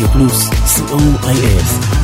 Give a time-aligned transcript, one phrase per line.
[0.00, 1.99] רדיו פלוס, co.il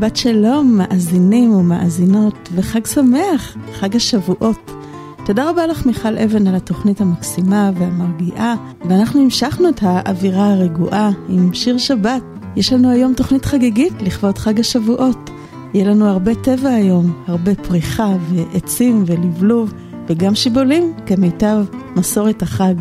[0.00, 4.70] שבת שלום, מאזינים ומאזינות, וחג שמח, חג השבועות.
[5.26, 8.54] תודה רבה לך מיכל אבן על התוכנית המקסימה והמרגיעה,
[8.88, 12.22] ואנחנו המשכנו את האווירה הרגועה עם שיר שבת.
[12.56, 15.30] יש לנו היום תוכנית חגיגית לכבוד חג השבועות.
[15.74, 19.72] יהיה לנו הרבה טבע היום, הרבה פריחה ועצים ולבלוב,
[20.08, 21.64] וגם שיבולים כמיטב
[21.96, 22.74] מסורת החג.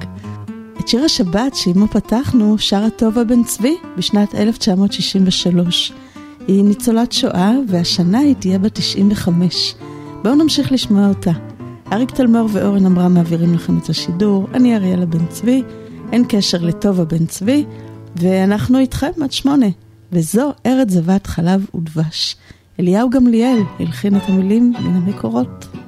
[0.80, 5.94] את שיר השבת שעימו פתחנו שרה טובה בן צבי בשנת 1963.
[6.50, 9.76] היא ניצולת שואה, והשנה היא תהיה בת 95.
[10.24, 11.32] בואו נמשיך לשמוע אותה.
[11.94, 15.64] אריק תלמור ואורן אמרה מעבירים לכם את השידור, אני אריאלה בן צבי,
[16.12, 17.66] אין קשר לטובה בן צבי,
[18.16, 19.68] ואנחנו איתכם עד שמונה.
[20.12, 22.36] וזו ארץ זבת חלב ודבש.
[22.80, 25.79] אליהו גמליאל הלחין את המילים מן המקורות.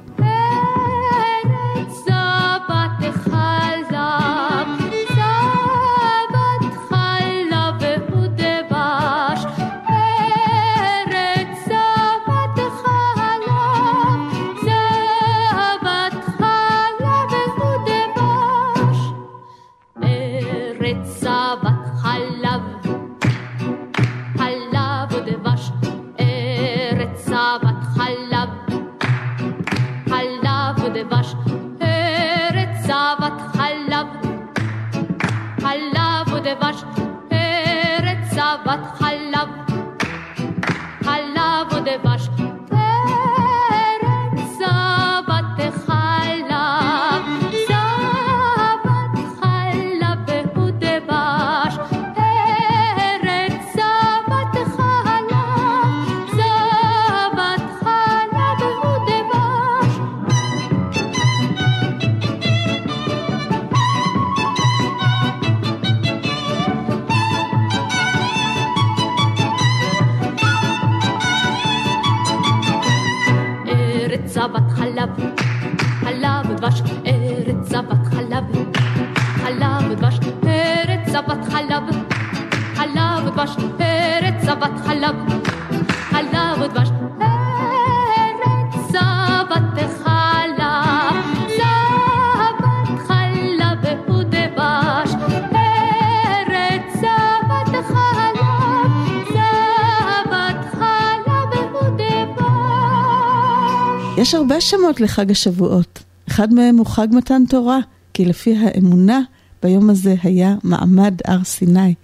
[104.62, 106.02] שמות לחג השבועות.
[106.28, 107.78] אחד מהם הוא חג מתן תורה,
[108.14, 109.20] כי לפי האמונה,
[109.62, 111.94] ביום הזה היה מעמד הר סיני.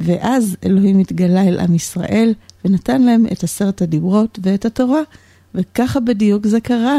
[0.00, 2.34] ואז אלוהים התגלה אל עם ישראל,
[2.64, 5.00] ונתן להם את עשרת הדיברות ואת התורה.
[5.54, 6.98] וככה בדיוק זה קרה.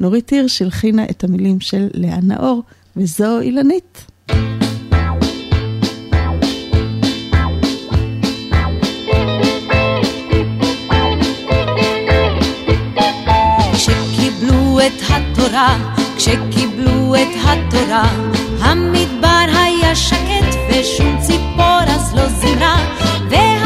[0.00, 2.62] נורית הירש הלחינה את המילים של לאה נאור,
[2.96, 4.06] וזו אילנית.
[15.52, 15.76] התורה,
[16.16, 18.08] כשקיבלו את התורה,
[18.60, 22.76] המדבר היה שקט ושום ציפור אז לא זימרה,
[23.30, 23.61] והרוח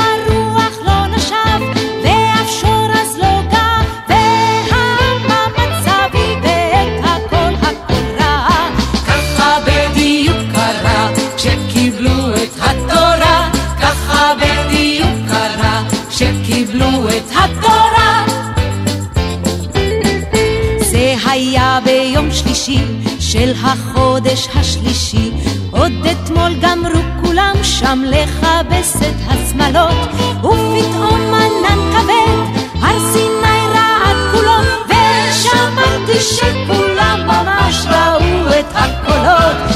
[23.37, 25.31] של החודש השלישי.
[25.71, 34.53] עוד אתמול גמרו כולם שם לכבס את השמלות ופתאום ענן כבד הר סיני רעד כולו
[34.89, 39.76] ושמעתי שכולם ממש ראו את הקולות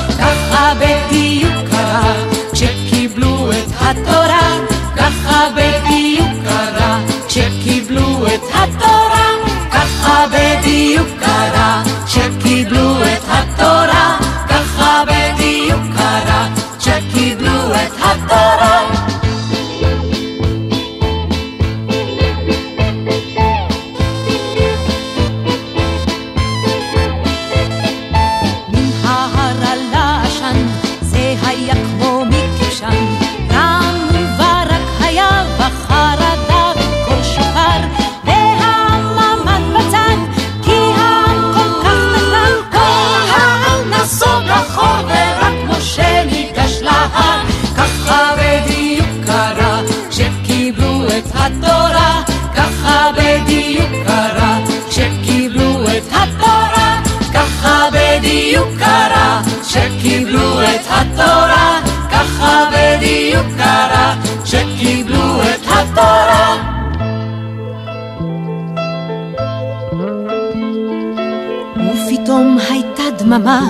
[73.32, 73.60] הייתה דממה,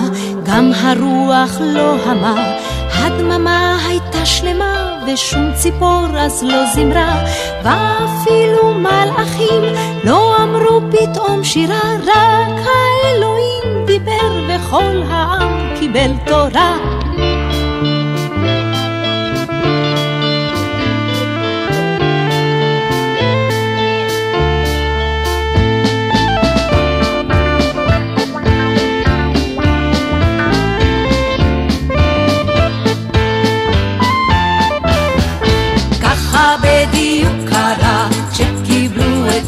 [0.43, 2.55] גם הרוח לא המה.
[2.93, 7.23] הדממה הייתה שלמה, ושום ציפור אז לא זמרה,
[7.63, 9.63] ואפילו מלאכים
[10.03, 16.77] לא אמרו פתאום שירה, רק האלוהים דיבר וכל העם קיבל תורה.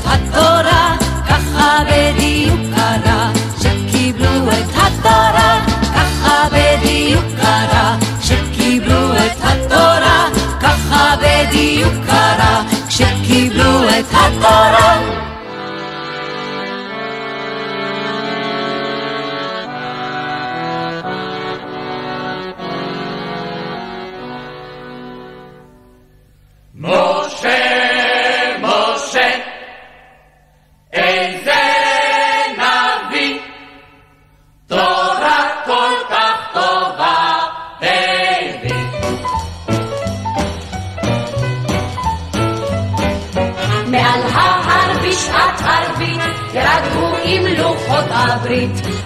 [0.06, 0.96] התורה,
[1.30, 5.60] ככה בדיוק קרה, כשקיבלו את התורה,
[5.96, 10.28] ככה בדיוק קרה, כשקיבלו את התורה,
[10.62, 15.33] ככה בדיוק קרה, כשקיבלו את התורה.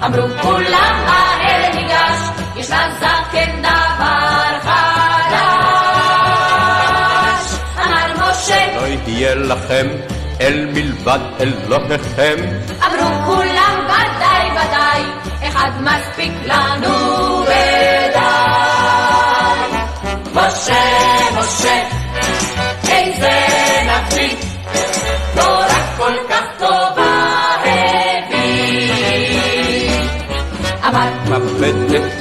[0.05, 2.19] אמרו כולם מהר ניגש,
[2.55, 5.47] יש לזקן דבר חדש.
[7.77, 9.87] אמר משה, לא יהיה לכם
[10.41, 12.35] אל מלבד אלוהיכם,
[12.85, 15.03] אמרו כולם ודאי ודאי,
[15.47, 18.17] אחד מספיק לנו ודי.
[20.33, 21.06] משה,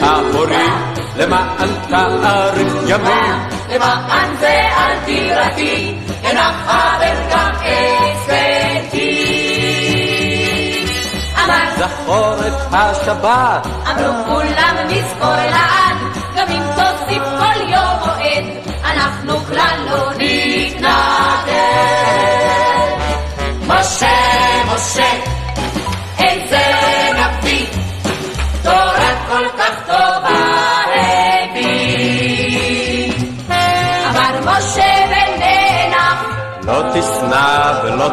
[0.01, 3.35] ההורים למען תאריך ימים.
[3.75, 9.47] למען זה אל תירתי, אנחבר גם עץ ביתי.
[11.45, 15.86] אמר זכור את השבת, אמרו כולם נזכור לעד, גם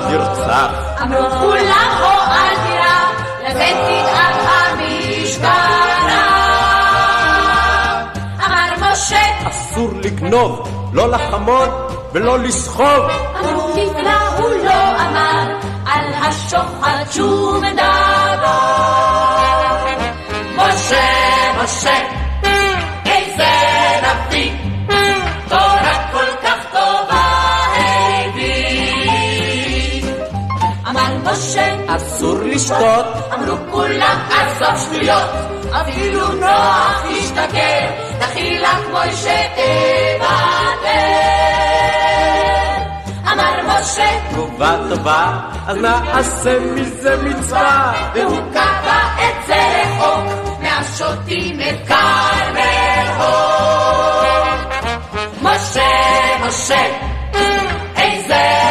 [0.10, 0.70] תרצח.
[1.02, 3.12] אמרו כולם הו אל תירה,
[3.44, 6.24] לזה תדאג המשטרה.
[8.46, 11.70] אמר משה, אסור לגנוב, לא לחמוד
[12.14, 13.04] ולא לסחוב.
[13.40, 15.44] אמרו נפלא הוא לא אמר,
[15.86, 18.74] על השוחד שום דבר.
[20.58, 21.04] משה,
[21.64, 22.23] משה,
[32.56, 35.30] לשתות, אמרו כולם עזוב שטויות,
[35.72, 37.88] אפילו נוח השתכר,
[38.20, 40.94] דחילק מוישה תוותר.
[43.32, 47.94] אמר משה, תגובה טובה, אז נעשה מזה מצווה.
[48.14, 52.74] והוא קבע את זה רחוק, מהשוטים את כרמל.
[55.42, 55.90] משה,
[56.48, 56.86] משה,
[57.98, 58.62] איזה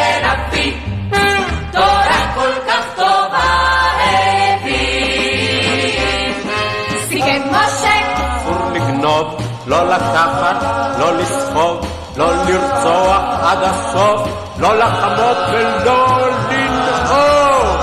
[9.73, 10.57] לא לקחת,
[10.99, 11.87] לא לסחוב,
[12.17, 17.79] לא לרצוח עד הסוף, לא לחמות ולא לנאום.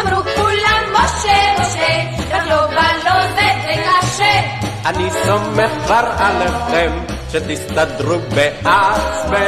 [0.00, 3.48] אמרו כולם משה, משה, רק לא בא לו זה
[3.84, 4.40] קשה.
[4.86, 6.92] אני סומך כבר עליכם,
[7.32, 9.38] שתסתדרו בעצמכם.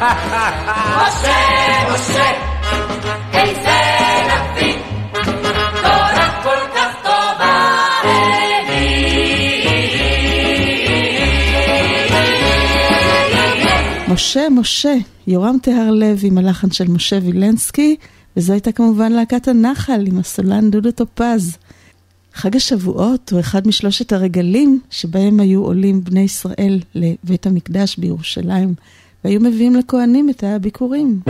[0.98, 1.38] משה,
[1.94, 2.32] משה,
[3.32, 3.81] איזה
[14.12, 14.94] משה, משה,
[15.26, 17.96] יורם טהרלב עם הלחן של משה וילנסקי,
[18.36, 21.56] וזו הייתה כמובן להקת הנחל עם הסולן דודו טופז.
[22.34, 28.74] חג השבועות הוא אחד משלושת הרגלים שבהם היו עולים בני ישראל לבית המקדש בירושלים,
[29.24, 31.20] והיו מביאים לכהנים את הביקורים.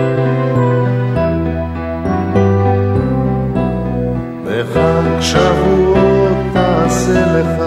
[4.44, 7.62] בחג שבועות תעשה לך,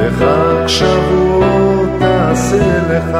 [0.00, 3.16] בחג שבועות תעשה לך,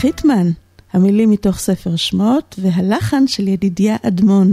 [0.00, 0.50] חיטמן,
[0.92, 4.50] המילים מתוך ספר שמות, והלחן של ידידיה אדמון.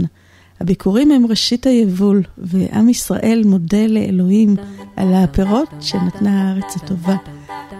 [0.60, 4.56] הביקורים הם ראשית היבול, ועם ישראל מודה לאלוהים
[4.96, 7.16] על הפירות שנתנה הארץ הטובה.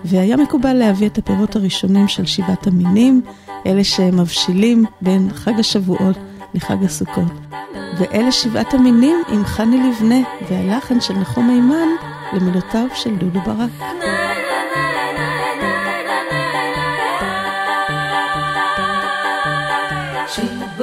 [0.05, 3.23] והיה מקובל להביא את הפירות הראשונים של שבעת המינים,
[3.67, 6.17] אלה שמבשילים בין חג השבועות
[6.55, 7.33] לחג הסוכות.
[7.99, 10.21] ואלה שבעת המינים עם חני לבנה,
[10.51, 11.89] והלחן של נחום מימן
[12.33, 13.71] למילותיו של דודו ברק.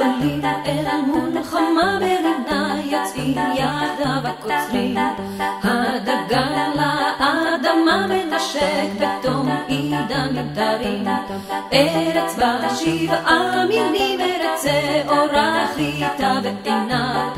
[0.04, 4.96] שבולים אל מול חמה ברינה יוצאים ידיו הקוצרים
[5.62, 9.43] הדגה לאדמה מנשק בתום
[9.94, 11.06] עידן מבדרים
[11.72, 17.30] ארץ בה שבעה מינים ארץ שעורה חיטה ועינה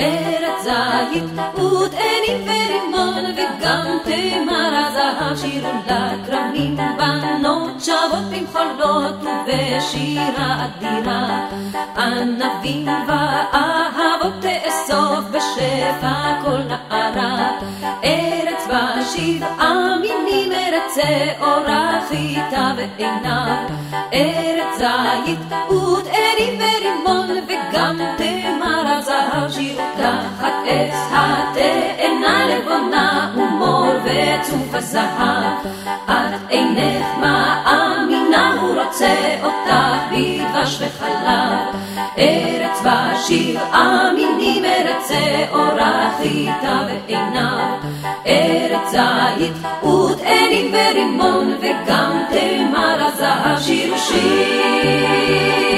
[0.00, 11.48] ארץ זית ותאנים ורימון וגם תמר הזהב שירו לכרמים בנות שבות במחולות ובשירה אדירה
[11.96, 17.50] ענבים ואהבות תאסוף בשפע כל נערה
[18.04, 23.56] ארץ בה שבעה מינים ארץ שעורה חיטה ועיניו.
[24.12, 25.38] ארץ זית
[25.70, 27.98] ותאנים ורימון וגם
[28.84, 35.66] תמר הזהב שיר תחת עץ התאנה לבונה ומור וצוף הזהב
[36.06, 41.80] את אינך מאמינה הוא רוצה אותך בדבש וחלב
[42.18, 47.76] ארץ בה שבעה מינים ארץ שעורה חיטה ועיניו
[48.26, 49.52] ארץ זית
[49.84, 55.73] ותאנים ורימון וגם תמר הזהב שיר שיר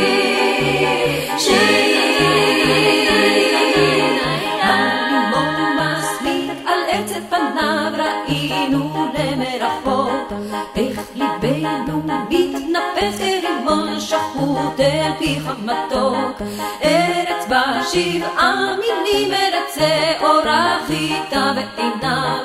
[9.19, 10.33] ראינו למרחוק
[10.77, 14.01] איך ליבנו מתנפח כרימון
[14.35, 16.43] רות אל פי מתוק.
[16.83, 22.39] ארץ בה שבעה מינים, ארץ שעורה חיטה ועיניו.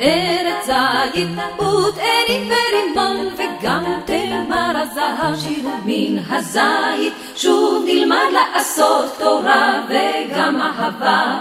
[0.00, 5.36] ארץ זית ותאנים ורימון וגם תמר הזהב.
[5.40, 11.38] שירו מן הזית, שוב נלמד לעשות תורה וגם אהבה.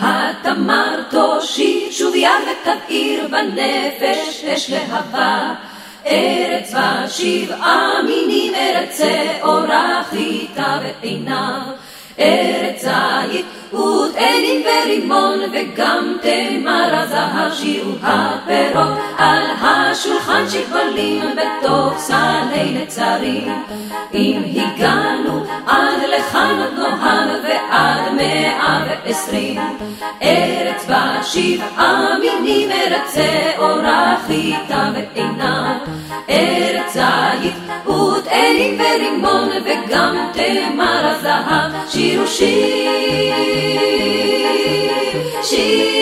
[0.00, 5.54] התמר תושיט שוב יד ותבעיר בנפש אש להבה.
[6.06, 11.60] ארץ בשבעה מינים, ארץ שעורה חיטה ועיניו.
[12.20, 23.62] ארץ זית ותאנים ורימון וגם תמר הזהב שירו הפירות על השולחן שכבלים בתוך סלי נצרים.
[24.14, 29.60] אם הגענו עד לכאן עוד נוהג ועד מאה ועשרים.
[30.22, 35.78] ארץ בשבעה מינים ארץ שעורה חיטה ועינה.
[36.30, 36.96] ארץ
[37.90, 42.90] זית ותאנים ורימון וגם תמר הזהב שירו שיר שיר,
[45.42, 45.99] שיר.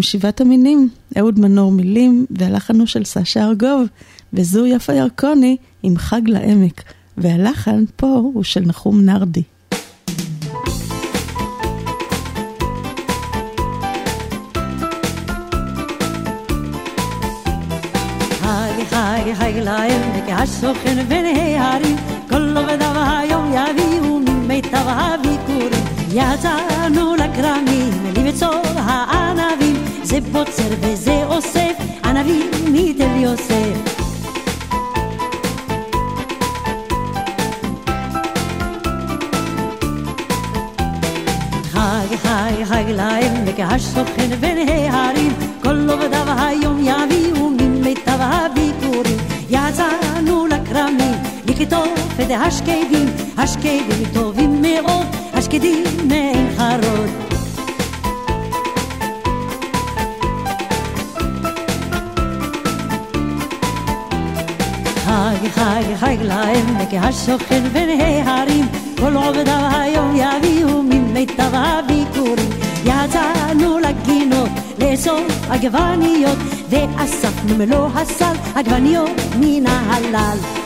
[0.00, 3.86] עם שבעת המינים, אהוד מנור מילים, והלחן הוא של סשה ארגוב,
[4.32, 6.82] וזו יפה ירקוני עם חג לעמק,
[7.18, 9.42] והלחן פה הוא של נחום נרדי.
[30.32, 31.19] זה בוצר
[77.00, 79.10] ואספנו מלוא הסל עגבניות
[79.40, 80.59] מן ההלל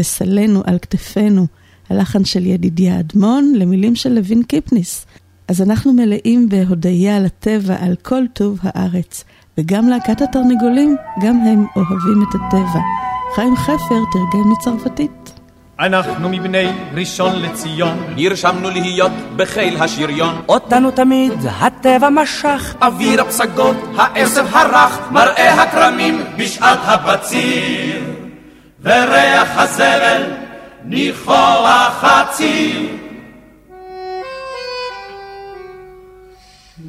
[0.00, 1.46] וסלנו על כתפינו,
[1.90, 5.06] הלחן של ידידיה אדמון למילים של לוין קיפניס.
[5.48, 9.24] אז אנחנו מלאים בהודיה לטבע על כל טוב הארץ,
[9.58, 12.80] וגם להקת התרנגולים, גם הם אוהבים את הטבע.
[13.34, 15.40] חיים חפר תרגם מצרפתית.
[15.80, 20.42] אנחנו מבני ראשון לציון, נרשמנו להיות בחיל השריון.
[20.48, 28.09] אותנו תמיד הטבע משך, אוויר הפסגות, העשב הרך, מראה הכרמים בשעת הבציר.
[28.82, 30.22] וריח הזבל
[30.84, 32.96] ניחוח הציר.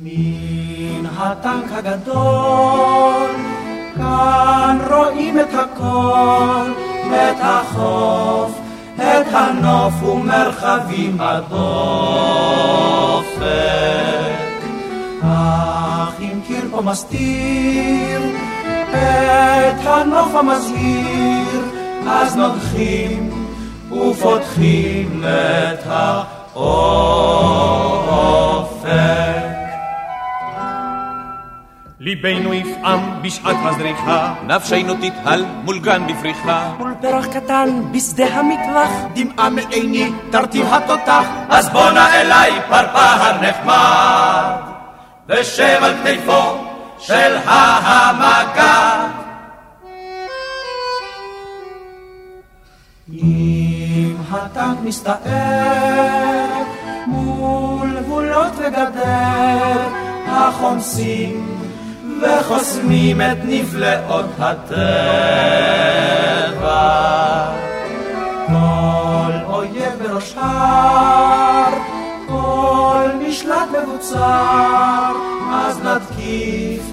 [0.04, 3.32] מן הטנק הגדול,
[3.96, 6.72] כאן רואים את הכל,
[7.10, 8.60] את החוף,
[8.96, 11.52] את הנוף ומרחבים הדופק.
[15.24, 18.22] אך אם קיר פה מסתיר
[18.92, 21.71] את הנוף המזהיר,
[22.08, 23.48] אז נוגחים
[23.92, 27.02] ופותחים את האופק.
[32.00, 36.72] ליבנו יפעם בשעת הזריחה, נפשנו תתהל מול גן בפריחה.
[36.78, 44.56] מול פרח קטן בשדה המטווח, דמעה מעיני תרטיב התותח, אז בואנה אליי פרפר נחמד,
[45.30, 46.58] ושב על כתפו
[47.00, 49.31] של המגד.
[53.14, 56.64] אם הטנק מסתער
[57.08, 59.88] מול גבולות וגדר
[60.28, 61.60] החומסים
[62.22, 64.82] וחוסמים את נפלאות הטבע.
[68.48, 71.74] כל אויב בראש הר,
[72.28, 75.12] כל משלט מבוצר,
[75.54, 76.84] אז נתקיף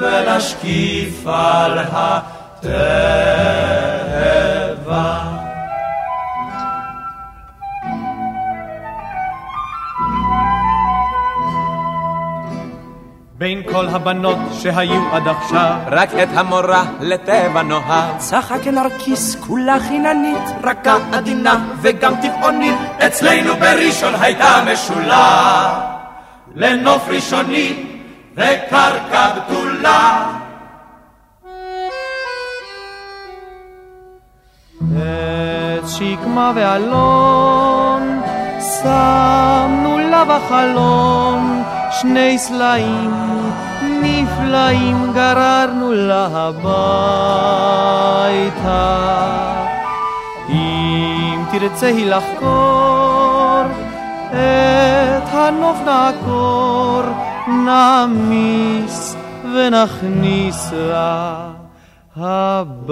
[0.00, 2.60] ונשקיף על הטבע.
[13.40, 18.16] בין כל הבנות שהיו עד עכשיו, רק את המורה לטבע נוהג.
[18.18, 25.80] צחק נרקיס כולה חיננית, רכה עדינה וגם טבעונית, אצלנו בראשון הייתה משולה,
[26.54, 27.86] לנוף ראשוני
[28.34, 30.26] וקרקע בתולה.
[34.80, 38.20] עץ שקמה ואלון,
[38.82, 43.10] שמנו לה בחלון שני סלעים
[43.82, 46.76] נפלאים גררנו לה הביתה.
[50.48, 53.62] אם תרצה היא לחקור
[54.30, 57.02] את הנוף נעקור,
[57.66, 59.16] נעמיס
[59.54, 61.50] ונכניס לה
[62.16, 62.90] הביתה.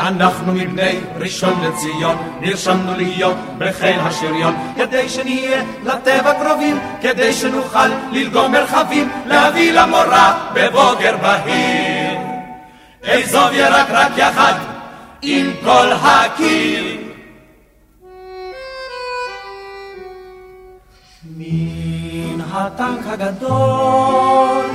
[0.00, 8.52] אנחנו מבני ראשון לציון, נרשמנו להיות בחיל השריון, כדי שנהיה לטבע קרובים, כדי שנוכל ללגום
[8.52, 12.18] מרחבים, להביא למורה בבוקר בהיר.
[13.08, 14.54] אעזוב ירק רק יחד
[15.22, 16.84] עם כל הקיר.
[21.36, 24.66] מן הטנק הגדול,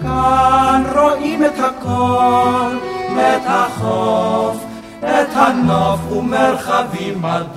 [0.00, 4.64] כאן רואים את הכל, את החוף,
[5.00, 7.50] את הנוף ומרחבים בדופק.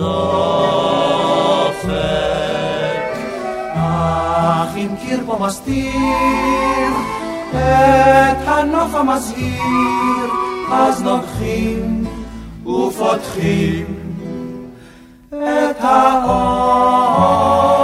[3.74, 6.92] אך אם קיר פה מסתיר
[7.52, 10.32] את הנוף המזהיר,
[10.72, 12.06] אז נוגחים
[12.66, 13.86] ופותחים
[15.30, 17.83] את האור.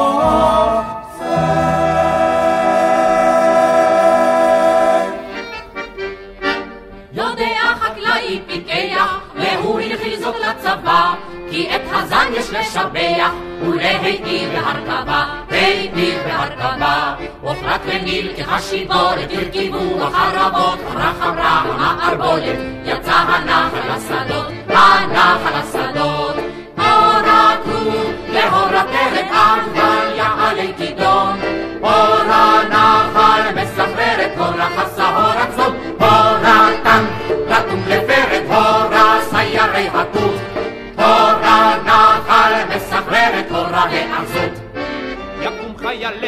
[11.60, 17.16] כי את הזן יש לשבח ולהיטיב בהרכבה, היטיב בהרכבה.
[17.42, 26.36] הוחלט לניל כחשיבולת, הרכיבו החרבות, רח אמרה המערבולת, יצא הנחל לשדות, הנחל לשדות.
[26.78, 29.89] אור עקרו להורתך את ענווה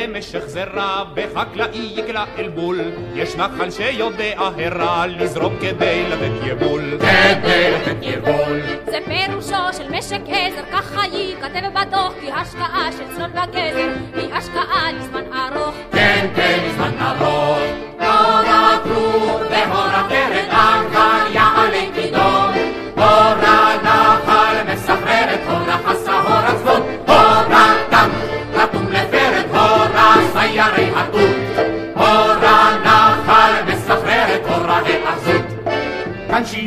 [0.08, 2.80] משך זרע, וחקלאי יקלע אל בול.
[3.16, 6.98] יש נחל שיודע הרע לזרום כדי לתת יבול.
[7.00, 8.62] כדי לתת יבול.
[8.86, 14.92] זה פירושו של משק עזר, ככה ייכתב בדוח, כי השקעה של צאן וגזר היא השקעה
[14.92, 15.76] לזמן ארוך.
[15.92, 17.60] כן, כן, לזמן ארוך.
[18.00, 22.54] הורה כרוב והורה פרד אנגל יעלה כידון.
[22.96, 23.51] הורה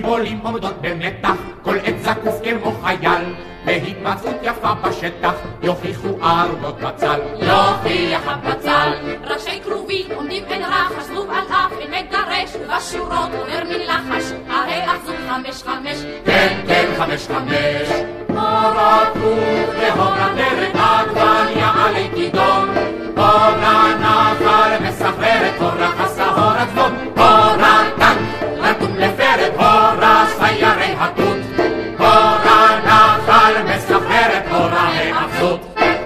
[0.04, 7.20] שיבולים עומדות במתח, כל עת זקוף כמו חייל, בהתמצאות יפה בשטח, יוכיחו ערבות בצל.
[7.34, 8.92] יוכיח הבצל.
[9.24, 14.84] ראשי כרובים עומדים בין רחש, זבוב על אף אין מגרש, ובשורות עובר מן לחש, הרי
[14.84, 15.96] אחזו חמש חמש.
[16.24, 17.88] כן, כן, חמש חמש.
[18.28, 22.68] הורה כרוב והורה דרך עגבניה עלי כידון.
[23.16, 25.62] הורה נחל מסחרר את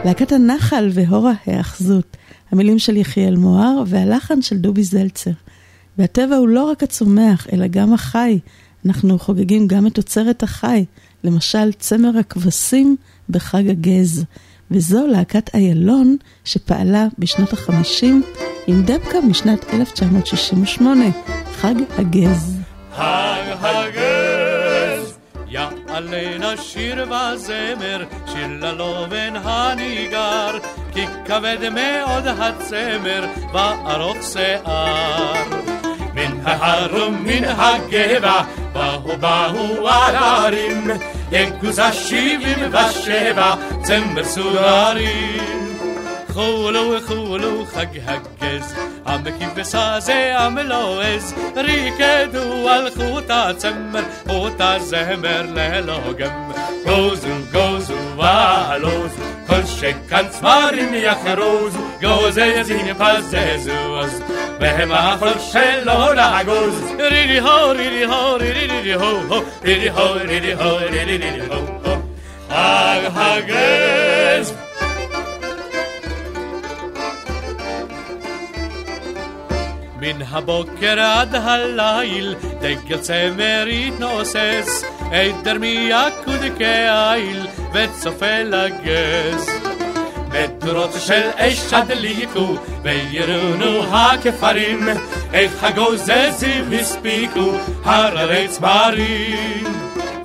[0.08, 2.16] להקת הנחל והורה ההאחזות,
[2.52, 5.30] המילים של יחיאל מוהר והלחן של דובי זלצר.
[5.98, 8.38] והטבע הוא לא רק הצומח, אלא גם החי.
[8.86, 10.84] אנחנו חוגגים גם את אוצרת החי,
[11.24, 12.96] למשל צמר הכבשים
[13.30, 14.24] בחג הגז.
[14.70, 18.22] וזו להקת איילון שפעלה בשנות החמישים
[18.66, 21.04] עם דבקה משנת 1968,
[21.60, 22.56] חג הגז.
[22.96, 24.27] חג הגז,
[25.98, 30.58] יעלה נשיר וזמר, שיר ללובן הניגר,
[30.92, 35.44] כי כבד מאוד הצמר וארוך שיער.
[36.14, 38.40] מן ההר ומן הגבע,
[38.72, 40.90] באו באו על ההרים,
[41.32, 45.67] יגוז השבעים ושבע, צמר סודרים.
[46.32, 48.74] חולו חולו חג הגז,
[49.06, 56.50] המקיבס הזה המלועז, ריקדו על חוט הצמר, חוט הזמר ללוגם.
[56.84, 64.22] גוזו גוזו ועלוזו, כל שכאן צמרים יחרוזו, גוזזים יפזזו אז,
[64.60, 66.82] והם החול שלא נגוז.
[66.98, 71.66] רידי הו רידי הו רידי רידי הו הו, רידי הו רידי הו רידי רידי הו
[71.84, 71.98] הו.
[73.14, 74.07] חג
[80.00, 89.50] מן הבוקר עד הליל, דגל צמר יתנוסס, עדר מיקוד כאיל, וצופה לגז.
[90.32, 94.88] מדורות של אש הדליקו, וירונו הכפרים,
[95.32, 97.52] איך הגוזזים הספיקו,
[97.84, 99.64] הררי צמרים.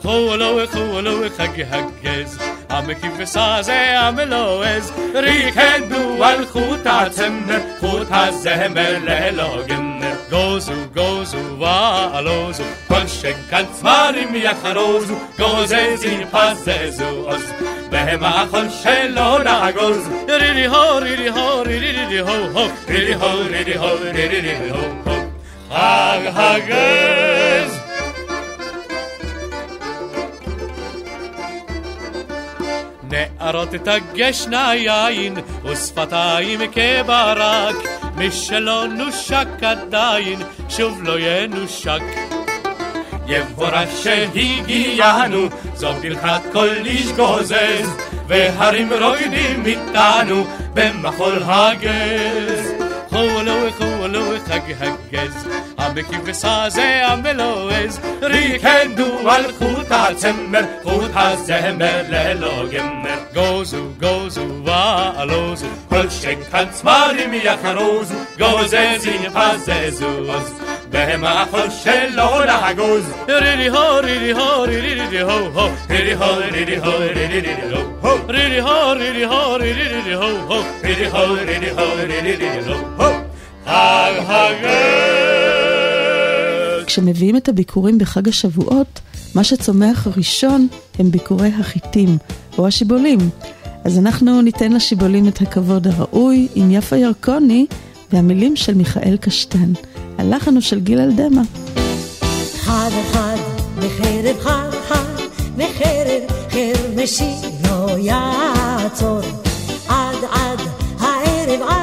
[0.02, 2.40] חולו חולו חג הגז,
[2.74, 10.00] המקיבס הזה המלועז, ריקדו על חוט הצמר, חוט הזמר ללוגן.
[10.30, 17.52] גוזו גוזו ועלוזו, כל שכאן צמרים יחרוזו, גוזזים פזזו עוז,
[17.92, 20.10] והם החול שלא נגוז.
[20.30, 24.78] רידי הו רידי הו רידי רידי הו הו, רידי הו רידי הו רידי רידי הו
[25.06, 25.14] הו.
[25.70, 27.43] חג הגז
[33.14, 37.76] נערות תגשנה יין, ושפתיים כברק,
[38.16, 42.02] מי שלא נושק עדיין, שוב לא ינושק.
[43.28, 47.90] יבורך שהגיענו, זאת הלכת כל איש גוזז,
[48.28, 52.73] והרים רוקדים איתנו במחול הגז.
[53.14, 55.48] خولوي خولوي خج هجز
[55.80, 65.68] عم كيف سازي عم لوز ريكندو والخوت عتمر خوت عزهمر ليلو جمر جوزو جوزو والوزو
[65.90, 69.00] كل شك هنس ماريم يا خروزو جوزي
[69.36, 70.34] حززو
[70.94, 76.40] به ما خوش لون حجوز ريري هو ريري هو ريري ريري هو هو ريري هو
[76.52, 81.36] ريري هو ريري ريري هو ريري هو ريري هو ريري ريري هو هو ريري هو
[81.36, 83.03] ريري هو ريري ريري هو
[83.66, 84.64] חג הגז.
[86.86, 89.00] כשמביאים את הביקורים בחג השבועות,
[89.36, 90.68] מה שצומח ראשון
[91.00, 92.18] הם ביקורי החיטים,
[92.58, 93.20] או השיבולים.
[93.84, 97.66] אז אנחנו ניתן לשיבולים את הכבוד הראוי עם יפה ירקוני
[98.14, 99.74] והמילים של מיכאל קשטן.
[100.18, 101.42] הלחן הוא של גיל אלדמה.
[102.58, 103.38] חד אחד
[103.80, 105.22] בחרב חד חד
[105.58, 109.20] בחרב חרמשי לא יעצור
[109.88, 110.60] עד עד
[111.00, 111.83] הערב עד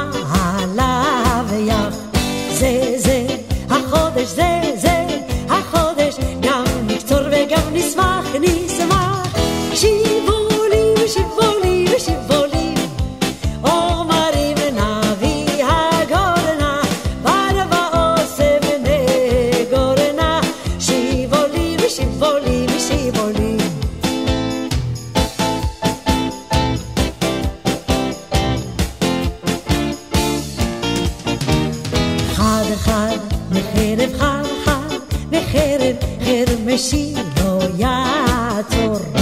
[32.73, 33.17] אחד
[33.51, 34.79] מחרב חרחה
[35.31, 38.10] וחרב חרב משילו יד
[38.61, 39.20] gacor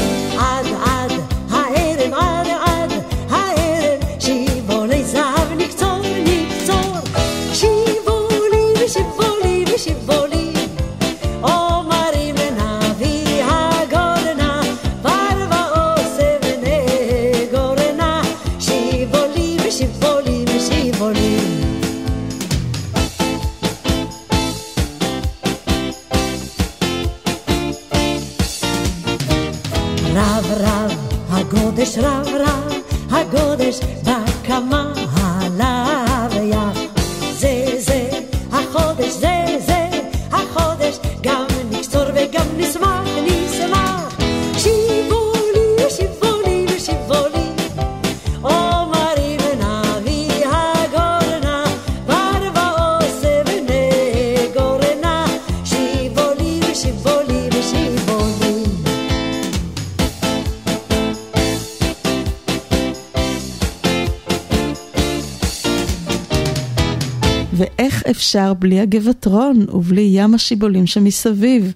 [68.30, 71.74] אפשר בלי הגבעטרון ובלי ים השיבולים שמסביב?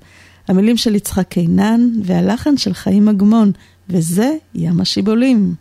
[0.48, 3.52] המילים של יצחק קינן והלחן של חיים אגמון,
[3.90, 5.54] וזה ים השיבולים.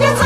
[0.00, 0.17] ים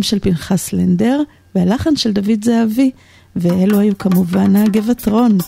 [0.00, 1.22] המילים של פנחס לנדר
[1.54, 2.90] והלחן של דוד זהבי,
[3.36, 5.38] ואלו היו כמובן הגבעתרון.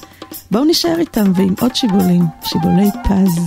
[0.50, 3.38] בואו נשאר איתם ועם עוד שיבולים, שיבולי פז.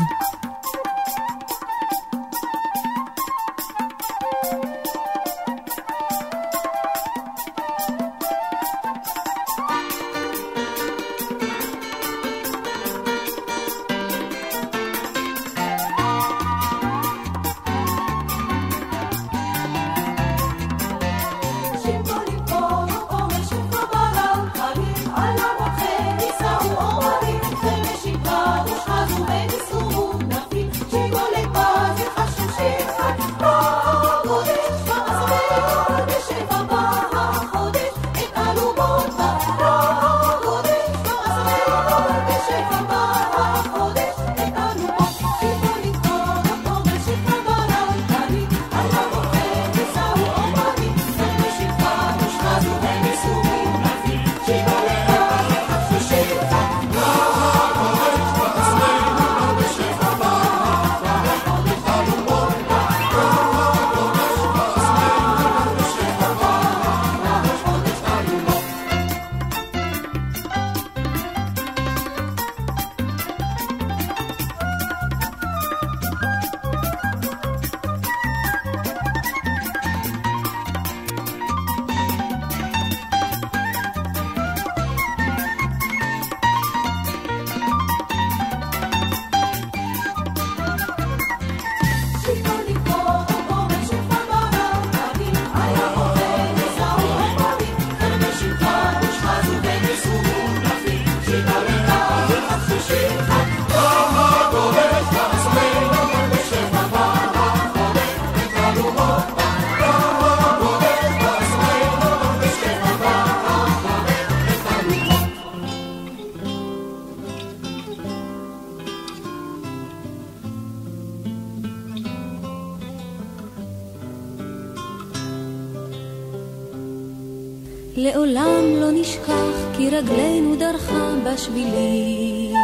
[131.36, 132.56] בשבילים.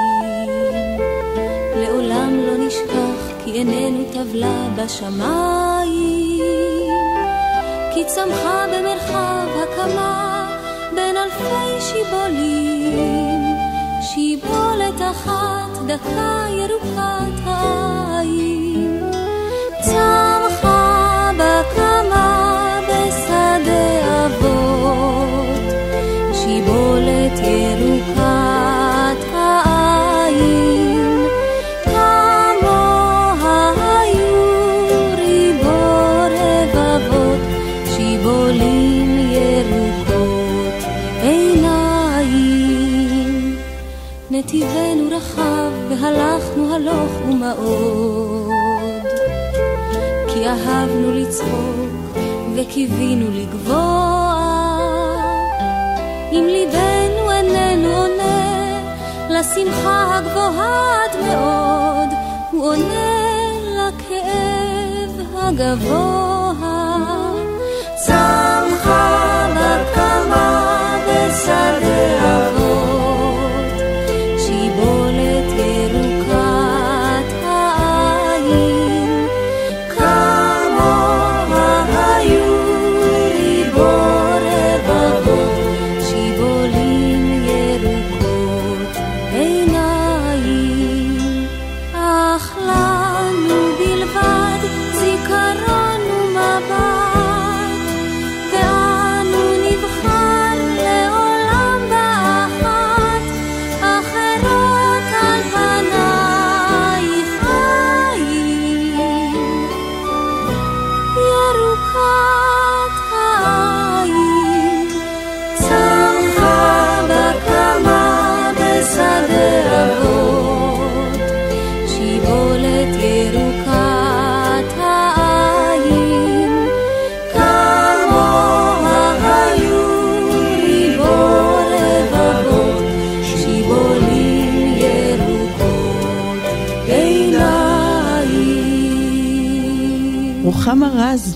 [1.75, 6.41] לעולם לא נשכח כי עינינו טבלה בשמיים.
[7.93, 10.47] כי צמחה במרחב הקמה
[10.95, 13.41] בין אלפי שיבולים.
[14.01, 18.70] שיבולת אחת דקה ירוקת העין.
[46.11, 48.51] רחב והלכנו הלוך ומאוד,
[50.27, 52.17] כי אהבנו לצחוק
[52.55, 54.37] וקיווינו לגבוה.
[56.31, 58.41] אם ליבנו איננו עונה
[59.29, 62.09] לשמחה הגבוהה עד מאוד,
[62.51, 63.11] הוא עונה
[63.77, 66.31] לכאב הגבוה.
[67.95, 72.70] צמחה בקמה בשדה אבות,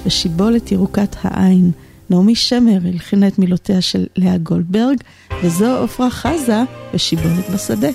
[0.06, 1.72] ושיבולת ירוקת העין.
[2.10, 4.98] נעמי שמר הלחינה את מילותיה של לאה גולדברג,
[5.44, 6.62] וזו עפרה חזה
[6.94, 7.90] ושיבולת בשדה.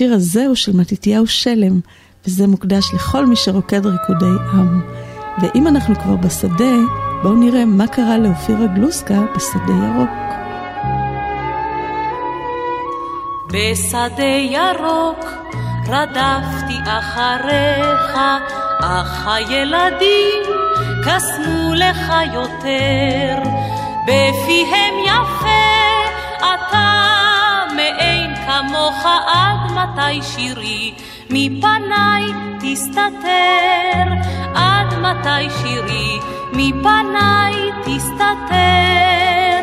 [0.00, 1.80] והשיר הזה הוא של מתתיהו שלם,
[2.26, 4.80] וזה מוקדש לכל מי שרוקד ריקודי עם.
[5.42, 6.74] ואם אנחנו כבר בשדה,
[7.22, 10.10] בואו נראה מה קרה לאופירה גלוסקה בשדה ירוק.
[13.52, 15.24] בשדה ירוק
[15.88, 18.18] רדפתי אחריך,
[18.80, 20.42] אך הילדים
[21.04, 23.50] קסמו לך יותר.
[24.06, 25.39] בפיהם יפה
[28.60, 30.94] כמוך עד מתי שירי?
[31.30, 32.22] מפניי
[32.60, 34.06] תסתתר.
[34.54, 36.18] עד מתי שירי?
[36.52, 37.54] מפניי
[37.84, 39.60] תסתתר.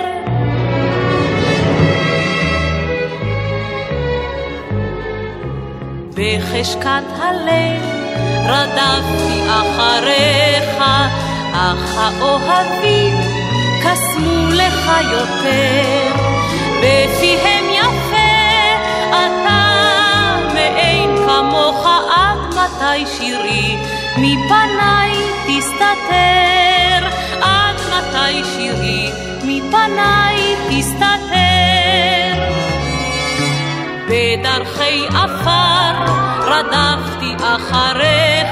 [6.14, 7.84] בחשכת הלב
[8.46, 10.84] רדפתי אחריך,
[11.54, 13.18] אך האוהבים
[13.84, 16.28] קסמו לך יותר.
[16.82, 17.57] בפיהם
[22.58, 23.78] מתי שירי
[24.18, 25.12] מפניי
[25.48, 27.08] תסתתר
[27.42, 29.10] עד מתי שירי
[29.44, 31.18] מפניי תסתתר
[34.06, 38.50] בדרכי עפר רדפתי אחריך,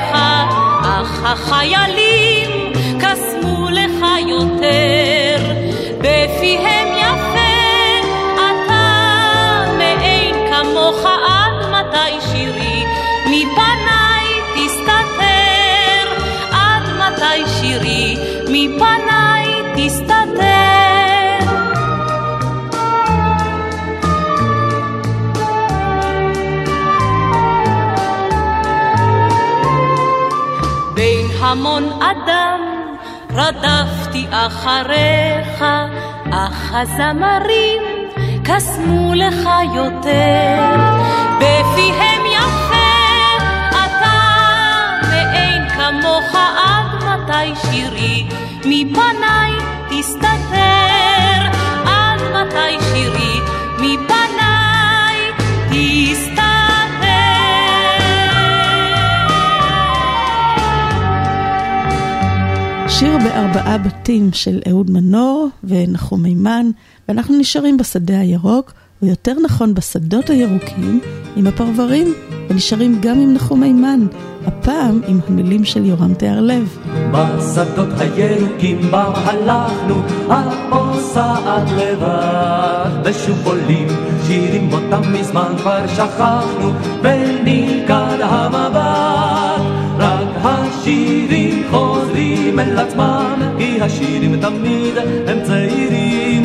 [0.82, 5.56] אך החיילים קסמו לך יותר.
[5.98, 6.85] בפיהם
[18.68, 20.26] מפניי תסתתר
[31.46, 32.60] המון אדם
[33.34, 35.66] רדפתי אחריך,
[36.32, 37.82] אך הזמרים
[38.44, 40.76] קסמו לך יותר.
[41.38, 42.92] בפיהם יפה
[43.70, 44.18] אתה
[45.02, 48.28] מאין כמוך עד מתי שירי
[48.68, 49.52] מפניי
[49.90, 51.40] תסתתר
[51.86, 53.40] עד מתי שירי?
[53.76, 55.18] מפניי
[55.70, 56.46] תסתתר.
[62.88, 66.66] שיר בארבעה בתים של אהוד מנור ונחום מימן,
[67.08, 71.00] ואנחנו נשארים בשדה הירוק, או יותר נכון בשדות הירוקים,
[71.36, 72.14] עם הפרברים,
[72.50, 74.00] ונשארים גם עם נחום מימן,
[74.46, 76.78] הפעם עם המילים של יורם תיארלב.
[77.12, 79.96] בשדות הירוקים בם הלכנו,
[80.30, 83.88] הפוסעת לבד, ושוב עולים
[84.28, 86.72] שירים אותם מזמן כבר שכחנו,
[87.02, 89.62] ונלכד המבט.
[90.00, 96.44] רק השירים חוזרים אל עצמם, כי השירים תמיד הם צעירים,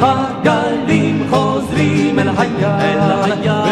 [0.00, 3.69] והגלים חוזרים אל הים,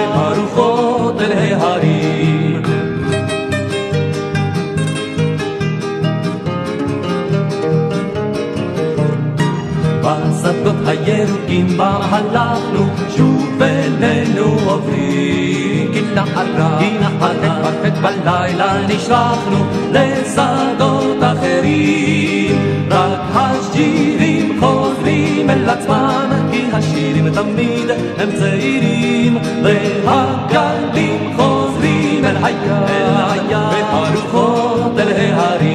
[10.88, 12.86] הירוקים בם הלכנו,
[13.16, 15.92] שוב אלינו עוברים.
[15.92, 22.56] כי נערה, כי נערה, כ"ט בלילה נשלחנו לשדות אחרים.
[22.90, 29.38] רק השירים חוזרים אל עצמם, כי השירים תמיד הם צעירים.
[29.62, 32.82] והגלים חוזרים אל הים,
[33.50, 35.67] והרוחות אל ההרים.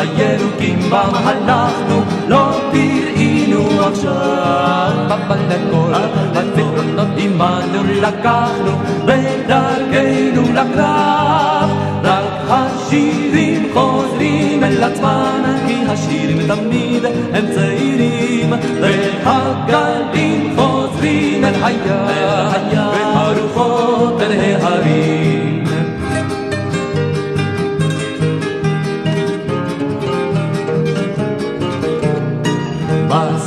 [0.00, 4.92] הירוקים בם הלכנו, לא תראינו עכשיו.
[5.08, 5.94] בבלקול,
[6.34, 8.72] הזיכרונות עמנו לקחנו,
[9.04, 11.70] בדרכנו לקרב.
[12.04, 18.52] רק השירים חוזרים אל עצמם, כי השירים תמיד הם צעירים.
[19.24, 21.80] והגלים חוזרים אל הים,
[22.72, 25.39] והרוחות אל ההרים.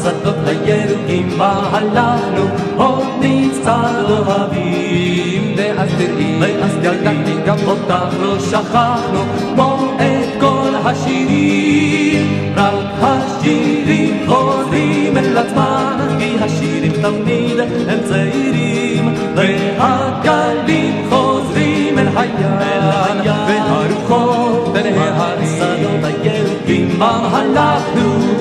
[0.03, 2.43] בשדות הירוקים הלכנו,
[2.75, 5.55] עוד נצטד אוהבים.
[5.57, 9.19] ואז תראי, ואז ידעתי גם אותך לא שכחנו,
[9.55, 12.53] כמו את כל השירים.
[12.55, 19.13] רק השירים חוזרים אל עצמם, כי השירים תמיד הם צעירים.
[19.35, 25.47] והגלים חוזרים אל הים, והרוחות אל ההרים.
[25.57, 28.32] שדות הירוקים הלכנו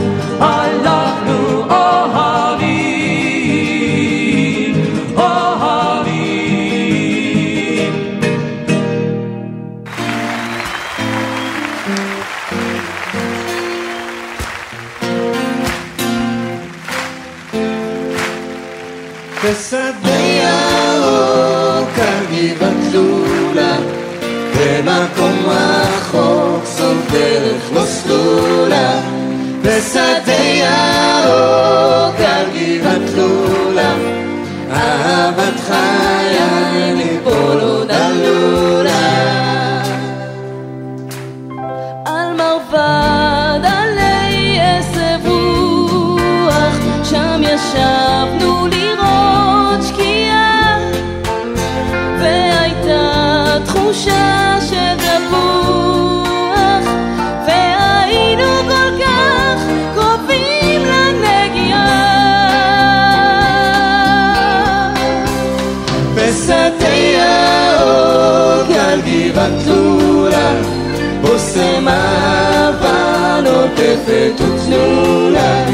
[74.02, 75.64] נוטפת וצלולה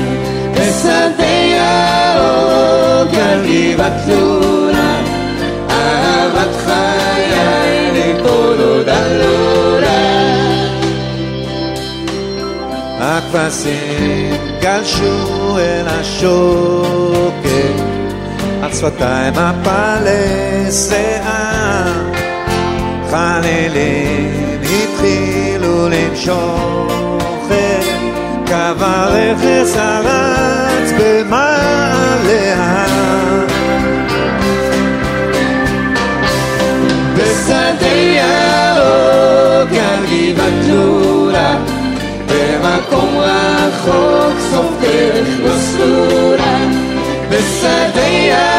[0.52, 5.00] בשדה ירוק על גבעת לולה
[5.70, 10.28] אהבת חיי ליפול עוד עלולה
[13.00, 17.38] הכבשים גלשו אל השוקת
[18.62, 21.92] על שפתיים מפלי שיער
[23.10, 27.07] חלילים התחילו למשוך
[28.76, 33.46] קו הרכס הרץ במעלה ההר
[37.16, 41.56] בשדה ירוק על גבעת לולה
[42.26, 46.58] במקום רחוק סוף דרך לא סלולה
[47.30, 48.57] בשדה ירוק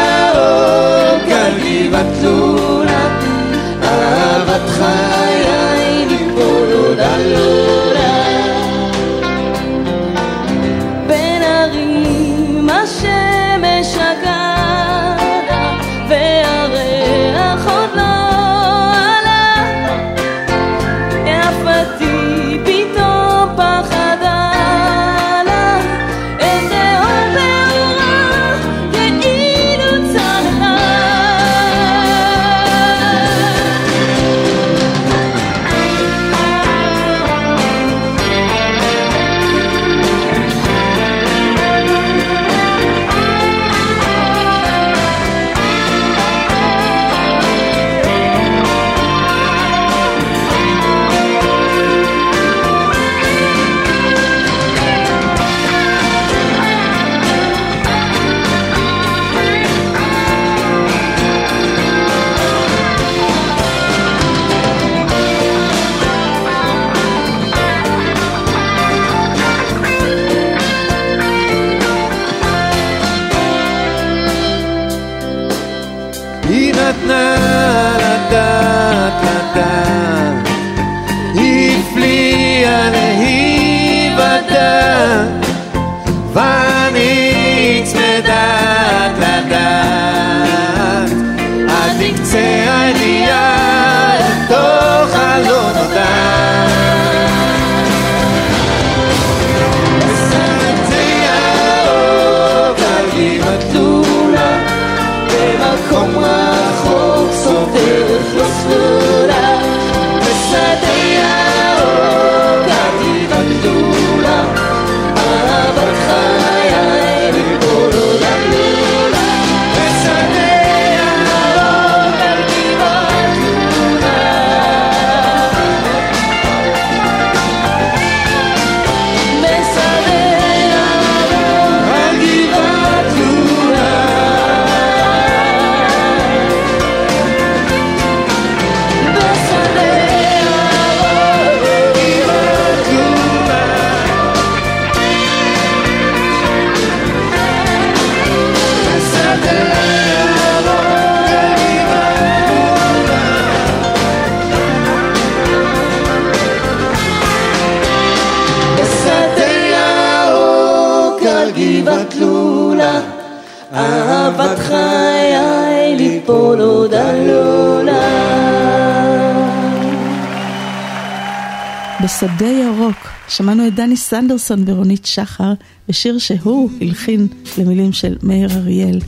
[172.04, 175.52] בשדה ירוק, שמענו את דני סנדרסון ורונית שחר
[175.88, 177.26] בשיר שהוא הלחין
[177.58, 179.00] למילים של מאיר אריאל.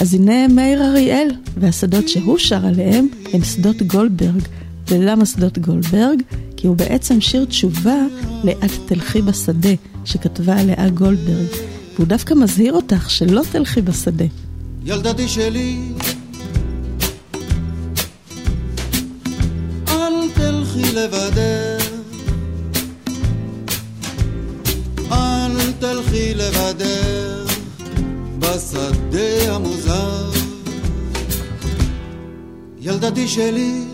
[0.00, 4.42] אז הנה מאיר אריאל, והשדות שהוא שר עליהם הם שדות גולדברג.
[4.88, 6.22] ולמה שדות גולדברג?
[6.56, 7.98] כי הוא בעצם שיר תשובה
[8.44, 9.70] ל"את תלכי בשדה",
[10.04, 11.46] שכתבה לאה גולדברג.
[11.94, 14.24] והוא דווקא מזהיר אותך שלא תלכי בשדה.
[14.84, 15.78] ילדתי שלי,
[19.88, 21.47] אל תלכי לבדך.
[33.08, 33.84] הדדי שלי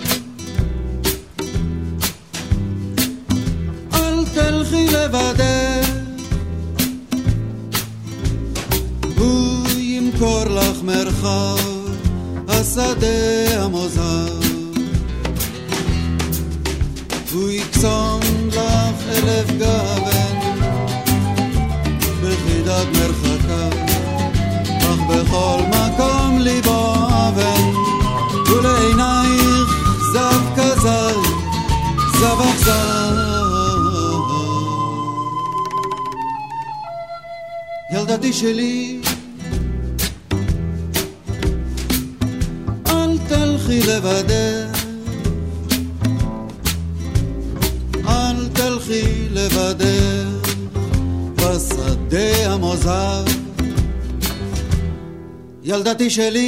[56.19, 56.44] neşeli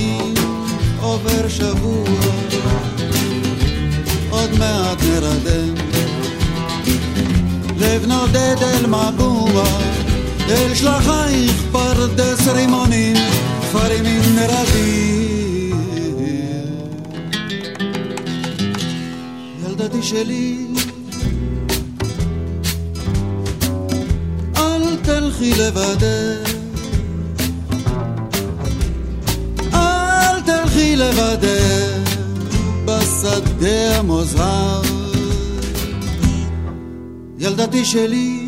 [0.00, 0.34] ימים,
[1.00, 2.04] עובר שבוע,
[4.30, 5.74] עוד מעט נרדם.
[7.78, 9.64] לב נודד אל מבוע,
[10.48, 13.16] אל שלחייך פרדס רימונים,
[13.62, 15.80] כפרים עם רבים.
[19.64, 20.66] ילדתי שלי,
[24.56, 26.49] אל תלכי לבדך.
[30.80, 32.14] אנוכי לבדך
[32.84, 34.82] בשדה המוזהר.
[37.38, 38.46] ילדתי שלי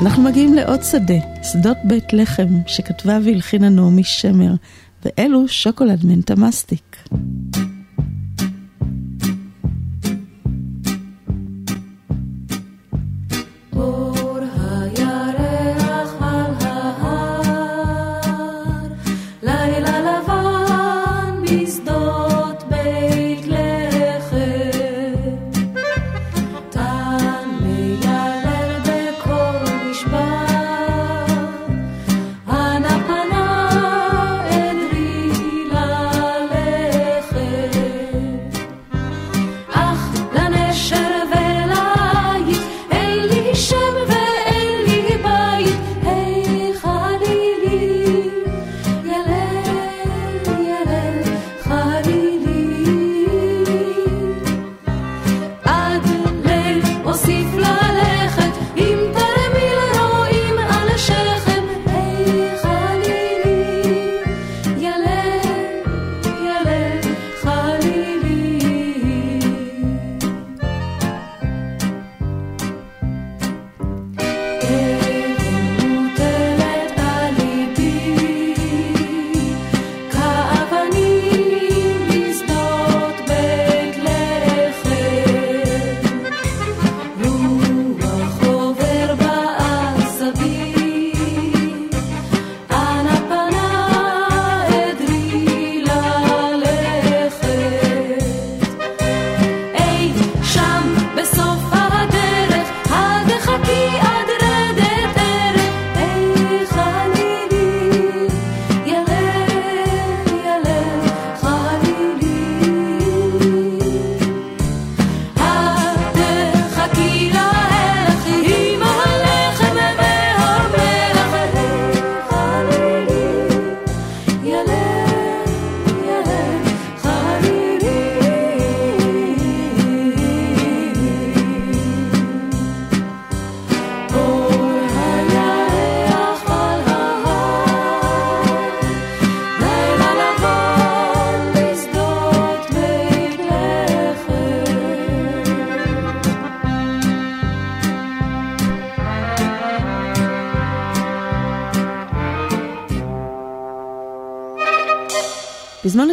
[0.00, 4.54] אנחנו מגיעים לעוד שדה, שדות בית לחם, שכתבה והלחינה נעמי שמר,
[5.04, 6.96] ואלו שוקולד מנטה מסטיק.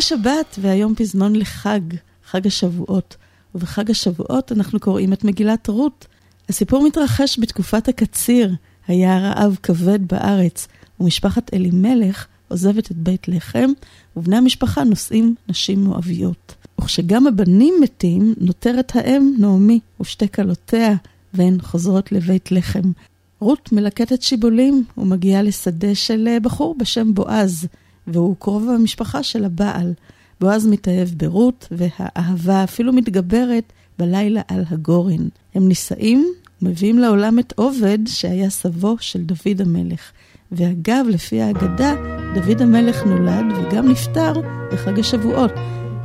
[0.02, 1.80] לשבת והיום פזמון לחג,
[2.26, 3.16] חג השבועות.
[3.56, 6.08] ובחג השבועות אנחנו קוראים את מגילת רות.
[6.50, 8.56] הסיפור מתרחש בתקופת הקציר,
[8.88, 10.68] היה רעב כבד בארץ,
[11.00, 13.70] ומשפחת אלימלך עוזבת את בית לחם,
[14.16, 16.56] ובני המשפחה נושאים נשים מואביות.
[16.80, 20.96] וכשגם הבנים מתים, נותרת האם נעמי ושתי כלותיה,
[21.34, 22.92] והן חוזרות לבית לחם.
[23.40, 27.68] רות מלקטת שיבולים ומגיעה לשדה של אה, בחור בשם בועז,
[28.14, 29.94] והוא קרוב המשפחה של הבעל.
[30.42, 35.28] בועז מתאהב ברות, והאהבה אפילו מתגברת בלילה על הגורן.
[35.56, 36.28] הם נישאים
[36.62, 40.12] ומביאים לעולם את עובד שהיה סבו של דוד המלך.
[40.52, 41.94] ואגב, לפי האגדה,
[42.36, 44.34] דוד המלך נולד וגם נפטר
[44.74, 45.52] בחג השבועות.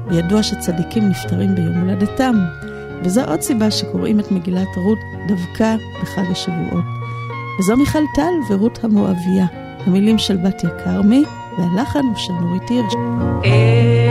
[0.09, 2.35] וידוע שצדיקים נפטרים ביום הולדתם.
[3.05, 4.99] וזו עוד סיבה שקוראים את מגילת רות
[5.29, 6.85] דווקא בחג השבועות.
[7.59, 9.47] וזו מיכל טל ורות המואביה,
[9.87, 11.25] המילים של בתיה כרמי,
[11.59, 12.95] והלחן הוא של נורית הירש.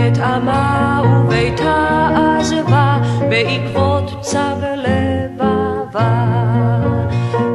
[0.07, 4.39] את עמה וביתה עזבה בעקבות צו
[4.75, 6.25] לבבה,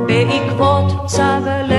[0.07, 1.70] בעקבות צו לבבה.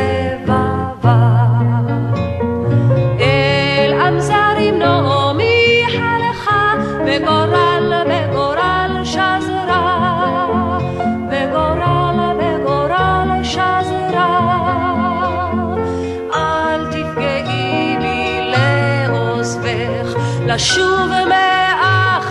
[20.53, 22.27] לשוב מאחרייך,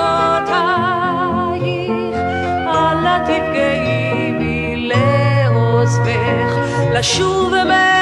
[2.68, 6.52] אל תפגעי בי לעוזבך,
[6.94, 7.93] לשוב מאחרייך,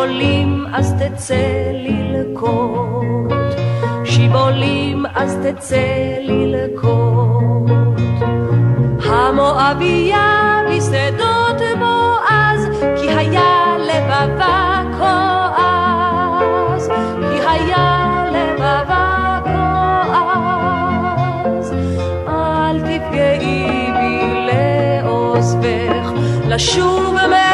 [0.00, 3.32] שיבולים אז תצא ללקוט,
[4.04, 5.76] שיבולים אז תצא
[6.20, 7.70] ללקוט.
[9.04, 12.68] המואביה בשדות בועז,
[13.00, 16.88] כי היה לבבה כה-עז,
[17.20, 20.86] כי היה לבבה כה-עז.
[22.28, 26.06] אל תפגעי בי לעוזבך,
[26.48, 27.49] לשוב מאחרייך,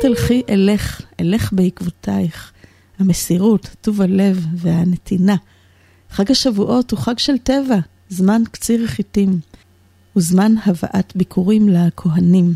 [0.00, 2.52] תלכי אלך, אלך בעקבותייך.
[2.98, 5.36] המסירות, טוב הלב והנתינה.
[6.10, 7.78] חג השבועות הוא חג של טבע,
[8.08, 9.40] זמן קציר חיטים.
[10.12, 12.54] הוא זמן הבאת ביקורים לכהנים.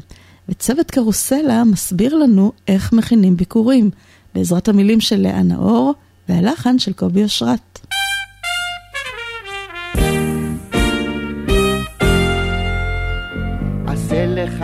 [0.49, 3.91] וצוות קרוסלה מסביר לנו איך מכינים ביקורים,
[4.35, 5.95] בעזרת המילים של לאה נאור
[6.29, 7.74] והלחן של קובי אושרת.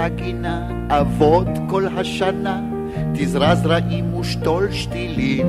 [0.00, 2.60] עשה לך גינה, עבוד כל השנה,
[3.14, 5.46] תזרע זרעים ושתול שתילים,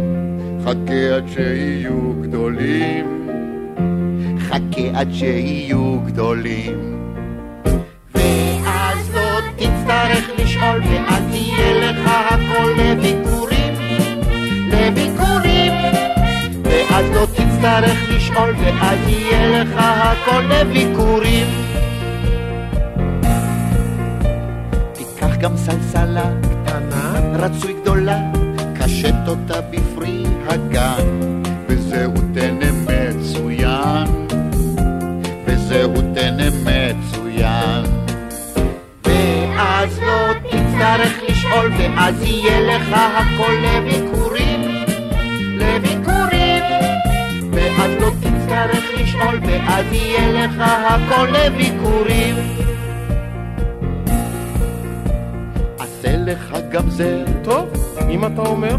[0.63, 3.27] חכה עד שיהיו גדולים.
[4.39, 6.97] חכה עד שיהיו גדולים.
[8.15, 13.73] ואז לא תצטרך לשאול, ואז יהיה לך הכל לביקורים,
[14.67, 15.73] לביקורים.
[16.63, 21.70] ואז לא תצטרך לשאול, ואז יהיה לך הכל לביקורים.
[25.41, 28.19] גם סלסלה קטנה, רצוי גדולה,
[28.79, 34.27] קשט אותה בפרי הגן, וזהו טנא מצוין,
[35.45, 37.85] וזהו טנא מצוין.
[39.03, 44.61] ואז לא תצטרך לשאול, ואז יהיה לך הכל לביקורים,
[45.57, 46.63] לביקורים.
[47.51, 52.70] ואז לא תצטרך לשאול, ואז יהיה לך הכל לביקורים.
[56.31, 57.23] לך גם זה.
[57.43, 57.69] טוב,
[58.09, 58.75] אם אתה אומר.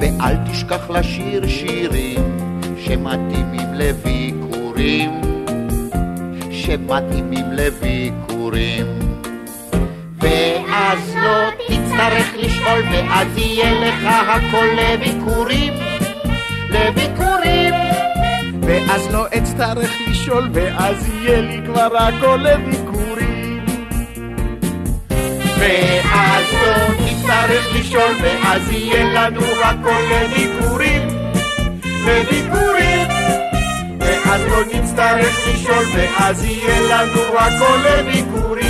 [0.00, 2.20] ואל תשכח לשיר שירים
[2.78, 5.10] שמתאימים לביקורים,
[6.50, 8.86] שמתאימים לביקורים.
[10.18, 15.72] ואז לא תצטרך לשאול, ואז יהיה לך הכל לביקורים,
[16.70, 17.74] לביקורים.
[18.62, 23.07] ואז לא אצטרך לשאול, ואז יהיה לי כבר הכל לביקורים.
[25.58, 31.08] ואז לא תצטרך לשאול, ואז יהיה לנו הכל לביקורים,
[32.06, 33.08] לביקורים.
[34.00, 38.68] ואז לא נצטרך לשאול, ואז יהיה לנו הכל לביקורים.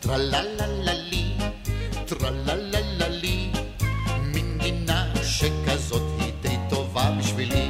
[0.00, 1.32] טרללללי,
[2.06, 3.50] טרללללי,
[4.34, 7.68] מין גינה שכזאת היא די טובה בשבילי.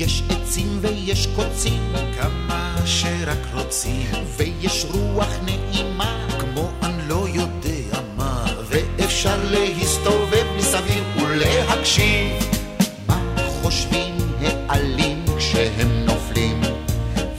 [0.00, 8.44] יש עצים ויש קוצים, כמה שרק רוצים, ויש רוח נעימה, כמו אני לא יודע מה,
[8.68, 12.32] ואפשר להסתובב מסביב ולהקשיב.
[13.08, 14.14] מה חושבים
[14.68, 16.60] העלים כשהם נופלים,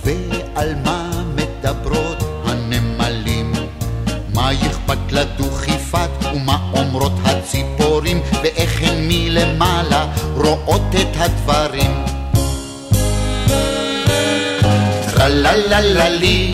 [0.06, 3.54] ועל מה מדברות הנמלים?
[4.34, 12.21] מה אכפת לדוכיפת ומה אומרות הציפורים, ואיך הן מלמעלה רואות את הדברים.
[15.22, 16.52] טרללללי,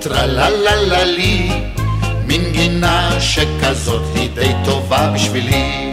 [0.00, 1.50] טרללללי,
[2.26, 5.90] מין גינה שכזאת היא די טובה בשבילי.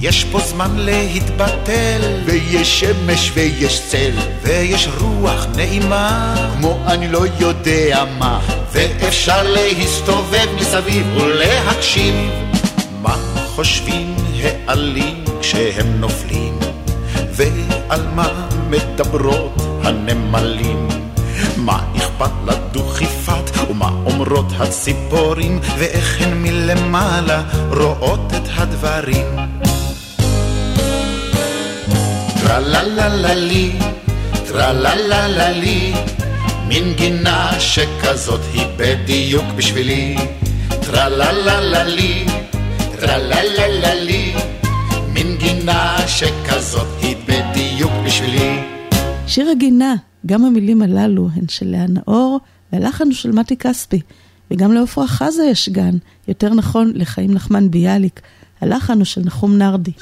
[0.00, 4.10] יש פה זמן להתבטל, ויש שמש ויש צל,
[4.42, 8.40] ויש רוח נעימה, כמו אני לא יודע מה,
[8.72, 12.14] ואפשר להסתובב מסביב ולהקשיב.
[13.02, 13.16] מה
[13.54, 16.58] חושבים העלים כשהם נופלים,
[17.32, 21.09] ועל מה מדברות הנמלים?
[21.56, 29.26] מה אכפת לדוכיפת, ומה אומרות הציפורים, ואיך הן מלמעלה רואות את הדברים?
[32.40, 33.72] טרללללי,
[34.48, 35.92] טרללללי,
[36.68, 40.16] מין גינה שכזאת היא בדיוק בשבילי.
[40.80, 42.24] טרללללי,
[43.00, 44.34] טרללללי,
[45.12, 48.60] מין גינה שכזאת היא בדיוק בשבילי.
[49.26, 49.94] שיר הגינה,
[50.26, 52.40] גם המילים הללו הן של לאה נאור,
[52.72, 54.00] והלחן הוא של מתי כספי.
[54.50, 55.96] וגם לעפרה חזה יש גן,
[56.28, 58.20] יותר נכון לחיים נחמן ביאליק.
[58.60, 59.92] הלחן הוא של נחום נרדי.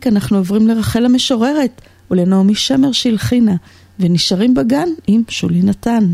[0.00, 3.56] ומביאליק אנחנו עוברים לרחל המשוררת ולנעמי שמר שהלחינה,
[3.98, 6.12] ונשארים בגן עם שולי נתן.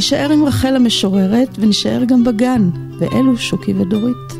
[0.00, 4.39] נישאר עם רחל המשוררת ונישאר גם בגן, ואלו שוקי ודורית.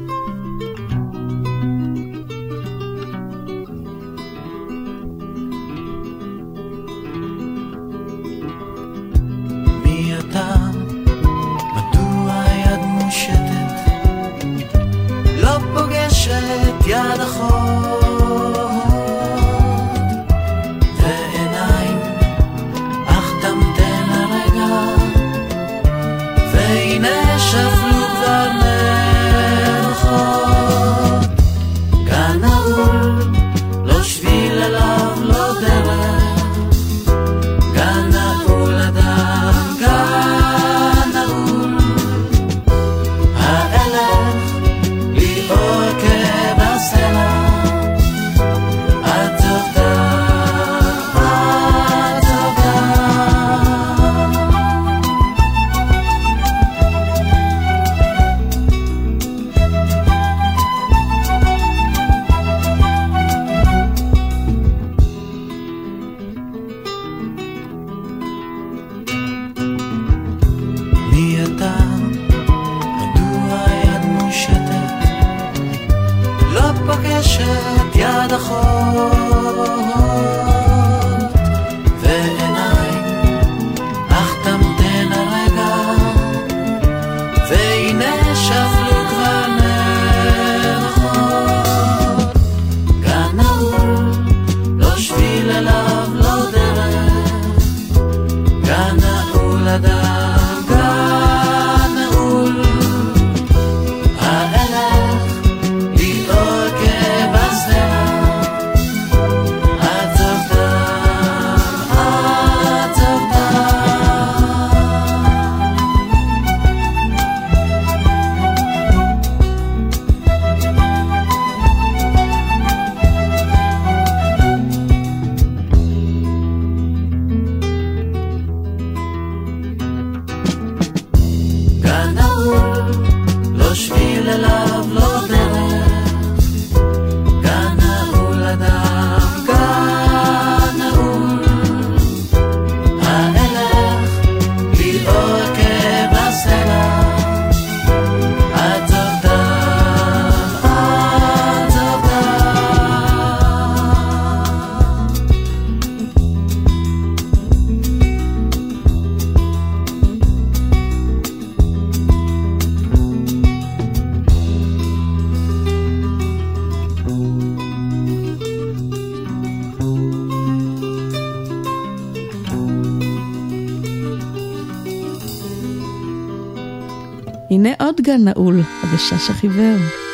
[178.01, 180.10] גן נעול, הגשש החיוור.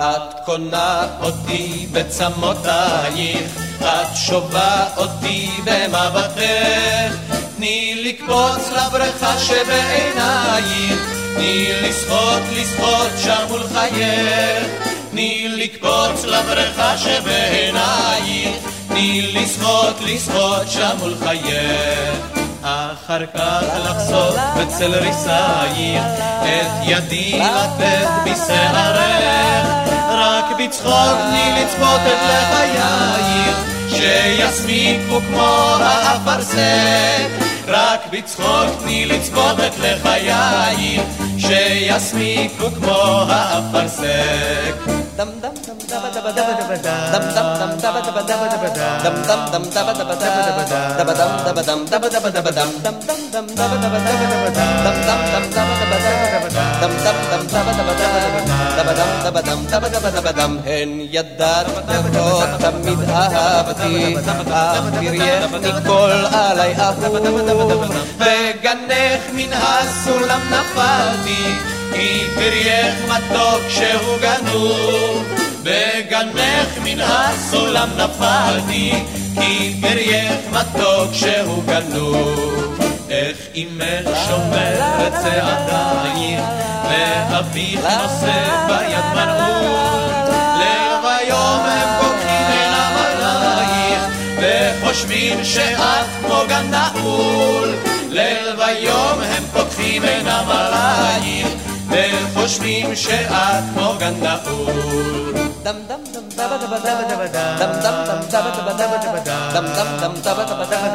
[0.00, 3.50] את קונה אותי בצמותייך,
[3.80, 7.14] את שובה אותי במבטך.
[7.56, 11.00] תני לקפוץ לבריכה שבעינייך,
[11.34, 14.64] תני לשחות, לשחות שם מול חייך.
[15.10, 18.56] תני לקפוץ לבריכה שבעינייך,
[18.88, 22.33] תני לשחות, לשחות שם מול חייך.
[23.06, 26.02] אחר כך לחשוף בצל ריסייך,
[26.42, 29.66] את ידי לתת בשערך,
[30.10, 33.56] רק בצחוק תני לצפות את לחייך,
[33.88, 37.28] שיסמיקו כמו האפרסק.
[37.68, 41.02] רק בצחוק תני לצפות את לחייך,
[41.38, 44.74] שיסמיקו כמו האפרסק.
[45.16, 46.58] דם דם דם דם דם דם דם
[47.14, 48.72] דם דם דם דם
[49.02, 49.53] דם דם דם
[60.66, 64.16] הן ידעת לראות תמיד אהבתי
[64.50, 67.84] אך תראה מכל עלי אהוב
[68.18, 71.54] בגנך מן הסולם נפלתי
[71.94, 75.24] כי פרייך מתוק שהוא גנוב
[75.62, 82.78] בגנך מן הסולם נפלתי כי פרייך מתוק שהוא גנוב.
[83.10, 86.40] איך אמך שומרת צעדייך
[86.88, 90.10] ואביך נושא ביד מנעול
[90.58, 94.02] לב היום הם פוקחים עיניו עלייך
[94.38, 97.74] וחושבים שאת כמו גן נעול.
[98.14, 101.48] ליל ויום הם פוקחים עינם עלייך
[101.94, 108.50] וחושבים שאת כמו נעול דם דם דם דבה דבה דבה דבה דם דם דם דבה
[108.50, 109.18] דבה דבה דבה
[109.52, 110.88] דם דם דם דבה דבה דבה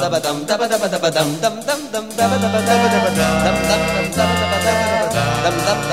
[0.00, 1.52] דבה דם דם דבה דבה דבה דם דם
[1.92, 5.89] דם דבה דבה דבה דבה דם דם דם דבה דבה דבה דבה דבה דם דם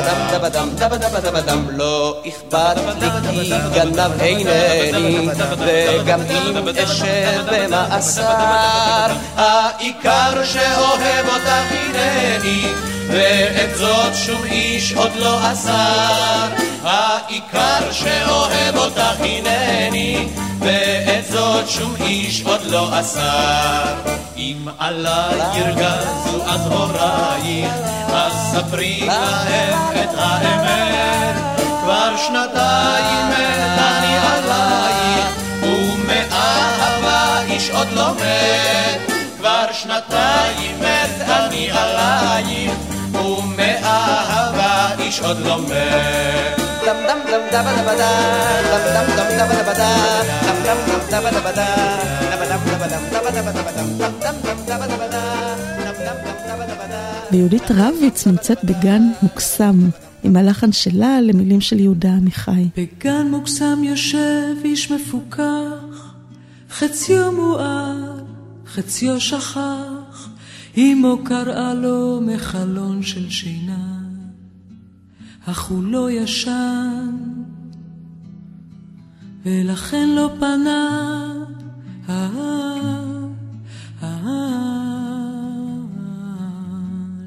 [0.00, 5.28] דבה דם דבה דבה דבה דם לא אכפת לי כי גנב אינני
[5.58, 9.06] וגם אם אשב במאסר
[9.36, 12.62] העיקר שאוהב אותך הנני
[13.08, 16.48] ואת זאת שום איש עוד לא אסר
[16.82, 20.28] העיקר שאוהב אותך הנני
[20.58, 23.94] ואת זאת שום איש עוד לא אסר
[24.40, 27.72] אם עליי ירגזו אז הורייך
[28.12, 31.34] אז ספרי להם את האמת
[31.82, 35.26] כבר שנתיים מת אני עלייך
[35.62, 42.72] ומאהבה איש עוד לא מת כבר שנתיים מת אני עלייך
[43.14, 48.10] ומאהבה איש עוד לא מת דם דם דם דבה דבה דה,
[48.62, 51.30] דם דם דם דבה דבה דה, דם דם דם דבה דבה דה, דבה דם דבה
[51.30, 52.29] דם דבה דבה
[57.32, 59.78] ויהודית רביץ נמצאת בגן מוקסם,
[60.22, 62.68] עם הלחן שלה למילים של יהודה עמיחי.
[62.76, 66.14] בגן מוקסם יושב איש מפוכח,
[66.70, 68.20] חציו מואר,
[68.66, 70.28] חציו שכח,
[70.78, 73.98] אמו קראה לו מחלון של שינה,
[75.46, 77.16] אך הוא לא ישן,
[79.44, 81.10] ולכן לא פנה.
[82.10, 82.28] אה,
[84.02, 84.08] אה,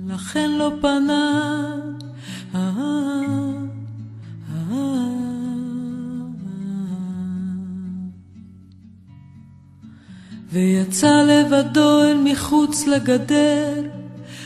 [0.08, 1.52] לכן לא פנה.
[2.56, 2.72] אה,
[10.52, 13.82] ויצא לבדו אל מחוץ לגדר,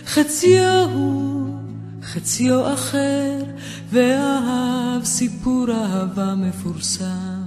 [0.05, 1.55] חציו הוא,
[2.03, 3.43] חציו אחר,
[3.91, 7.46] ואהב סיפור אהבה מפורסם,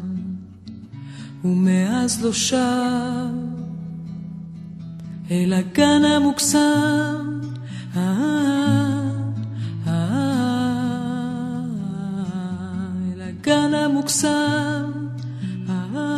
[1.45, 2.57] ומאז לא שב
[5.31, 7.41] אל הגן המוקסם.
[7.97, 8.01] אה,
[9.87, 9.93] אה,
[13.13, 13.21] אל
[13.75, 14.91] המוקסם.
[15.69, 16.11] אה,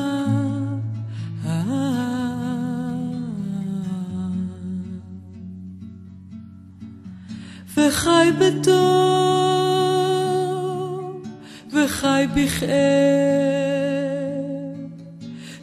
[11.72, 12.26] וחי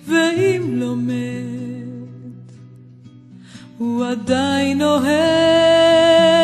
[0.09, 2.51] ואם לא מת,
[3.77, 6.38] הוא עדיין אוהב.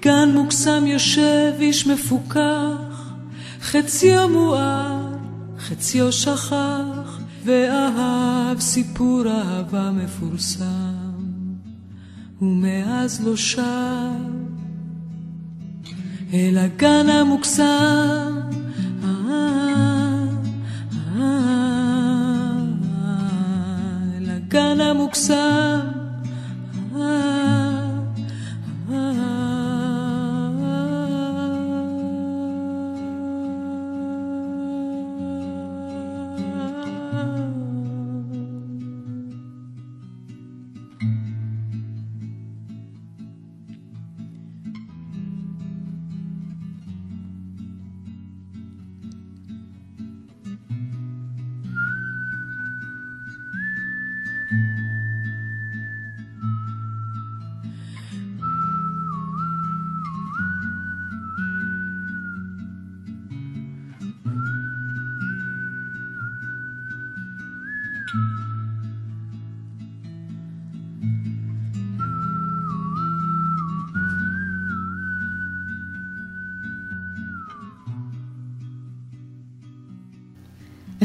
[0.00, 3.12] בגן מוקסם יושב איש מפוכח,
[3.60, 5.06] חציו מואר,
[5.58, 10.64] חציו שכח, ואהב סיפור אהבה מפורסם,
[12.42, 13.62] ומאז לא שב
[16.34, 18.40] אל הגן המוקסם.
[24.16, 25.97] אל הגן המוקסם.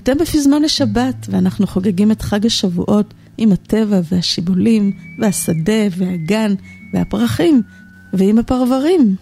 [0.04, 6.54] אתם בפזמון לשבת, ואנחנו חוגגים את חג השבועות עם הטבע והשיבולים, והשדה והגן
[6.94, 7.62] והפרחים,
[8.14, 9.16] ועם הפרברים.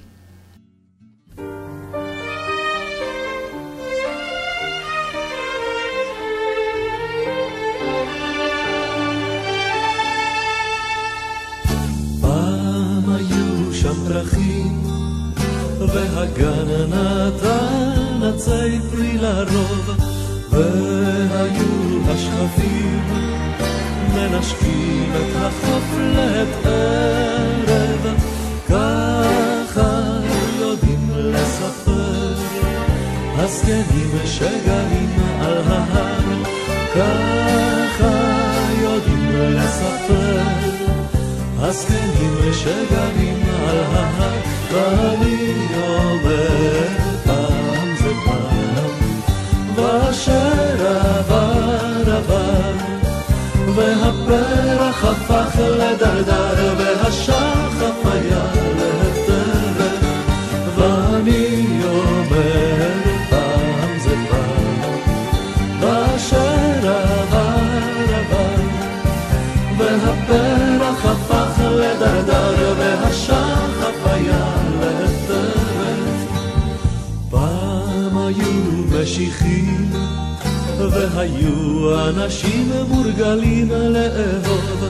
[81.21, 84.83] היו אנשים מורגלים לאהוב,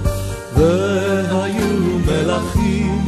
[0.56, 3.06] והיו מלכים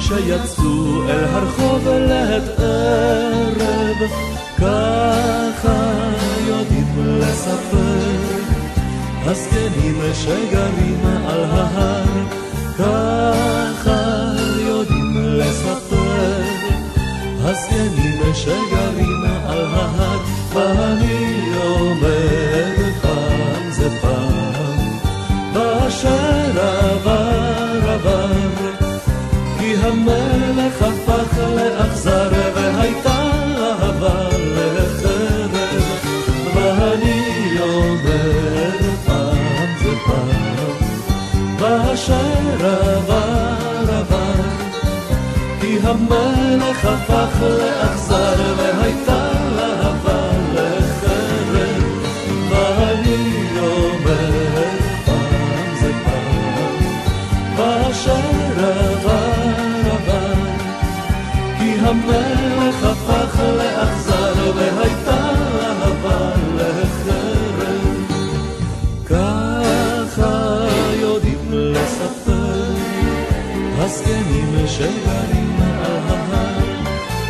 [0.00, 4.10] שיצאו אל הרחוב לעת ערב,
[4.58, 5.92] ככה
[6.48, 8.12] יודעים לספר
[9.24, 12.04] הזקנים שגרים על ההר,
[12.78, 13.41] ככה
[30.08, 33.22] המלך הפך לאכזר והייתה
[33.58, 35.82] אהבה לחרב.
[36.54, 40.76] ואני אומר פעם זה פעם
[41.58, 44.42] ואשר עבר עבר
[45.60, 48.01] כי המלך הפך לאכזר
[74.82, 76.58] שגרים על ההר,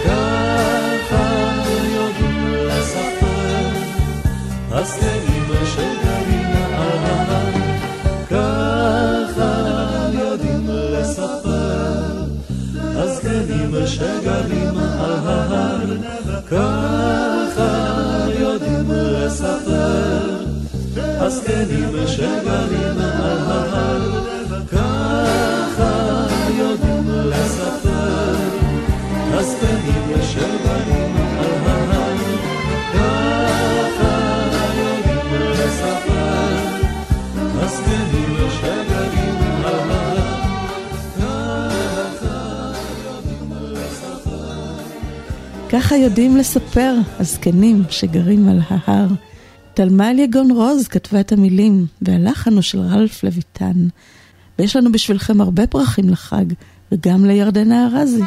[0.04, 1.24] ככה
[1.94, 3.68] יודעים לספר,
[4.70, 7.52] הזקנים שגרים על ההר,
[8.30, 9.50] ככה
[10.12, 12.24] יודעים לספר,
[12.80, 15.86] הזקנים שגרים על ההר,
[16.50, 17.70] ככה
[18.40, 20.44] יודעים לספר,
[20.96, 24.21] הזקנים שגרים על ההר.
[45.72, 49.08] ככה יודעים לספר הזקנים שגרים על ההר.
[49.74, 53.88] תלמה אליגון רוז כתבה את המילים, והלחן הוא של רלף לויטן.
[54.58, 56.44] ויש לנו בשבילכם הרבה פרחים לחג,
[56.92, 58.22] וגם לירדנה ארזי.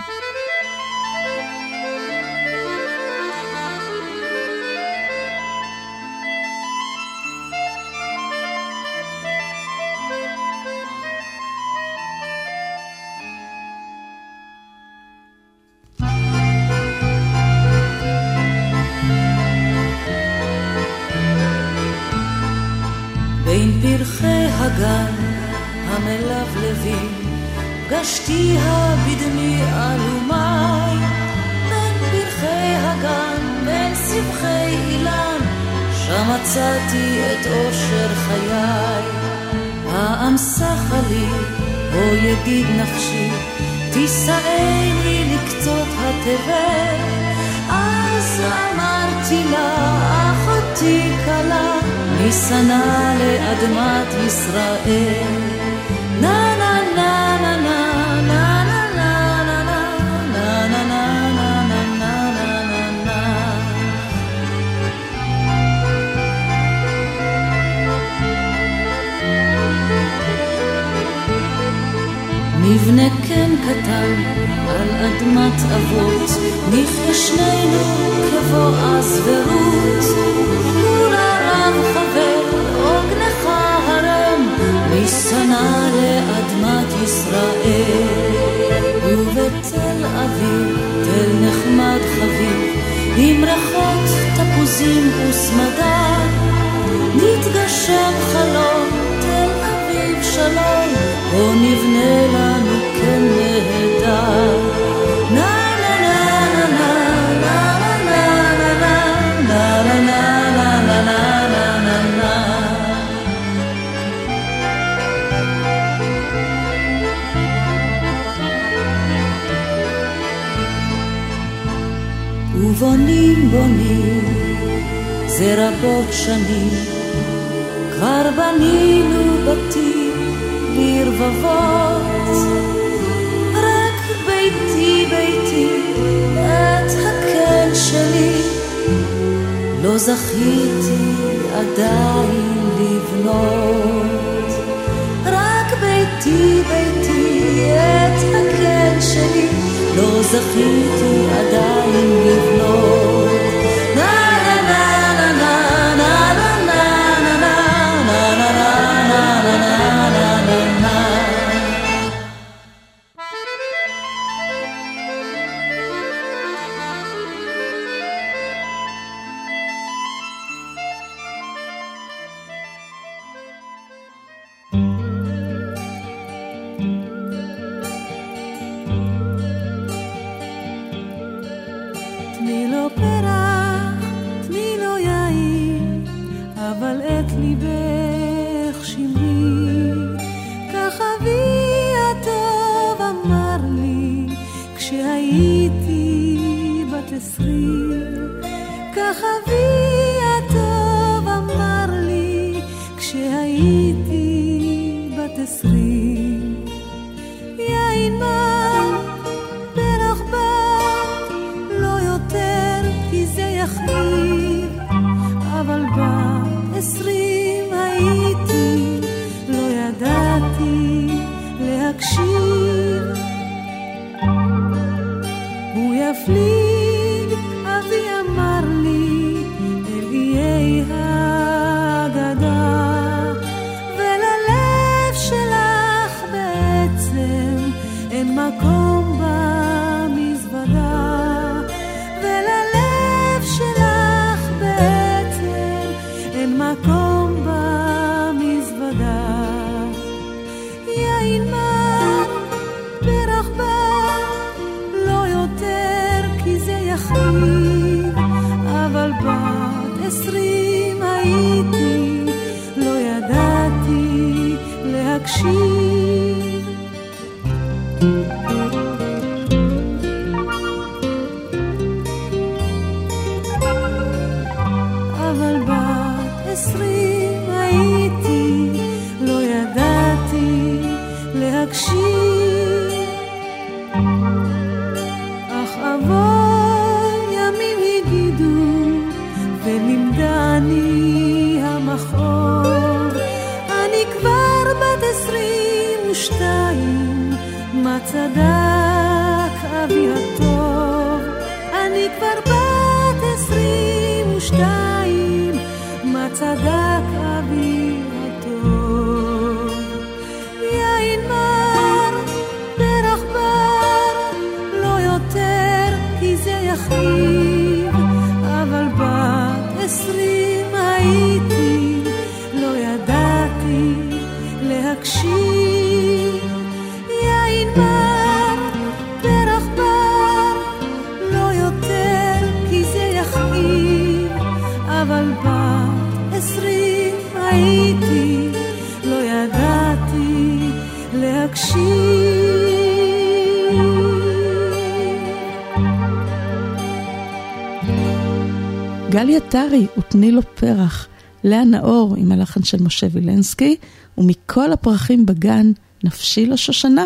[349.69, 351.07] טרי ותני לו פרח,
[351.43, 353.75] לאה נאור עם הלחן של משה וילנסקי,
[354.17, 355.71] ומכל הפרחים בגן,
[356.03, 357.05] נפשי לשושנה.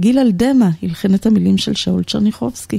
[0.00, 2.78] גיל אלדמה הלחין את המילים של שאול צ'רניחובסקי.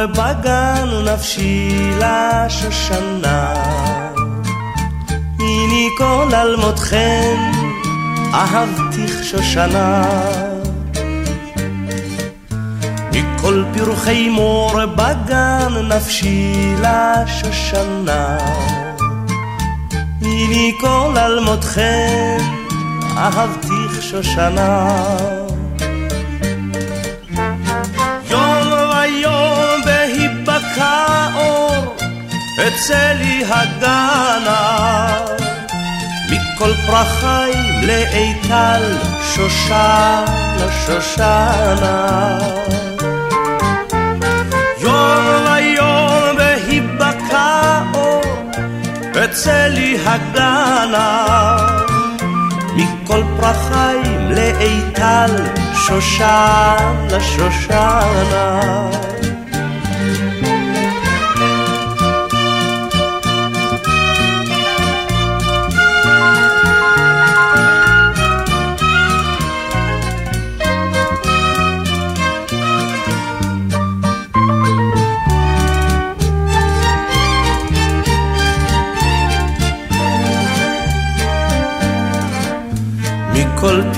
[0.00, 3.54] מור בגן נפשי לשושנה.
[5.38, 7.36] הנה כל אלמותכם
[8.34, 10.02] אהבתיך שושנה.
[13.12, 18.38] מכל פרחי מור בגן נפשי לשושנה.
[20.22, 22.38] הנה כל אלמותכם
[23.16, 25.39] אהבתיך שושנה.
[32.68, 35.16] אצלי הגנה
[36.30, 38.82] מכל פרחי מלאי טל
[39.34, 40.24] שושנה
[40.86, 42.38] שושנה
[44.80, 48.22] יום ויום בהיבקע אור
[49.24, 51.56] אצלי הגנה
[52.76, 55.36] מכל פרחי מלאי טל
[55.86, 58.60] שושנה שושנה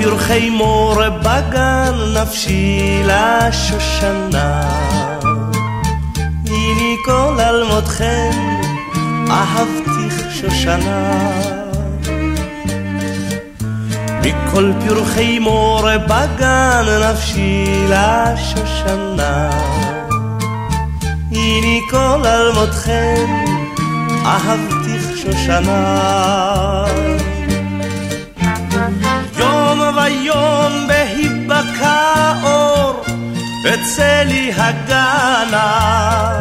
[0.02, 4.60] פרחי מור בגן נפשי לשושנה.
[6.46, 8.30] הנה כל אלמותכם
[9.30, 11.30] אהבתיך שושנה.
[14.22, 19.50] מכל פרחי מור בגן נפשי לשושנה.
[21.30, 23.26] הנה כל אלמותכם
[24.24, 26.51] אהבתיך שושנה.
[30.08, 33.04] יום ויום בהיבקע אור
[33.74, 36.38] אצלי הגנה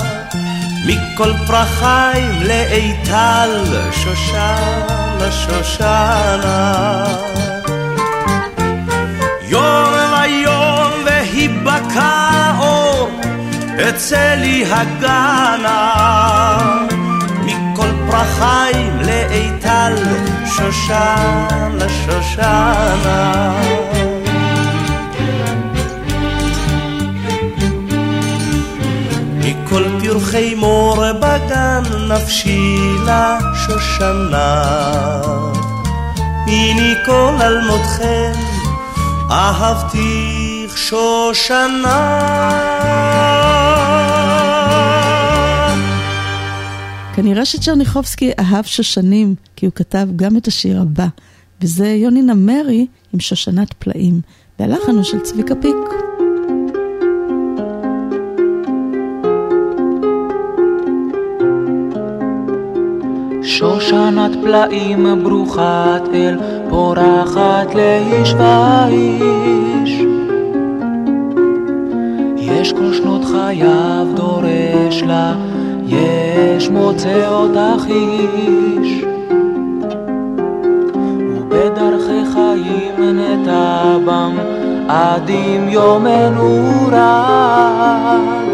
[0.86, 7.04] מכל פרחי מלאי טל שושנה לשושנה.
[9.42, 13.10] יום ויום והיבקע אור,
[13.90, 15.92] אצא לי הגנה.
[17.46, 19.96] מכל פרחיים לאיטל,
[20.62, 23.54] שושנה, שושנה.
[29.38, 34.64] מכל פרחי מור בגן נפשי לשושנה.
[36.46, 38.32] מיני כל אלמותכם
[39.32, 41.92] אהבתיך שושנה.
[47.16, 51.08] כנראה שצ'רניחובסקי אהב שושנים, כי הוא כתב גם את השיר הבא,
[51.62, 54.22] וזה יוני נמרי עם שושנת פלאים,
[54.60, 55.76] והלחן הוא של צביקה פיק.
[63.44, 66.38] שושנת פלאים ברוכת אל,
[66.70, 70.02] פורחת לאיש ואיש.
[72.38, 75.51] יש כל שנות חייו דורש לה,
[75.92, 79.04] יש מוצא אותך איש.
[81.30, 84.38] ובדרכי חיים נטע בם,
[84.88, 85.30] עד
[85.68, 88.52] יומנו רד.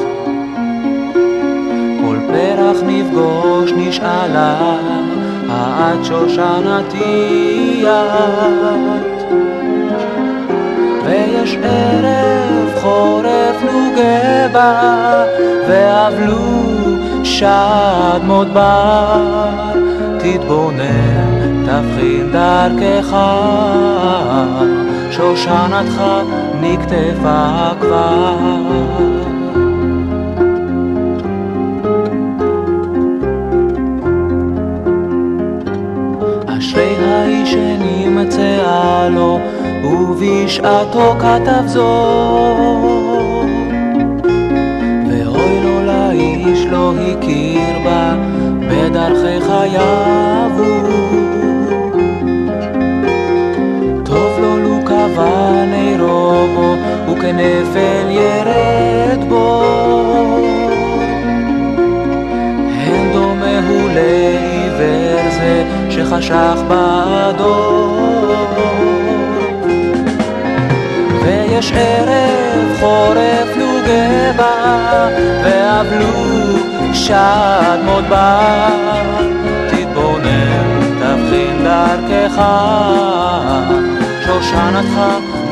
[2.01, 4.77] כל פרח נפגוש נשאלה,
[5.49, 9.18] העד שושנתי את.
[11.05, 15.23] ויש ערב חורף נוגבה,
[15.68, 16.66] ואבלו
[17.27, 19.73] שד מודבר,
[20.19, 23.17] תתבונן, תבחין דרכך,
[25.11, 26.01] שושנתך
[26.61, 28.35] נקטפה כבר.
[36.47, 39.39] אשרי האיש שנמצאה לו,
[39.83, 42.86] ובשעתו כתב זאת.
[46.88, 48.15] לא הכיר בה,
[48.59, 50.51] בדרכי חייו.
[54.05, 56.76] טוב לו לו קבע נרו בו,
[57.11, 59.64] וכנפל ירד בו.
[62.69, 67.97] הן דומה הוא לעיוור זה שחשך בעדו.
[71.22, 75.07] ויש ערב חורף נוגבה,
[75.43, 76.36] ואבלו
[76.93, 78.68] שד מודבר.
[79.69, 82.41] תתבונן, תבחין דרכך,
[84.26, 84.99] שושנתך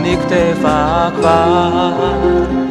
[0.01, 2.64] נקטפה כבר.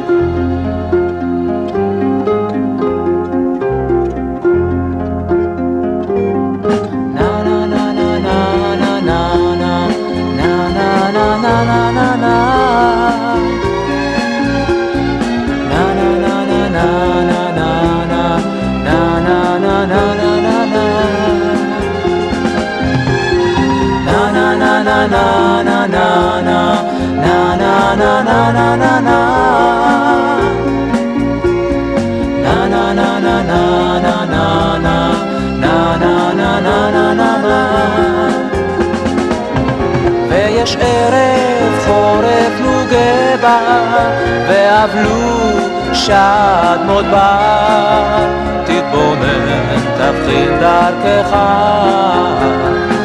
[44.47, 45.59] ואבלו
[45.93, 48.25] שד מודבר.
[48.65, 51.37] תתבונן, תבחין דרכך,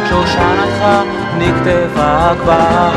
[0.08, 1.09] שושנתך
[1.40, 2.90] נקטפה כבר.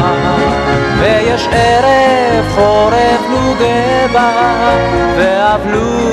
[0.99, 4.31] ויש ערב חורף נוגבה,
[5.17, 6.03] ואבלו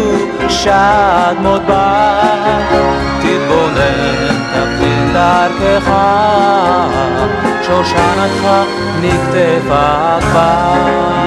[0.49, 2.21] שד מודבר.
[3.19, 5.93] תתבונן, תבחין דרכך,
[7.63, 8.49] שושנתך
[9.03, 11.21] נקטפה כבר.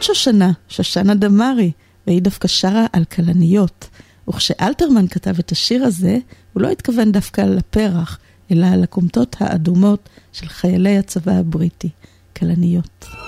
[0.00, 1.72] עוד שושנה, שושנה דמארי,
[2.06, 3.88] והיא דווקא שרה על כלניות.
[4.28, 6.18] וכשאלתרמן כתב את השיר הזה,
[6.52, 8.18] הוא לא התכוון דווקא לפרח,
[8.50, 11.88] אלא על הכומתות האדומות של חיילי הצבא הבריטי,
[12.36, 13.19] כלניות.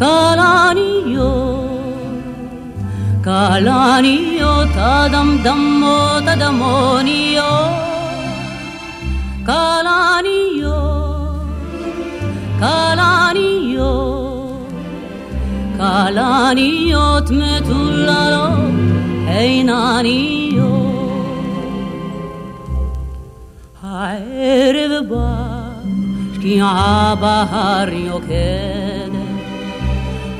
[0.00, 1.70] כלניות,
[3.24, 7.44] כלניות אדמדמות אדמוניות
[9.46, 10.80] כלניות
[12.58, 13.80] כלניות
[15.76, 18.58] כלניות מטוללות
[19.28, 20.70] עינניות
[23.82, 25.70] הערב בא
[26.34, 29.19] שקיעה בהר יוקדת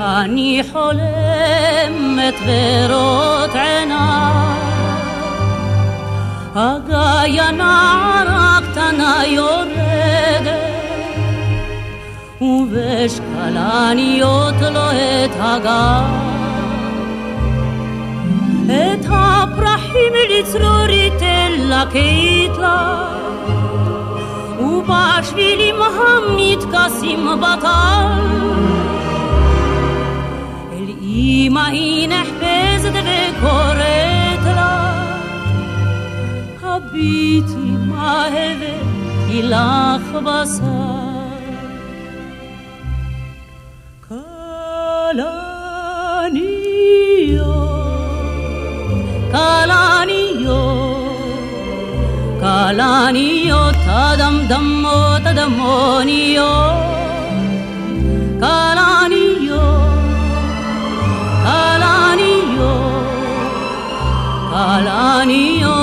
[0.01, 4.41] אני חולמת ורות עיניי.
[6.55, 10.61] הגיא נערה קטנה יורדת
[12.41, 13.75] ובשקלניות
[14.61, 16.03] לו את הגב
[18.65, 23.07] את הפרחים לצרורית תלקט לה
[24.59, 28.80] ובשבילים המתכסים בטל
[31.11, 35.05] אל אמא היא נחפזת וקוראת לה
[36.63, 41.01] הביטי מה הבאתי לך בשר
[44.09, 44.21] כלניות,
[52.41, 55.21] כלניות אדמדמות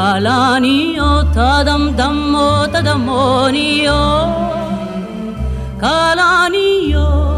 [0.00, 4.28] כלניות אדמדמות אדמוניות
[5.80, 7.36] כלניות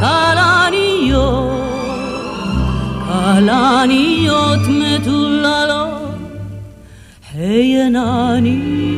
[0.00, 1.52] כלניות
[3.06, 6.02] כלניות מטוללות
[7.34, 8.91] העינניות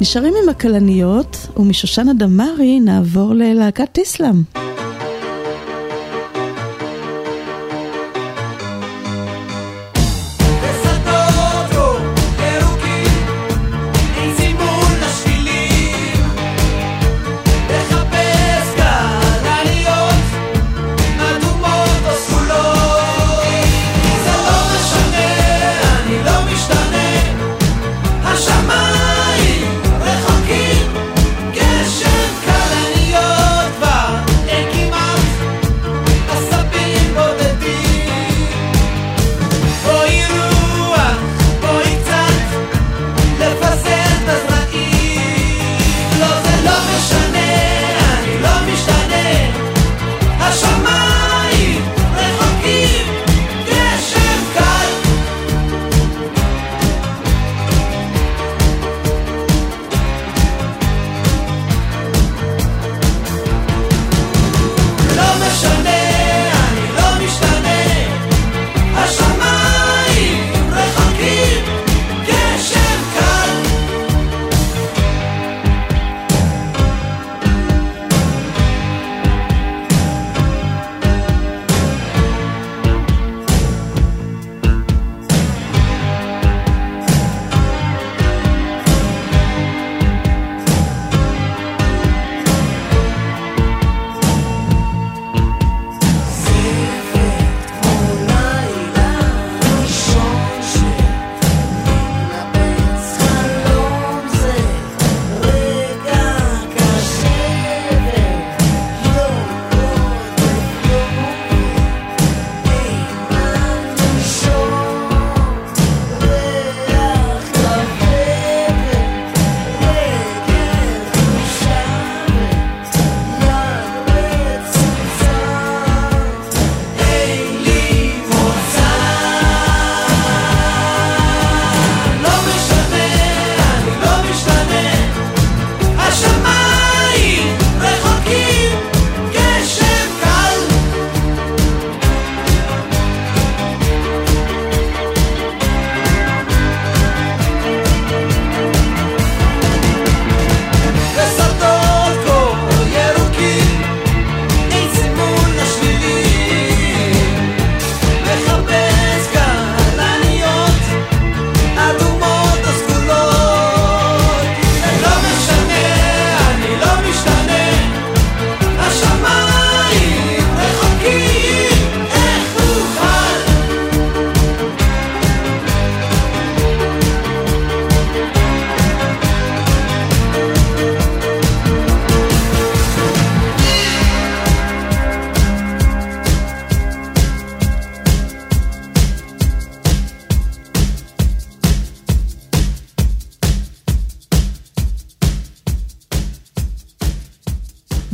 [0.00, 4.59] נשארים עם הכלניות, ומשושנה דמארי נעבור ללהקת איסלאם.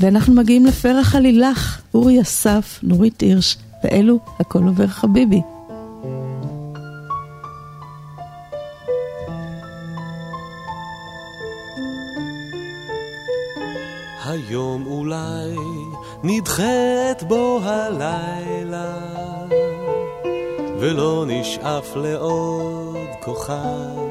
[0.07, 5.41] ואנחנו מגיעים לפרח הלילך, אורי אסף, נורית הירש, ואלו הכל עובר חביבי.
[14.25, 15.57] היום אולי
[16.25, 18.99] נדחית בו הלילה
[20.81, 24.06] ולא נשאף לעוד כוכב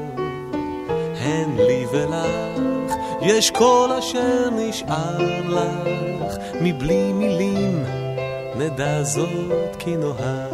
[3.38, 5.18] יש כל אשר נשאר
[5.48, 7.84] לך, מבלי מילים
[8.58, 10.52] נדע זאת כי נאהב.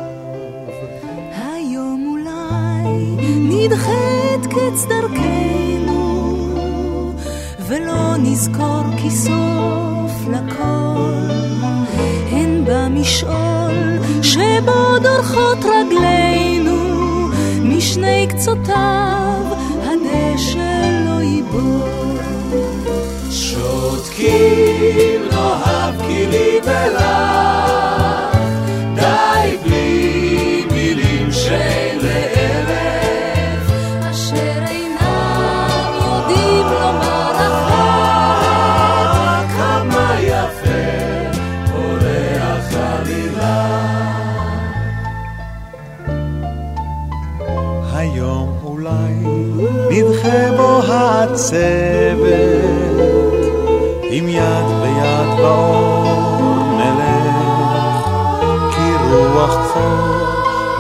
[1.55, 5.93] היום אולי נדחית קץ דרכנו,
[7.59, 11.13] ולא נזכור כי סוף לכל,
[12.31, 15.65] הן במשעול שבו דורכות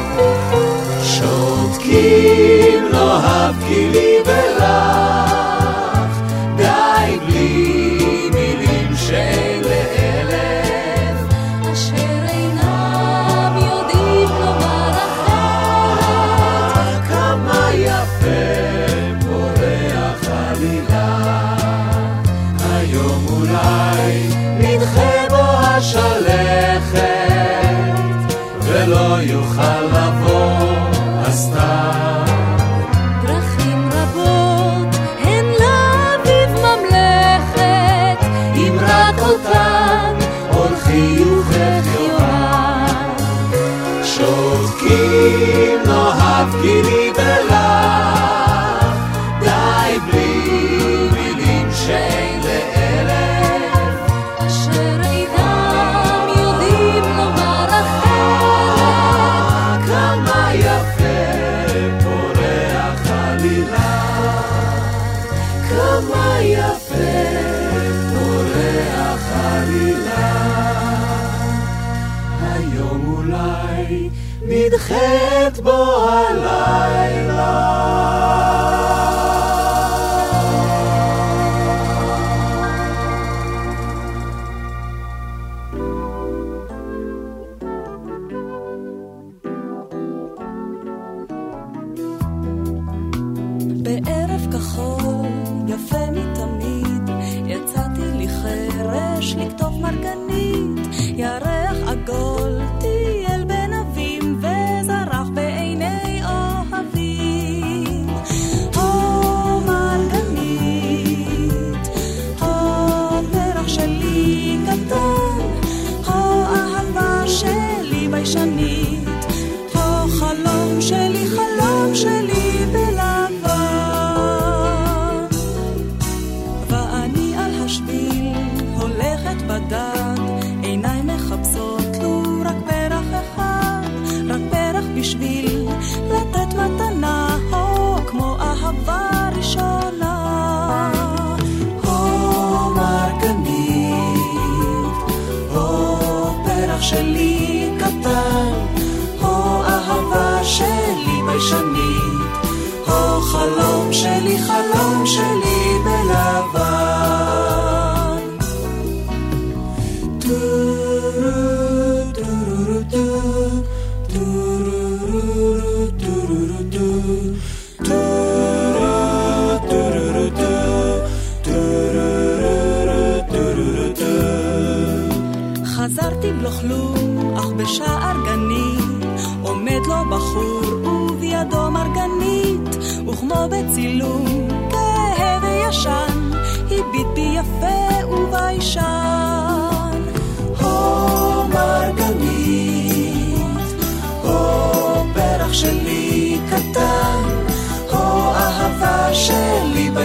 [1.04, 5.31] שותקים לא לו הפגילי ולך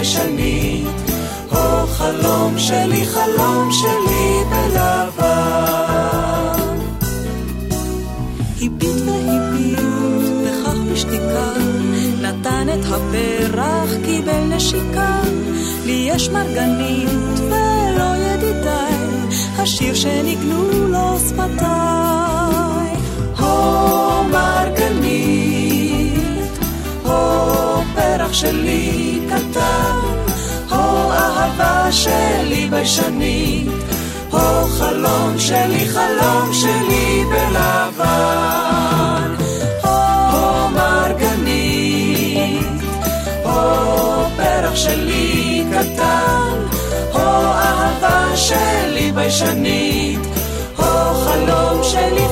[0.07, 0.87] ביישנית.
[1.49, 5.87] הו חלום שלי, חלום שלי בלבן.
[8.61, 9.79] הביט והביט,
[10.43, 11.51] וכך בשתיקה,
[12.21, 15.21] נתן את הפרח, קיבל נשיקה.
[15.85, 18.93] לי יש מרגנית ולא ידידיי,
[19.57, 22.95] השיר שניגנו לו שפתיי.
[23.35, 25.77] הו מרגנית,
[27.03, 29.86] הו פרח שלי קטן,
[31.47, 33.67] אהבה שלי ביישנית,
[34.31, 39.35] הו חלום שלי, חלום שלי בלבן.
[39.83, 42.67] הו מרגנית,
[43.43, 46.57] הו פרח שלי קטן,
[47.11, 50.19] הו אהבה שלי ביישנית,
[50.77, 52.27] הו חלום שלי,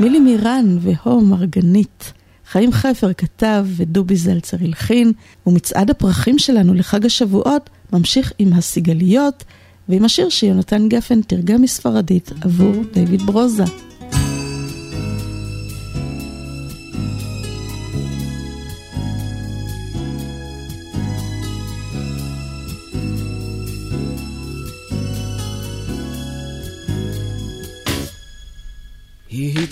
[0.00, 2.12] מילי מירן והו מרגנית.
[2.50, 5.12] חיים חפר כתב ודובי זלצר הלחין,
[5.46, 9.44] ומצעד הפרחים שלנו לחג השבועות ממשיך עם הסיגליות
[9.88, 13.64] ועם השיר שיונתן גפן תרגם מספרדית עבור דיוויד ברוזה.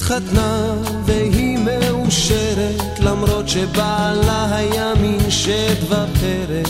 [0.02, 0.74] התחתנה
[1.04, 6.68] והיא מאושרת למרות שבעלה היה מין שד ופרד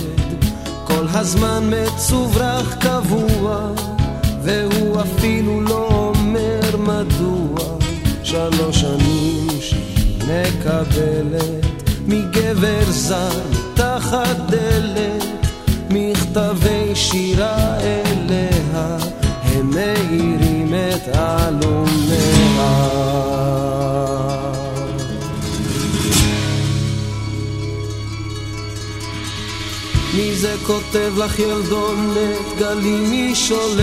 [0.84, 3.72] כל הזמן מצוברח קבוע
[4.42, 7.78] והוא אפילו לא אומר מדוע
[8.22, 15.46] שלוש שנים שהיא מקבלת מגבר זר מתחת דלת
[15.90, 18.98] מכתבי שירה אליה
[19.44, 22.41] הם מאירים את עלומיה.
[30.42, 33.82] זה כותב לך ילדונת גלים מי שולח?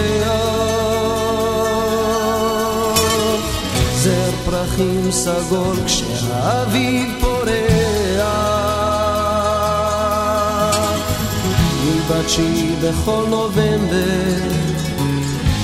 [3.96, 7.50] זר פרחים סגול כשהאביב פורח
[11.86, 14.50] מבתשי בכל נובמבר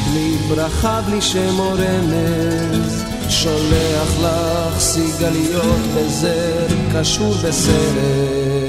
[0.10, 8.65] בלי ברכה, בלי שם או רמז, שולח לך סיגליות בזר, קשור בסרט.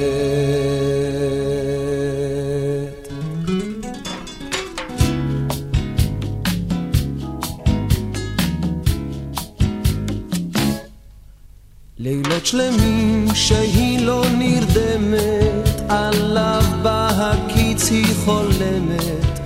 [12.46, 19.40] שלמים שהיא לא נרדמת, עליו בהקיץ היא חולמת.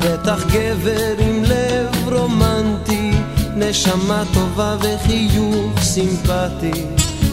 [0.00, 3.10] בטח גבר עם לב רומנטי,
[3.56, 6.84] נשמה טובה וחיוך סימפטי.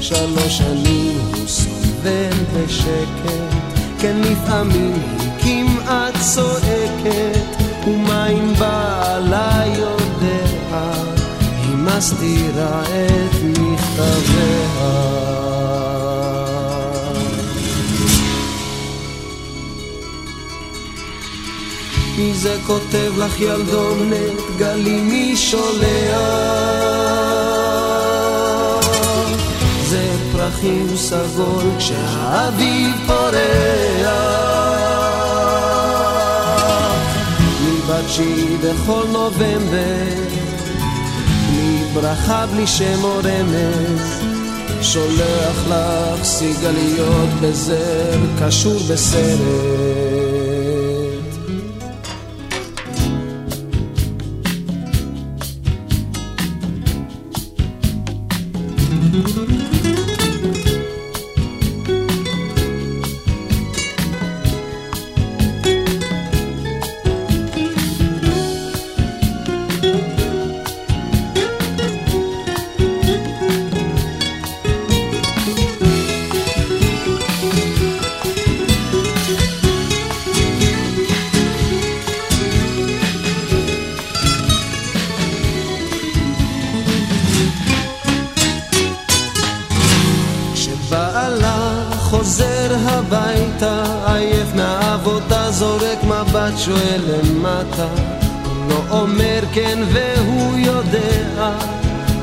[0.01, 3.53] שלוש שנים הוא סובל בשקט,
[3.99, 10.45] כן לפעמים היא כמעט צועקת, ומה אם בעלה יודע,
[11.67, 13.48] היא מסתירה את.
[22.19, 25.79] מי זה כותב לך ילדונת גלים מי שולח
[29.83, 34.09] זה פרחים סגול כשהאביב פורח
[37.63, 40.38] מבתשי בכל נובמבר
[41.93, 44.29] ברכה בלי שם או רמז.
[44.81, 50.18] שולח לך סיגליות בזר קשור בסרט
[99.53, 101.51] כן והוא יודע,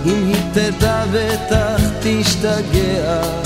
[0.06, 3.45] אם היא תדע בטח תשתגע.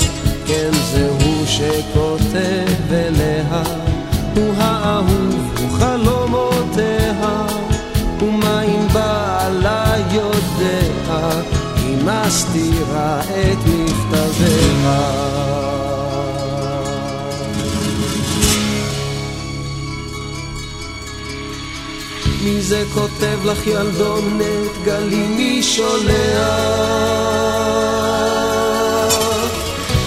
[22.81, 26.11] מי זה כותב לך ילדונת גלי מי שולח?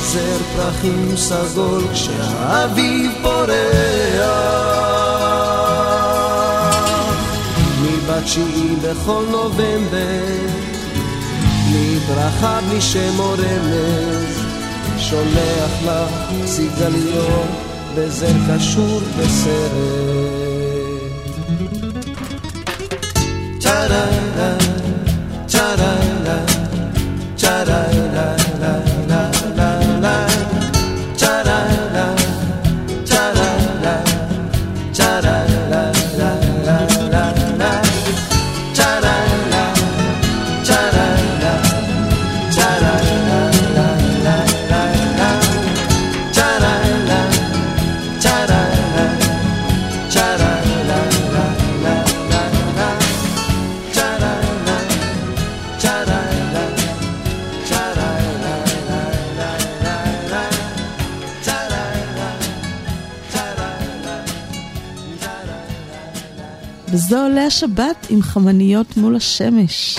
[0.02, 4.74] זר פרחים סגול כשהאביב פורח
[8.06, 10.24] בתשיעי בכל נובמבר,
[11.66, 14.38] בלי ברכה, בלי שם או רמז,
[14.98, 17.48] שולח לך סיגליות
[17.94, 20.53] בזר קשור בסרט.
[23.74, 24.48] cha-da-da,
[25.48, 26.36] cha-da-da,
[27.36, 28.43] cha-da-da.
[67.54, 69.98] השבת עם חמניות מול השמש.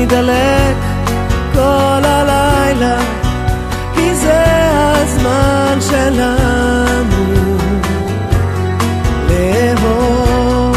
[0.00, 0.76] בוא ונדלק
[1.52, 2.98] כל הלילה,
[3.94, 7.56] כי זה הזמן שלנו
[9.28, 10.76] לאהוב.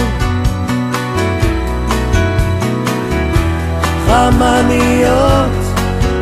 [4.08, 5.52] חמניות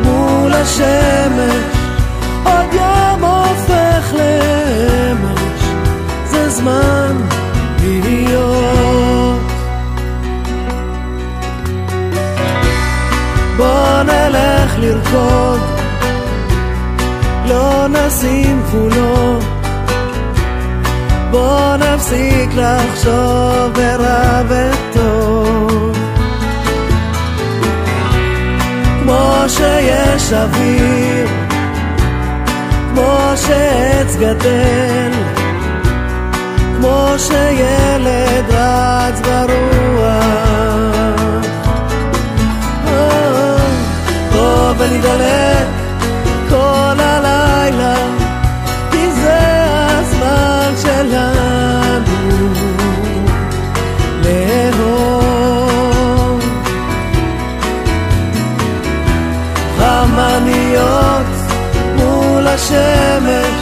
[0.04, 1.81] מול השמש,
[14.82, 15.60] לרקוד,
[17.46, 19.44] לא נשים גבולות.
[21.30, 25.96] בוא נפסיק לחשוב ברע וטוב.
[29.02, 31.28] כמו שיש אוויר,
[32.94, 35.12] כמו שעץ גדל,
[36.76, 40.21] כמו שילד רץ ברוח.
[44.82, 45.66] ונדלק
[46.48, 47.94] כל הלילה,
[48.90, 49.38] כי זה
[49.88, 52.52] הזמן שלנו
[54.24, 55.22] לאהוב.
[59.78, 61.26] חמניות
[61.96, 63.61] מול השמש,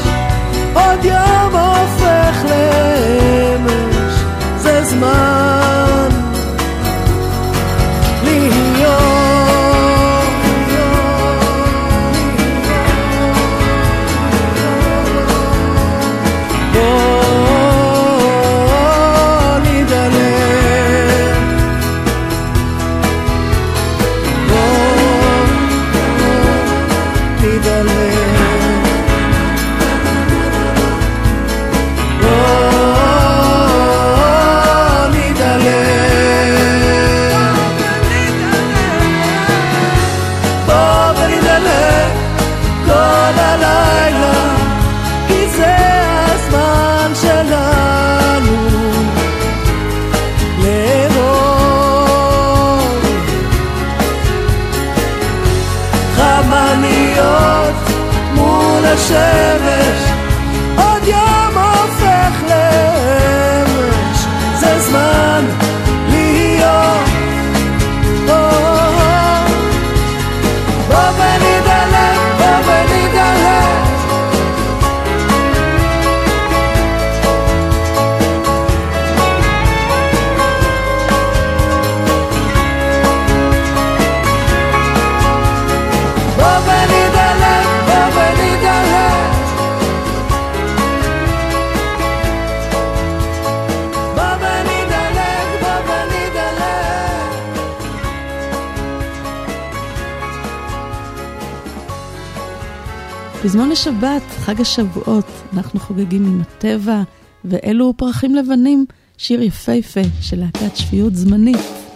[103.70, 107.02] פזמון השבת, חג השבועות, אנחנו חוגגים עם הטבע,
[107.44, 108.86] ואלו פרחים לבנים,
[109.18, 111.89] שיר יפהפה של להקת שפיות זמנית.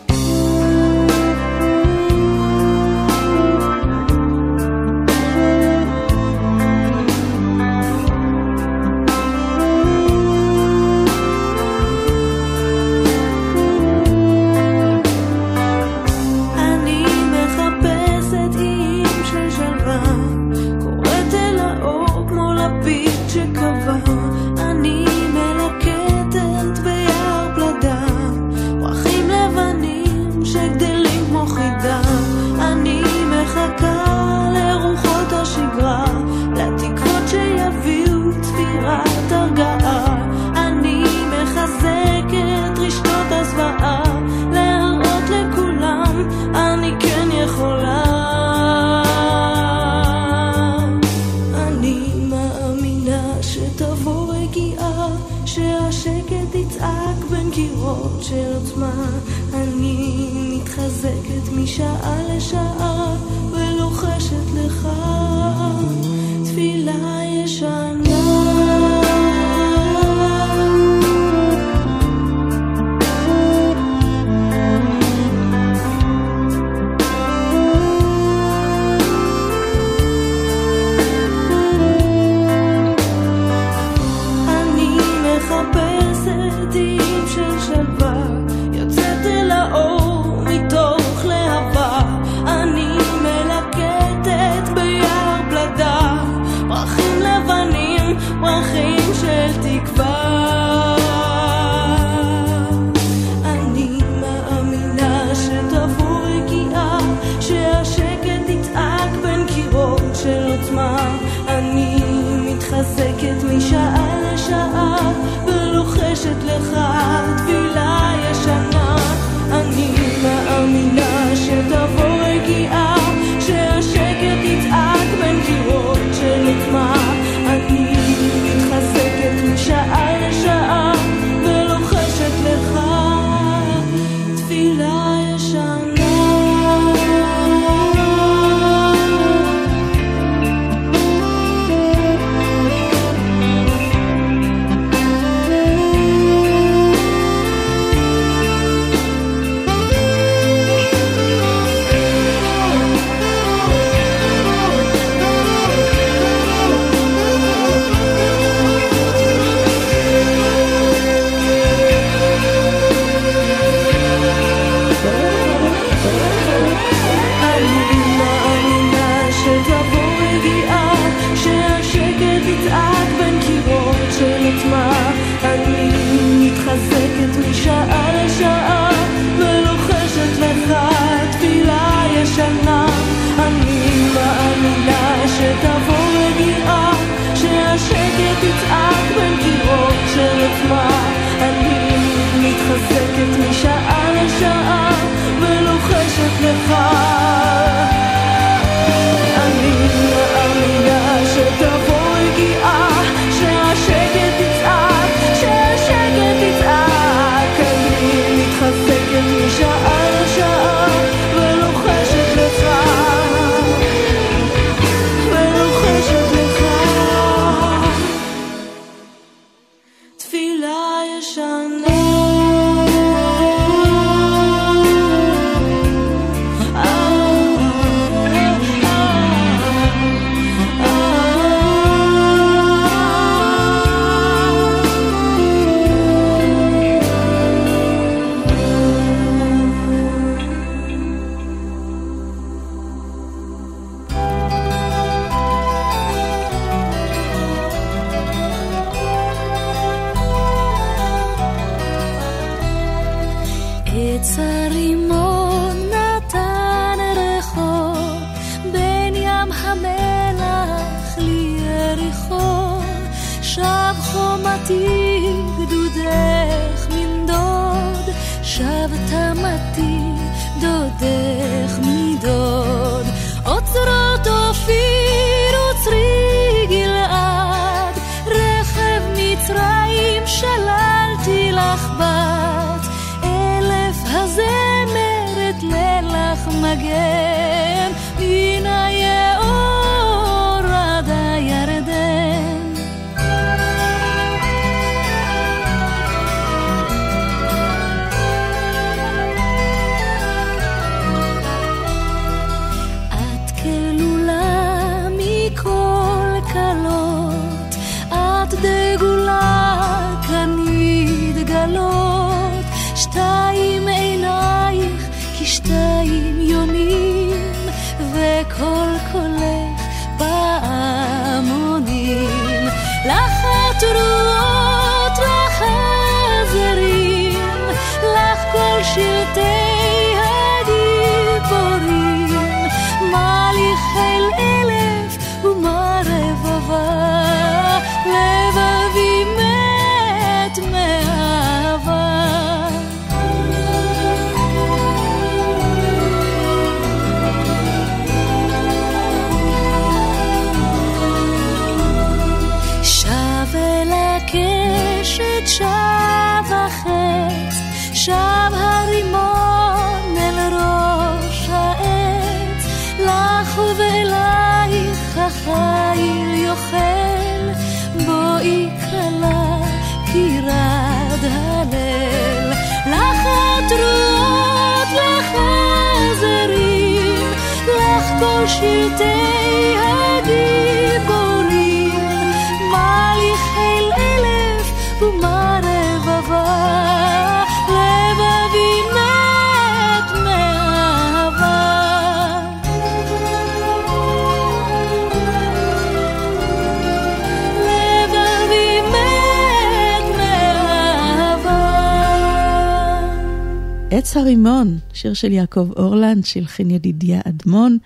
[405.15, 407.79] של יעקב אורלנד, שהלחין ידידיה אדמון,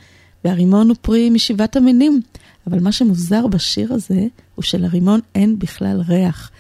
[0.45, 2.21] והרימון הוא פרי משבעת המינים.
[2.67, 6.51] אבל מה שמוזר בשיר הזה, הוא שלרימון אין בכלל ריח.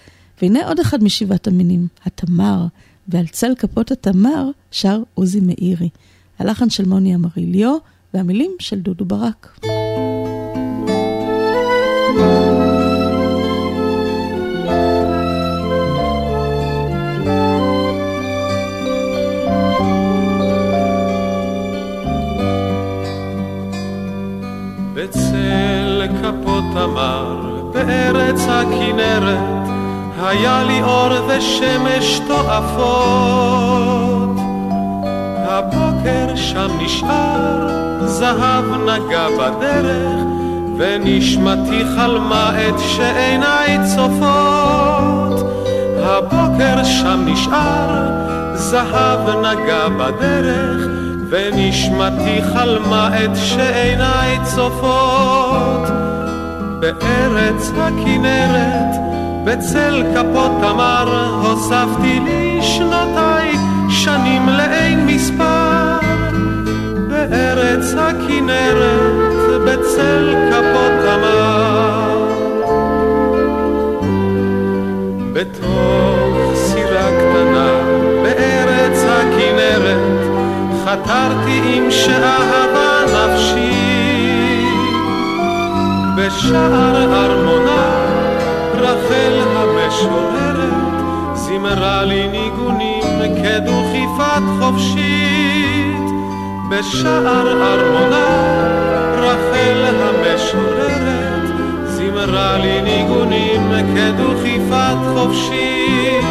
[0.42, 2.66] והנה עוד אחד משבעת המינים, התמר,
[3.08, 5.88] ועל צל כפות התמר שר עוזי מאירי.
[6.38, 7.76] הלחן של מוני אמריליו,
[8.14, 9.67] והמילים של דודו ברק.
[27.88, 29.68] בארץ הכנרת,
[30.22, 33.58] היה לי אור ושמש תועפות.
[35.48, 37.68] הבוקר שם נשאר,
[38.04, 40.20] זהב נגע בדרך,
[40.78, 45.46] ונשמתי חלמה את שעיניי צופות.
[46.02, 48.08] הבוקר שם נשאר,
[48.54, 50.86] זהב נגע בדרך,
[51.30, 55.97] ונשמתי חלמה את שעיניי צופות.
[56.80, 58.96] בארץ הכנרת,
[59.44, 63.52] בצל כפות תמר, הוספתי לי שנותיי,
[63.88, 65.98] שנים לאין מספר.
[67.08, 72.28] בארץ הכנרת, בצל כפות תמר.
[75.32, 77.68] בתוך סירה קטנה,
[78.22, 80.28] בארץ הכנרת,
[80.84, 83.77] חתרתי עם שאהבה נפשי.
[86.18, 87.82] בשער ארמונה,
[88.74, 96.10] רחל המשוררת, זימרה לי ניגונים כדוכיפת חופשית.
[96.68, 98.26] בשער ארמונה,
[99.16, 101.42] רחל המשוררת,
[101.84, 106.24] זימרה לי ניגונים כדוכיפת חופשית.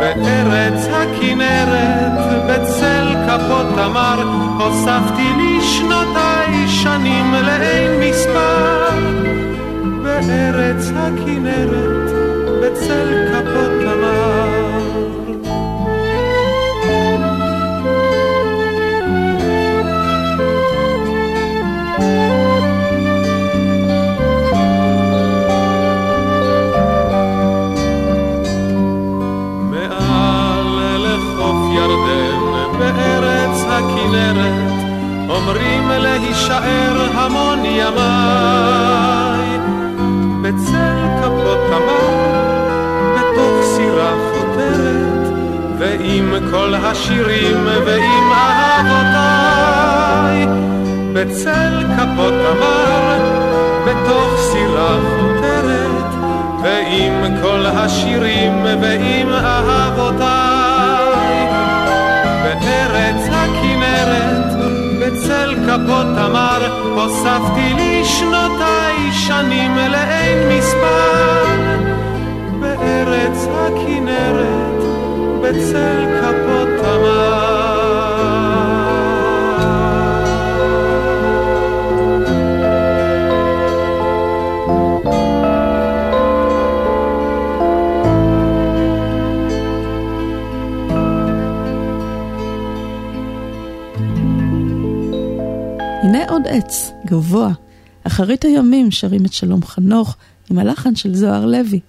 [0.00, 4.22] בארץ הכנרת, בצל כפות תמר,
[4.58, 5.99] הוספתי לי שנותיי,
[6.82, 8.88] שנים לאין מספר.
[10.02, 12.10] בארץ הכנרת,
[12.62, 13.69] בצל כפות
[36.40, 39.48] להישאר המון ימיי.
[40.42, 42.14] בצל כפות תמר,
[43.14, 45.32] בתוך סירה חותרת,
[45.78, 49.40] ועם כל השירים ועם אהבותיי.
[51.12, 53.18] בצל כפות תמר,
[53.86, 56.10] בתוך סירה חותרת,
[56.62, 60.70] ועם כל השירים ועם אהבותיי.
[62.42, 63.39] בארץ בצל
[65.66, 71.44] כפות תמר, הוספתי לי שנותיי, שנים לאין מספר.
[72.60, 74.82] בארץ הכנרת,
[75.42, 77.49] בצל כפות תמר.
[96.50, 97.52] עץ, גבוה.
[98.04, 100.16] אחרית הימים שרים את שלום חנוך
[100.50, 101.80] עם הלחן של זוהר לוי.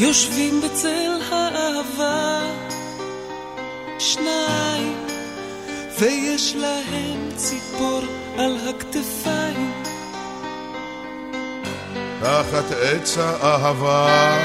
[0.00, 2.40] יושבים בצל האהבה,
[3.98, 5.06] שניים,
[6.00, 8.00] ויש להם ציפור
[8.38, 9.72] על הכתפיים.
[12.20, 14.36] תחת עץ האהבה,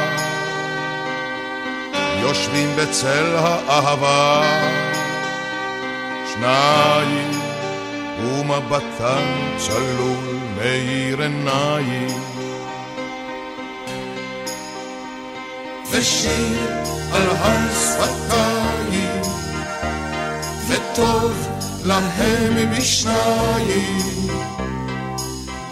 [2.21, 4.43] יושבים בצל האהבה,
[6.33, 7.31] שניים,
[8.19, 12.40] ומבטן צלול מאיר עיניים.
[15.91, 16.67] ושיר
[17.13, 17.71] על הר
[20.67, 21.47] וטוב
[21.85, 24.27] להם משניים.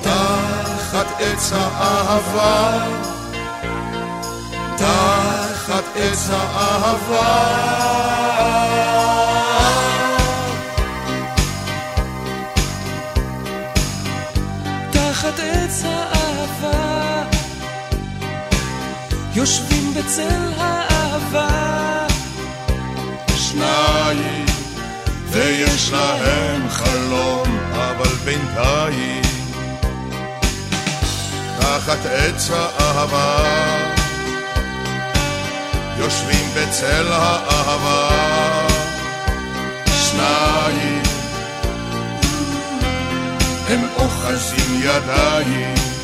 [0.02, 2.86] תחת עץ האהבה,
[4.78, 7.60] תחת עץ האהבה.
[14.92, 17.24] תחת עץ האהבה,
[19.36, 22.08] יושבים בצל האהבה,
[23.36, 24.46] שניים,
[25.30, 29.22] ויש להם חלום, אבל בינתיים,
[31.60, 33.44] תחת עץ האהבה,
[35.98, 38.10] יושבים בצל האהבה,
[39.88, 41.04] שניים,
[43.70, 45.99] הם אוחזים ידיים.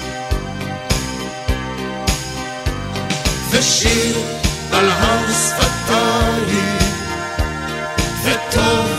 [3.57, 4.17] ושיר
[4.71, 6.77] על הר שפתיים,
[8.23, 8.89] וטוב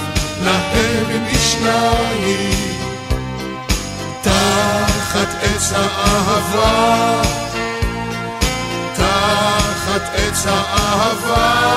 [0.44, 2.76] להם משניים.
[4.22, 7.22] תחת עץ האהבה,
[8.96, 11.76] תחת עץ האהבה.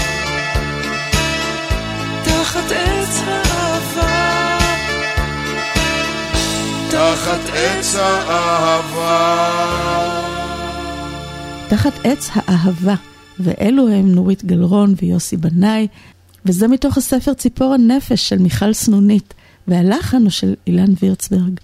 [3.11, 4.57] עץ האהבה
[6.89, 9.51] תחת עץ האהבה
[11.69, 12.95] תחת עץ האהבה,
[13.39, 15.87] ואלו הם נורית גלרון ויוסי בנאי,
[16.45, 19.33] וזה מתוך הספר ציפור הנפש של מיכל סנונית,
[19.67, 21.59] והלחן הוא של אילן וירצברג.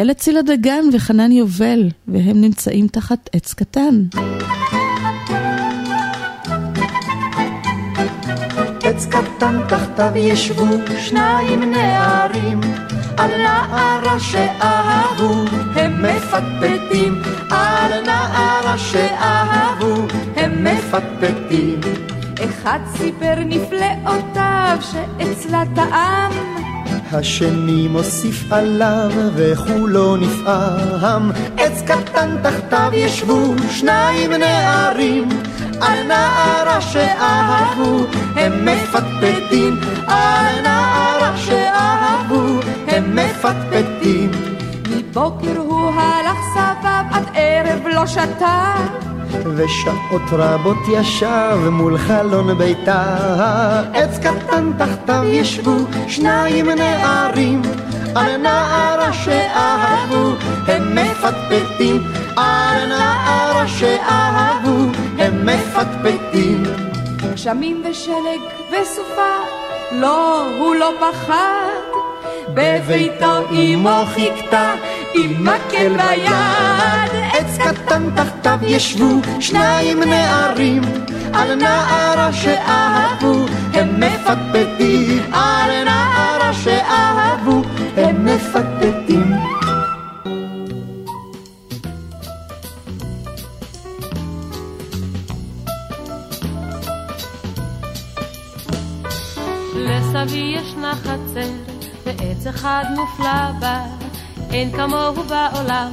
[0.00, 4.04] אלה צילה דגן וחנן יובל, והם נמצאים תחת עץ קטן.
[8.98, 10.66] עץ קטן תחתיו ישבו
[10.98, 12.60] שניים נערים
[13.16, 15.44] על נערה שאהבו
[15.74, 19.94] הם מפטפטים על נערה שאהבו
[20.36, 21.80] הם מפטפטים
[22.44, 26.32] אחד סיפר נפלאותיו שאצלה טעם
[27.12, 35.28] השני מוסיף עליו וכולו נפעם עץ קטן תחתיו ישבו שניים נערים
[35.80, 37.98] על נערה שאהבו
[38.36, 39.80] הם מפטפטים.
[40.06, 44.30] על נערה שאהבו הם מפטפטים.
[44.90, 48.74] מבוקר הוא הלך סבב עד ערב לא שתה.
[49.56, 53.04] ושעות רבות ישב מול חלון ביתה.
[53.94, 55.76] עץ קטן תחתיו ישבו
[56.08, 57.62] שניים נערים.
[58.14, 60.32] על נערה שאהבו
[60.66, 62.02] הם מפטפטים.
[62.36, 64.67] על נערה שאהבו
[65.78, 66.62] מפטפטים
[67.32, 68.40] גשמים ושלג
[68.70, 69.36] וסופה
[69.92, 71.98] לא, הוא לא פחד.
[72.54, 74.74] בביתו אמו חיכתה
[75.14, 77.22] עם מקל ביד.
[77.32, 80.82] עץ קטן תחתיו ישבו שניים נערים
[81.32, 83.46] על נערה שאהבו.
[83.72, 87.62] הם מפטפטים על נערה שאהבו.
[87.96, 89.57] הם מפטפטים
[100.08, 101.50] לסבי ישנה חצר,
[102.06, 103.80] ועץ אחד מופלא בה,
[104.50, 105.92] אין כמוהו בעולם.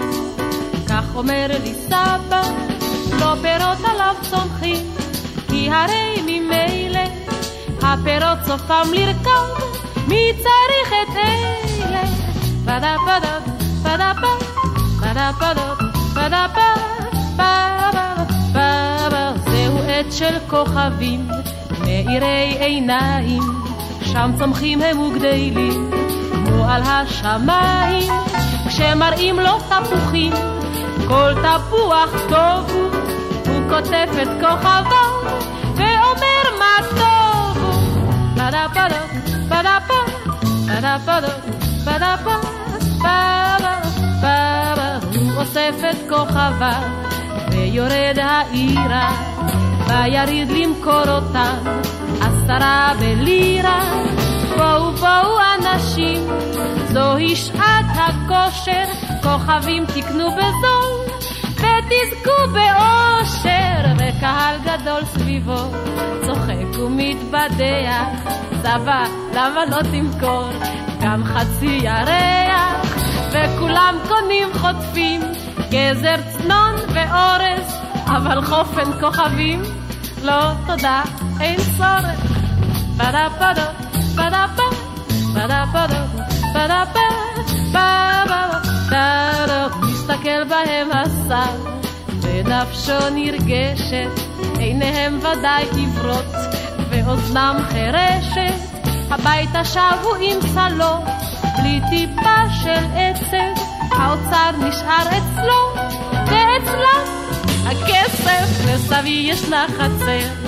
[0.90, 2.42] כך אומר לי סבא,
[3.20, 4.86] לא פירות עליו צומחים,
[5.48, 7.00] כי הרי ממילא
[7.82, 9.64] הפירות סופם לרכב,
[10.08, 12.04] מי צריך את אלה?
[12.66, 13.40] פדה פדה
[13.84, 14.12] פדה
[15.00, 15.74] פדה פדה
[16.14, 18.16] פדה פדה
[18.54, 21.28] פדה זהו עץ של כוכבים,
[21.80, 23.42] מאירי עיניים,
[24.16, 25.92] שם צומחים הם וגדלים,
[26.46, 28.12] כמו על השמיים,
[28.68, 30.34] כשמראים לו תפוחים,
[31.08, 32.90] כל תפוח טוב הוא,
[33.48, 35.30] הוא כותב את כוכבו,
[35.76, 38.12] ואומר מה טוב הוא.
[38.36, 39.02] פדה פדה,
[39.50, 39.98] פדה פדה,
[40.66, 41.28] פדה פדה,
[41.80, 42.16] פדה
[44.22, 46.82] פדה, הוא אוסף את כוכביו,
[47.52, 49.12] ויורד העירה,
[49.88, 51.95] ויריד למכור אותם.
[52.22, 54.04] עשרה בלירה,
[54.58, 56.28] בואו בואו אנשים,
[56.94, 58.84] זוהי שעת הכושר,
[59.24, 61.16] כוכבים תקנו בזול,
[61.56, 65.72] ותזכו באושר, וקהל גדול סביבו,
[66.26, 69.04] צוחק ומתבדח, סבא,
[69.34, 70.50] למה לא תמכור?
[71.02, 72.96] גם חצי ירח,
[73.30, 75.22] וכולם קונים חוטפים,
[75.70, 79.62] גזר צנון ואורז, אבל חופן כוכבים,
[80.24, 81.25] לא תודה.
[81.42, 82.36] אין צורך.
[82.98, 83.66] פדה פדה,
[84.16, 84.64] פדה פדה,
[85.34, 86.06] פדה פדה,
[86.54, 87.16] פדה פדה,
[88.90, 91.56] פדה מסתכל בהם השר,
[92.22, 94.10] ונפשו נרגשת,
[94.58, 96.36] עיניהם ודאי עיוורות,
[96.90, 98.60] ואוזנם חירשת,
[99.12, 101.04] הביתה שבו עם צלו,
[101.58, 107.06] בלי טיפה של עצב, האוצר נשאר אצלו, ואצלם
[107.66, 110.46] הכסף, לסבי ישנה חצר.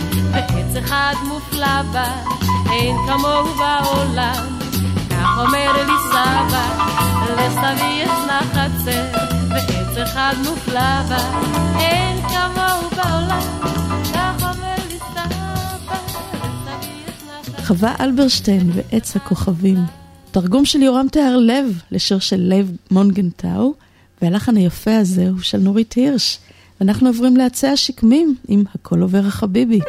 [0.68, 2.16] ועץ אחד מופלא בה,
[2.72, 4.58] אין כמוהו בעולם.
[5.10, 6.66] כך אומר לי סבא,
[7.34, 9.04] לסבי ישנה חצר,
[9.50, 11.18] ועץ אחד מופלא בה,
[11.80, 13.42] אין כמוהו בעולם.
[17.66, 19.78] חווה אלברשטיין ועץ הכוכבים.
[20.32, 23.74] תרגום של יורם תיארלב לשיר של לב מונגנטאו,
[24.22, 26.40] והלחן היפה הזה הוא של נורית הירש.
[26.80, 29.80] ואנחנו עוברים לעצי השקמים עם הכל עובר החביבי.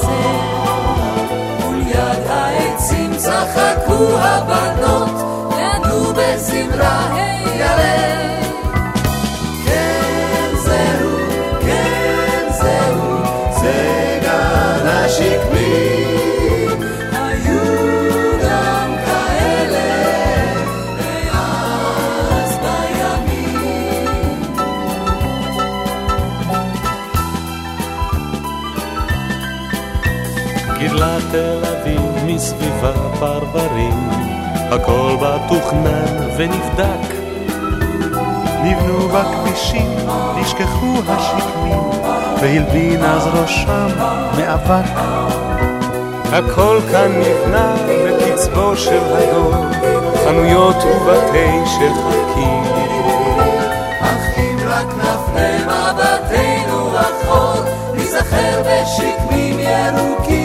[0.00, 1.64] בצל.
[1.64, 1.82] מול
[2.28, 5.10] העצים צחקו הבנות,
[5.50, 7.39] וענו בזמרה
[33.20, 34.08] פרברים,
[34.70, 37.14] הכל בה תוכנן ונבדק.
[38.64, 39.96] נבנו בכבישים,
[40.36, 41.90] נשכחו השקמים,
[42.40, 43.88] והלבין אז ראשם
[44.38, 45.00] מאבק.
[46.32, 49.54] הכל כאן נבנה בקצבו של הדור,
[50.24, 52.64] חנויות ובתי שחקים.
[54.00, 54.38] אך
[59.32, 60.39] אם ירוקים.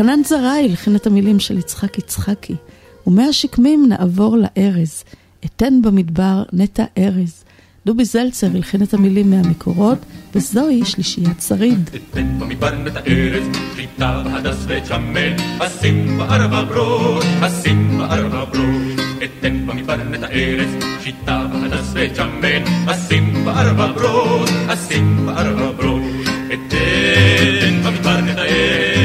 [0.00, 2.54] יוחנן זרעי הלחין את המילים של יצחק יצחקי,
[3.06, 5.04] ומהשקמים נעבור לארז,
[5.44, 7.44] אתן במדבר נטע ארז.
[7.86, 9.98] דובי זלצר הלחין את המילים מהמקורות,
[10.34, 11.90] וזוהי שלישיית שריד.
[11.94, 19.00] אתן במדבר את הארץ, חיטה והדס וצ'מן, אשים בערבה ברוש, אשים בערבה ברוש.
[19.24, 26.28] אתן במדבר את הארץ, חיטה והדס וצ'מן, אשים בערבה ברוש, אשים בערבה ברוש.
[26.46, 28.99] אתן במדבר את הארץ,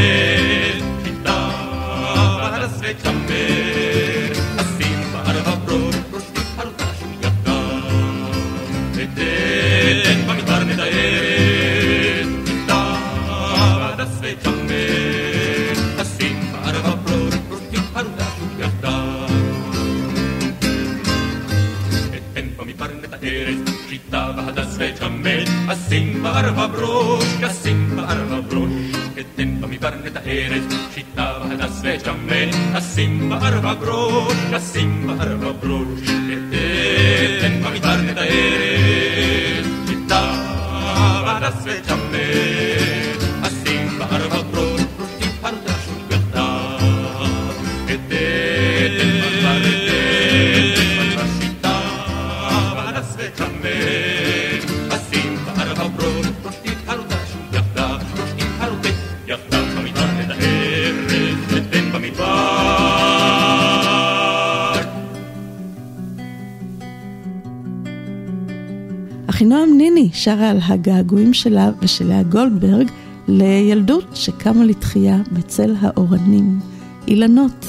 [70.26, 72.88] שרה על הגעגועים שלה ושל לאה גולדברג
[73.28, 76.60] לילדות שקמה לתחייה בצל האורנים.
[77.08, 77.65] אילנות.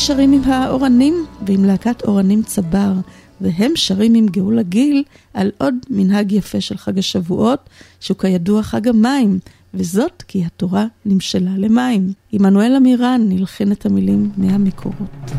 [0.00, 2.92] נשארים עם האורנים ועם להקת אורנים צבר,
[3.40, 5.04] והם שרים עם גאולה גיל
[5.34, 7.68] על עוד מנהג יפה של חג השבועות,
[8.00, 9.38] שהוא כידוע חג המים,
[9.74, 12.12] וזאת כי התורה נמשלה למים.
[12.32, 15.30] עמנואל עמירן נלחין את המילים מהמקורות.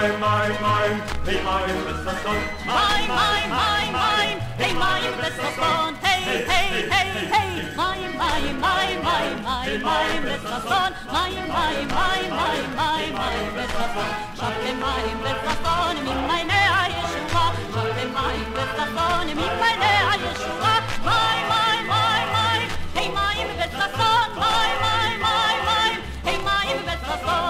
[0.00, 2.40] My, my, my, my, they my the saxophone.
[2.64, 5.94] My, my, my, my, they my the saxophone.
[5.96, 12.30] Hey, hey, hey, hey, my, mime, mime, My, my, my, my, my, my mime, mime,
[12.32, 14.08] mime, my mime the my
[14.40, 20.16] Mime, mime the saxophone, mi meine a my Mime, mime my saxophone, mi meine a
[20.24, 20.74] Yeshua.
[21.04, 22.60] My, my, my, my,
[22.96, 24.32] hey, my the saxophone.
[24.40, 25.92] My, my, my, my,
[26.24, 27.49] hey, my the saxophone.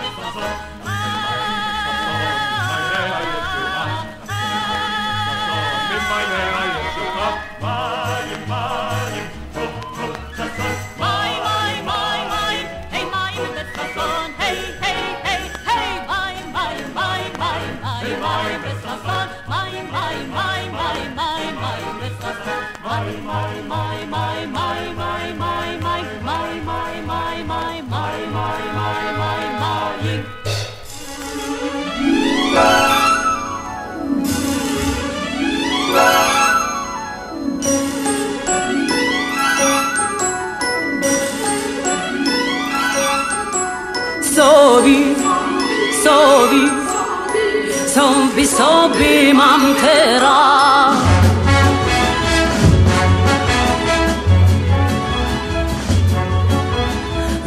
[7.61, 8.20] mein,
[44.71, 44.99] sobi,
[46.05, 46.65] sobi,
[47.95, 50.39] sobi, sobi mam tera.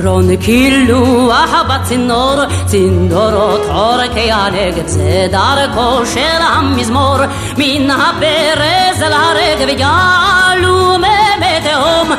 [0.04, 7.28] رون کیلو و حب تنور تنور و تور که آنگ زدار کوشل هم میزمور
[7.58, 12.18] مین ها برز لارگ و گالو ممته هم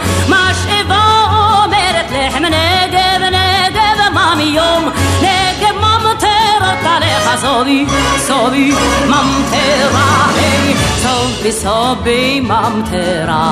[7.54, 7.86] sobi,
[8.28, 8.64] sobi,
[9.12, 10.08] mam tera,
[10.38, 10.66] hey,
[11.04, 13.44] sobi, sobi, mam tera.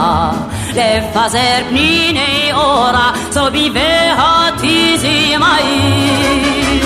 [0.77, 3.07] Le fazer pnine ora,
[3.37, 6.85] sobi vehati zimaim.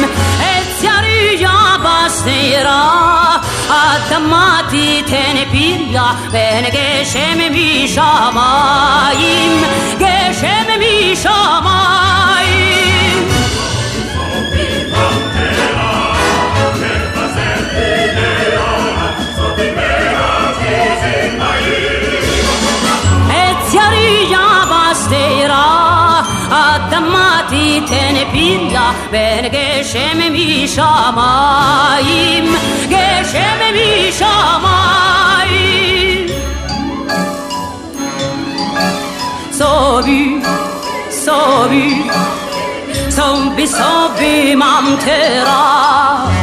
[0.52, 2.82] Et siari ya basnera,
[3.82, 9.54] adamati tenepilla, ben geçem mi şamayim,
[10.02, 12.85] geçem mi şamayim.
[25.08, 25.66] sera
[26.50, 32.46] Adamati tenepilla ben geçememiş amayim
[32.88, 34.86] Geçememiş amayim
[39.58, 40.42] Sobi,
[41.24, 42.02] sobi,
[43.10, 46.35] sobi sobi mantera.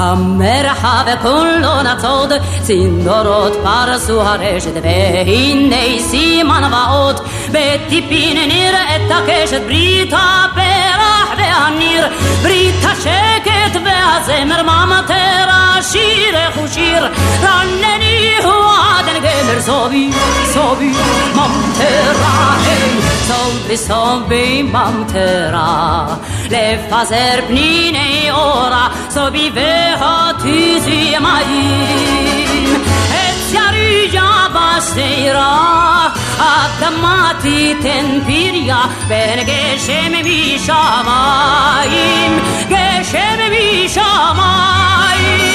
[0.00, 2.32] המרחב כולו נצוד,
[2.62, 12.06] צינורות פרסו הרשת, והנה סימן ואות, בטיפין נראית הקשת, ברית הפרח והניר,
[12.42, 17.06] ברית השקט והזמר, ממטרה שירך ושיר,
[17.42, 18.52] רנני הוא
[18.98, 20.10] עדן גמר, סובי,
[20.44, 20.92] סובי,
[21.34, 26.06] ממטרה, היי, סובי, סובי, ממטרה,
[26.50, 28.88] לפזר פניני אורה,
[29.99, 32.81] حاتیزی ماییم
[33.23, 35.81] اتیاری یا باستیرا
[36.41, 42.33] Adamati ten pirya ben geçem mi şamayim
[42.69, 45.51] geçem mi şamayim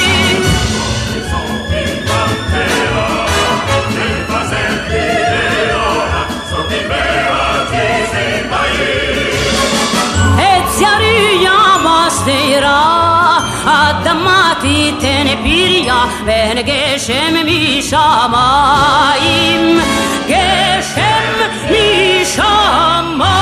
[10.39, 13.16] Et yarı yamaz deyra
[13.67, 17.35] אדמה תיתן פריה, בין גשם
[17.77, 18.99] משמיים,
[20.27, 23.37] גשם משמיים.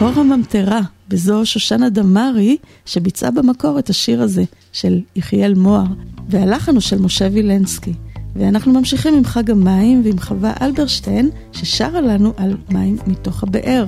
[0.00, 5.84] אור הממטרה, בזו שושנה דמארי, שביצעה במקור את השיר הזה של יחיאל מוהר,
[6.28, 7.92] והלחן הוא של משה וילנסקי.
[8.36, 13.86] ואנחנו ממשיכים עם חג המים ועם חווה אלברשטיין, ששרה לנו על מים מתוך הבאר.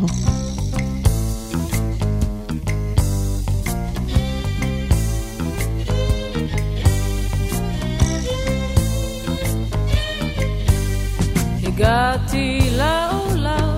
[11.63, 13.77] הגעתי לעולם,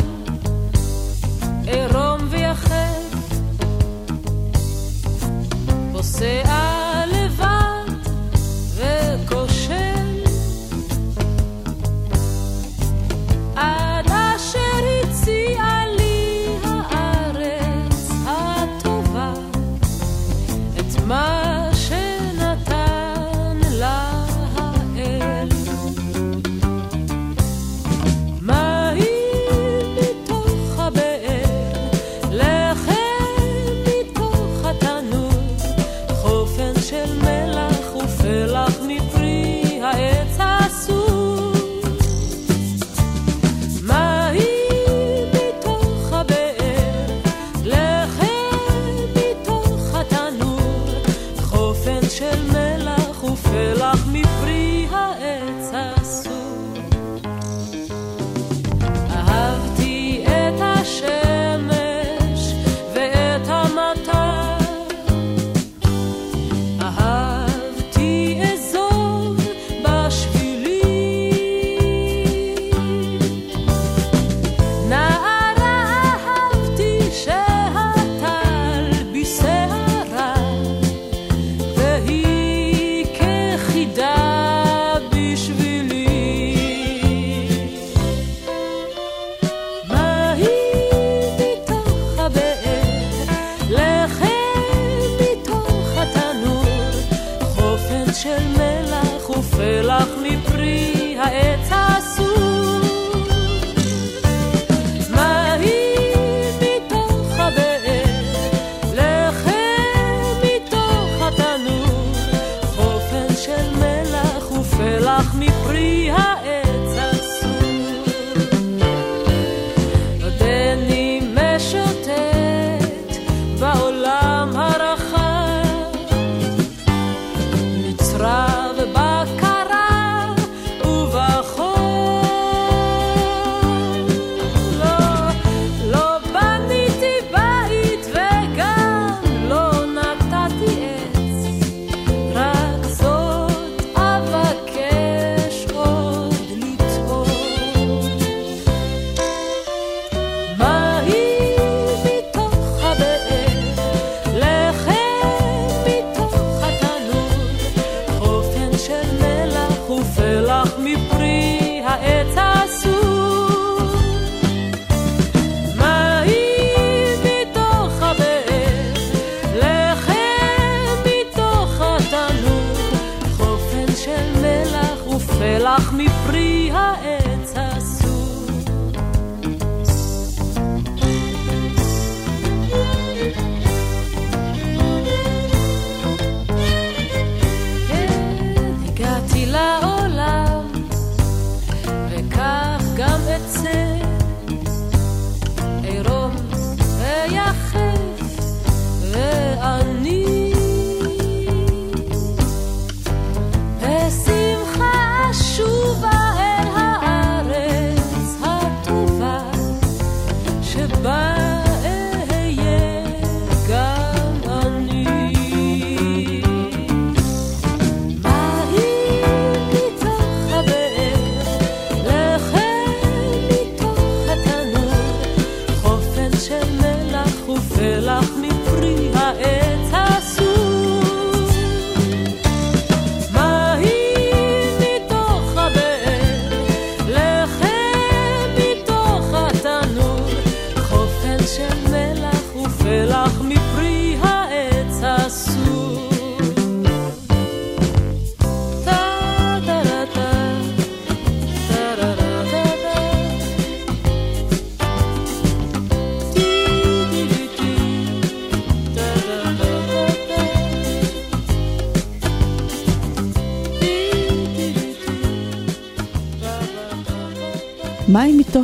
[1.66, 2.74] עירום ויחד,
[5.92, 6.73] פוסע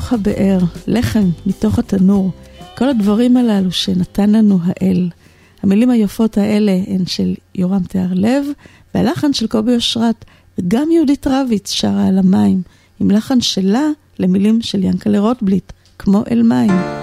[0.01, 2.31] מתוך הבאר, לחם מתוך התנור,
[2.77, 5.11] כל הדברים הללו שנתן לנו האל.
[5.63, 8.45] המילים היפות האלה הן של יורם תיאר לב,
[8.95, 10.25] והלחן של קובי אושרת,
[10.59, 12.63] וגם יהודית רביץ שרה על המים,
[13.01, 13.87] עם לחן שלה
[14.19, 17.00] למילים של ינקלה רוטבליט, כמו אל מים.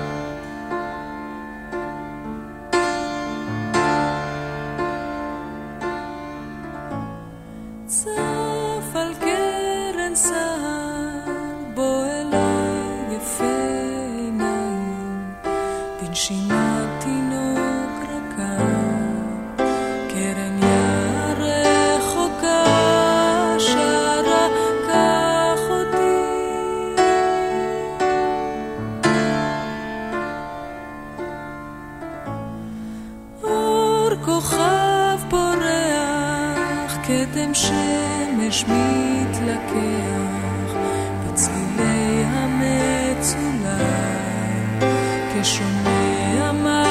[45.37, 46.86] que yo me ama.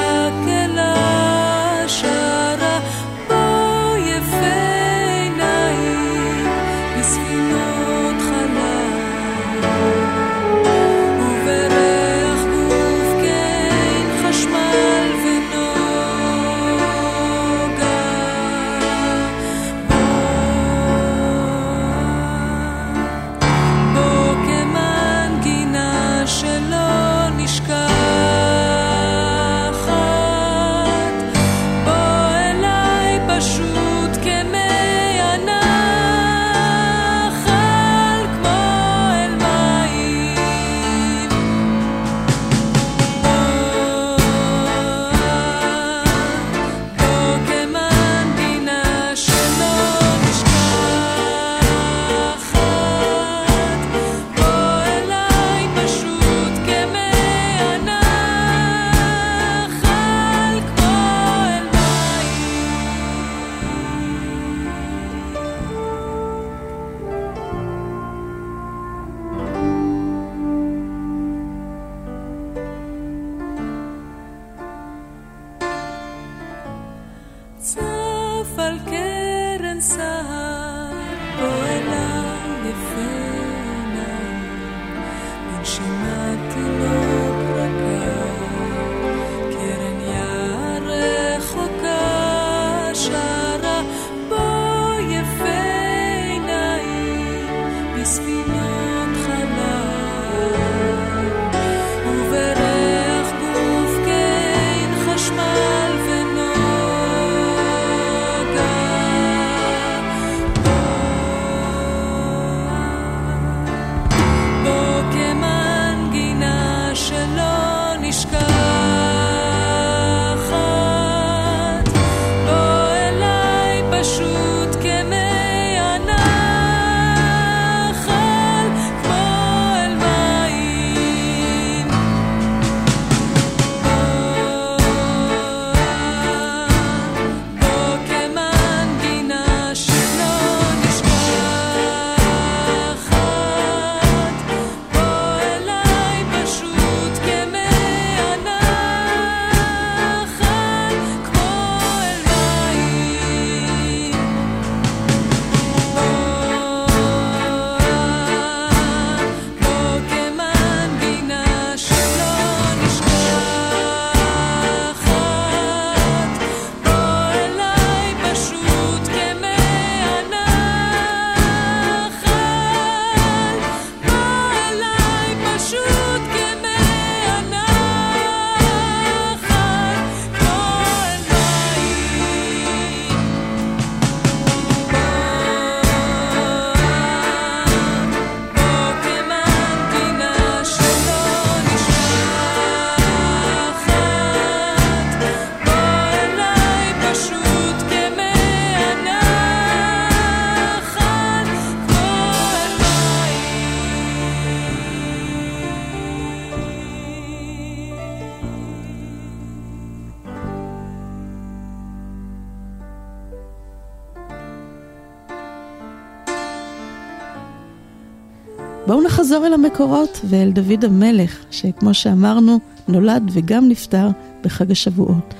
[219.37, 224.07] נחזור אל המקורות ואל דוד המלך, שכמו שאמרנו, נולד וגם נפטר
[224.43, 225.33] בחג השבועות.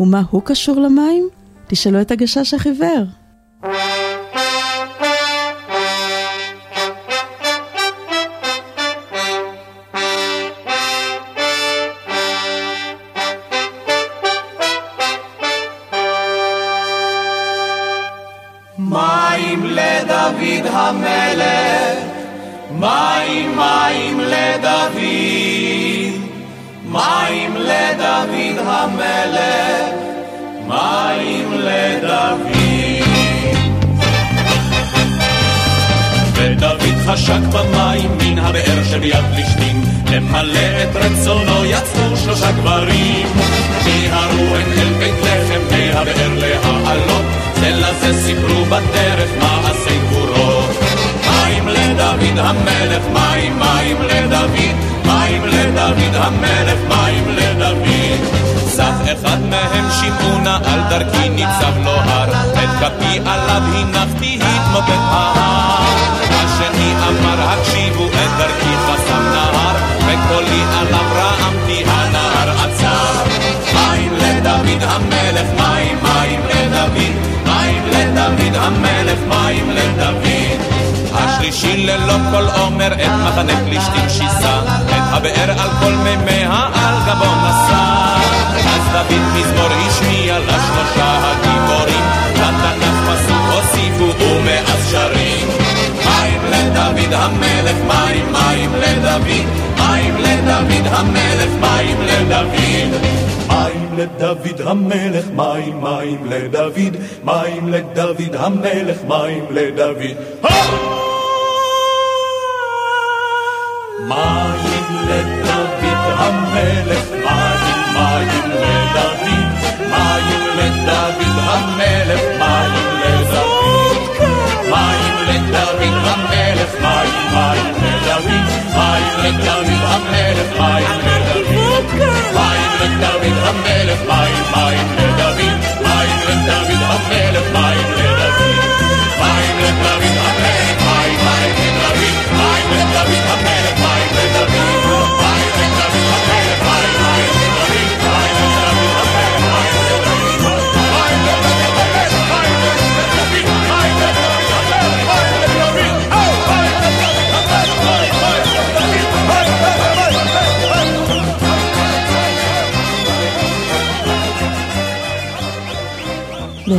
[0.00, 1.28] ומה הוא קשור למים?
[1.66, 3.04] תשאלו את הגשש החיוור.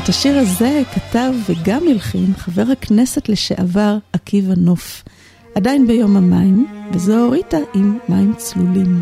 [0.03, 5.03] את השיר הזה כתב וגם הלחין חבר הכנסת לשעבר עקיבא נוף,
[5.55, 9.01] עדיין ביום המים, וזו הוריתה עם מים צלולים.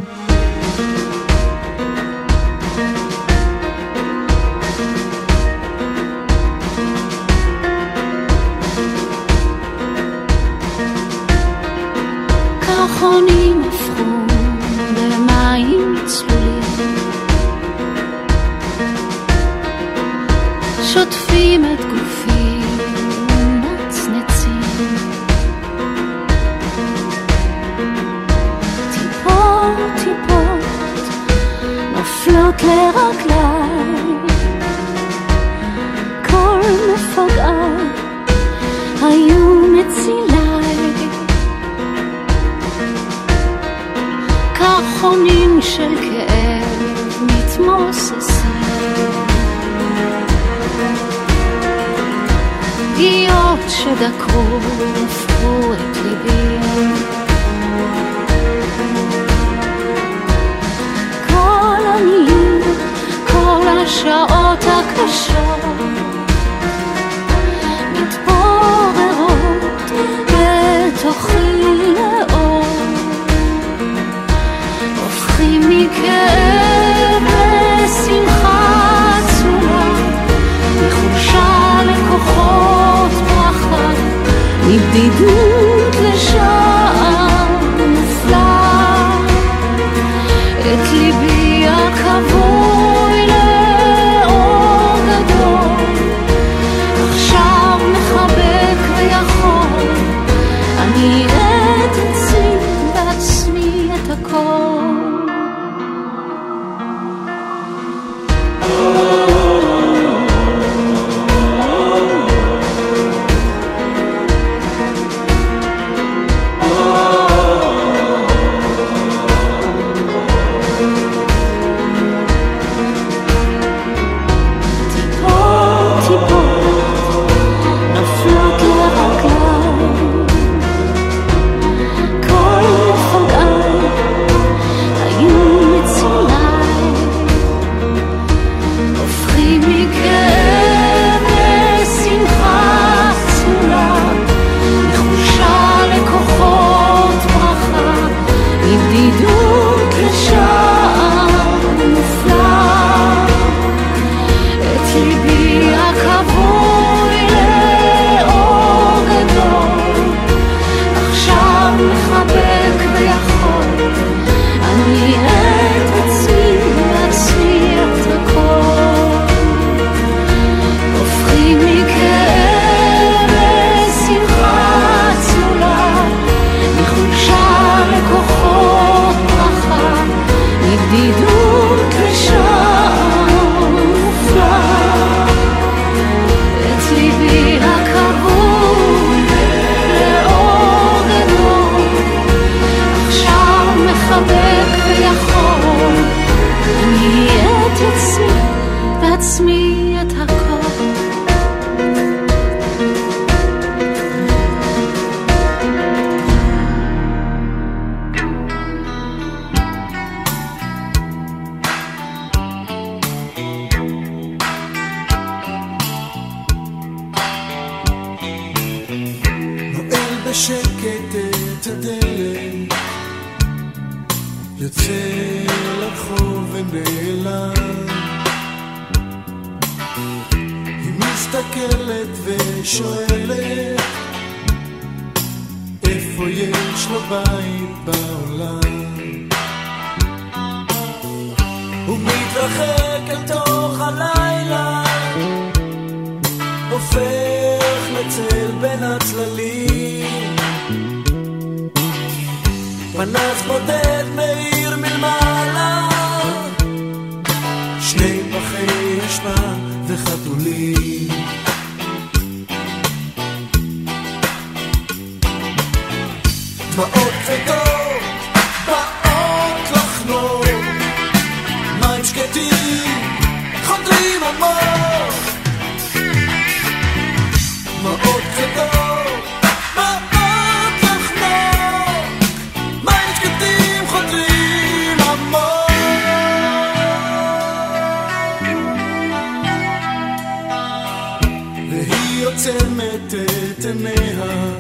[292.42, 294.54] עוצמת את עיניה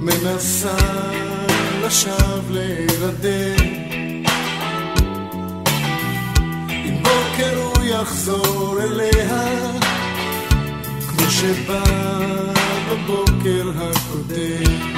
[0.00, 0.76] מנסה
[1.84, 3.64] לשווא להירדם.
[6.70, 9.72] אם בוקר הוא יחזור אליה,
[11.08, 11.84] כמו שבא
[12.90, 14.88] בבוקר הקודם.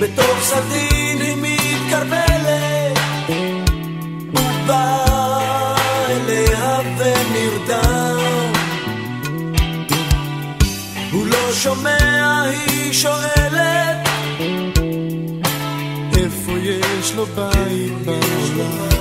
[0.00, 2.98] בתוך סדין היא מתקרבלת,
[4.32, 5.04] הוא בא
[6.08, 7.65] אליה ונרדם.
[11.62, 14.08] שומע, היא שואלת
[16.16, 18.95] איפה יש לו בית בעולם.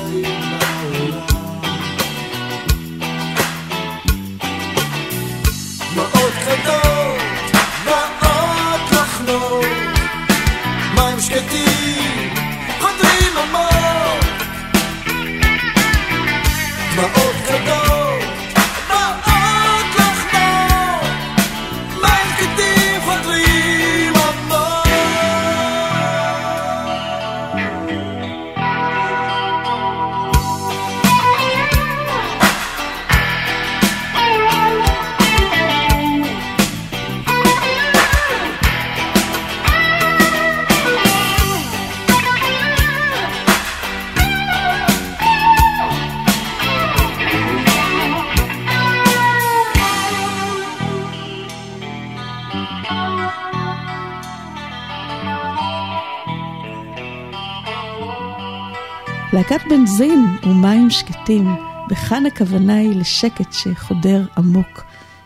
[59.69, 61.55] בנזין ומים שקטים,
[61.91, 64.83] וכאן הכוונה היא לשקט שחודר עמוק.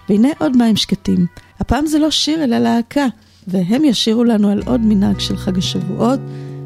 [0.09, 1.25] והנה עוד מים שקטים.
[1.59, 3.05] הפעם זה לא שיר אלא להקה,
[3.47, 6.19] והם ישירו לנו על עוד מנהג של חג השבועות,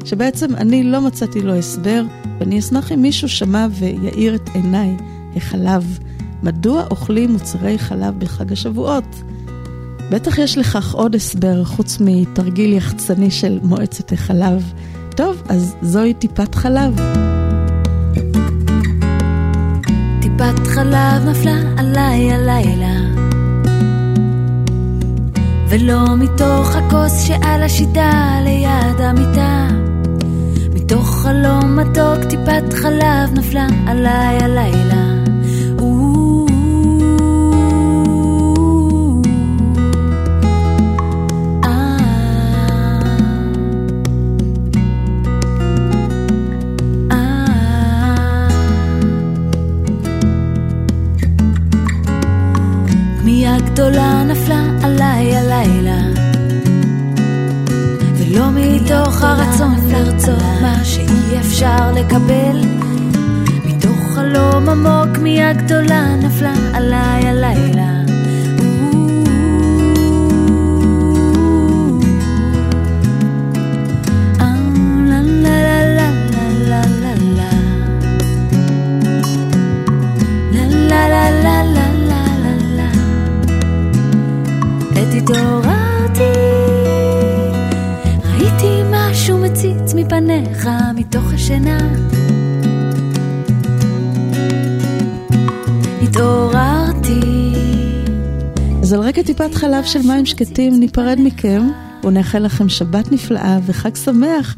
[0.04, 2.04] שבעצם אני לא מצאתי לו הסבר,
[2.40, 4.96] ואני אשמח אם מישהו שמע ויאיר את עיניי,
[5.36, 5.98] החלב.
[6.42, 9.22] מדוע אוכלים מוצרי חלב בחג השבועות?
[10.10, 14.72] בטח יש לכך עוד הסבר חוץ מתרגיל יחצני של מועצת החלב.
[15.16, 17.00] טוב, אז זוהי טיפת חלב.
[20.20, 22.94] טיפת חלב נפלה עליי הלילה.
[25.68, 29.68] ולא מתוך הכוס שעל השיטה ליד המיטה.
[30.74, 35.03] מתוך חלום מתוק טיפת חלב נפלה עליי הלילה
[53.74, 55.98] גדולה נפלה עליי הלילה.
[58.16, 62.60] ולא מתוך הרצון לרצות מה שאי אפשר לקבל.
[63.64, 67.93] מתוך חלום עמוק כמיהה גדולה נפלה עליי הלילה
[85.24, 86.22] התעוררתי,
[88.24, 91.78] ראיתי משהו מציץ מפניך מתוך השינה.
[96.02, 97.20] התעוררתי,
[98.82, 101.62] אז על רקע טיפת חלב של מים שקטים ניפרד מכם
[102.04, 104.56] ונאחל לכם שבת נפלאה וחג שמח.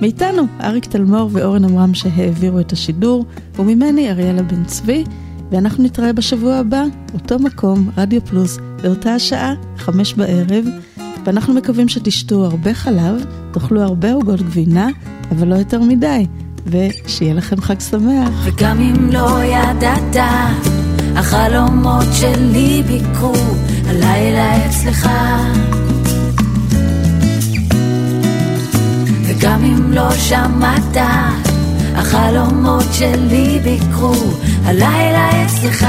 [0.00, 3.24] מאיתנו, אריק תלמור ואורן עמרם שהעבירו את השידור,
[3.58, 5.04] וממני אריאלה בן צבי,
[5.50, 6.84] ואנחנו נתראה בשבוע הבא,
[7.14, 10.64] אותו מקום, רדיו פלוס, באותה השעה, חמש בערב,
[11.24, 14.88] ואנחנו מקווים שתשתו הרבה חלב, תאכלו הרבה עוגות גבינה,
[15.30, 16.26] אבל לא יותר מדי.
[16.66, 18.30] ושיהיה לכם חג שמח.
[18.44, 20.16] וגם אם לא ידעת,
[21.16, 23.34] החלומות שלי ביקרו
[23.86, 25.10] הלילה אצלך.
[29.26, 30.96] וגם אם לא שמעת,
[31.96, 34.14] החלומות שלי ביקרו
[34.64, 35.86] הלילה אצלך.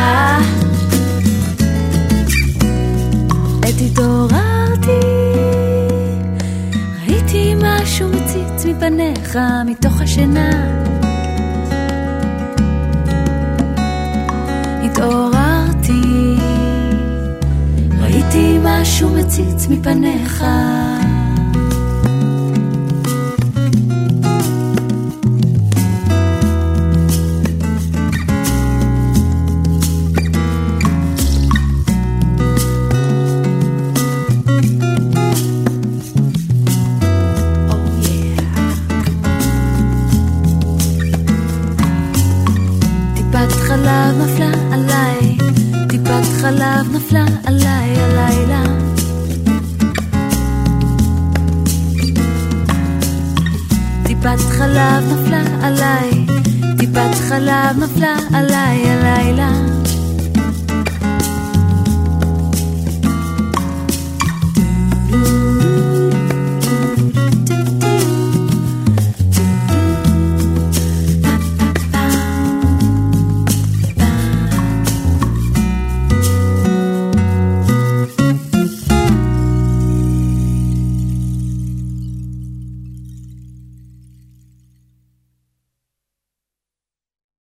[3.64, 5.08] עת התעוררתי,
[7.08, 10.50] ראיתי משהו מציץ מפניך מתוך השינה.
[14.84, 16.36] התעוררתי,
[18.02, 20.44] ראיתי משהו מציץ מפניך.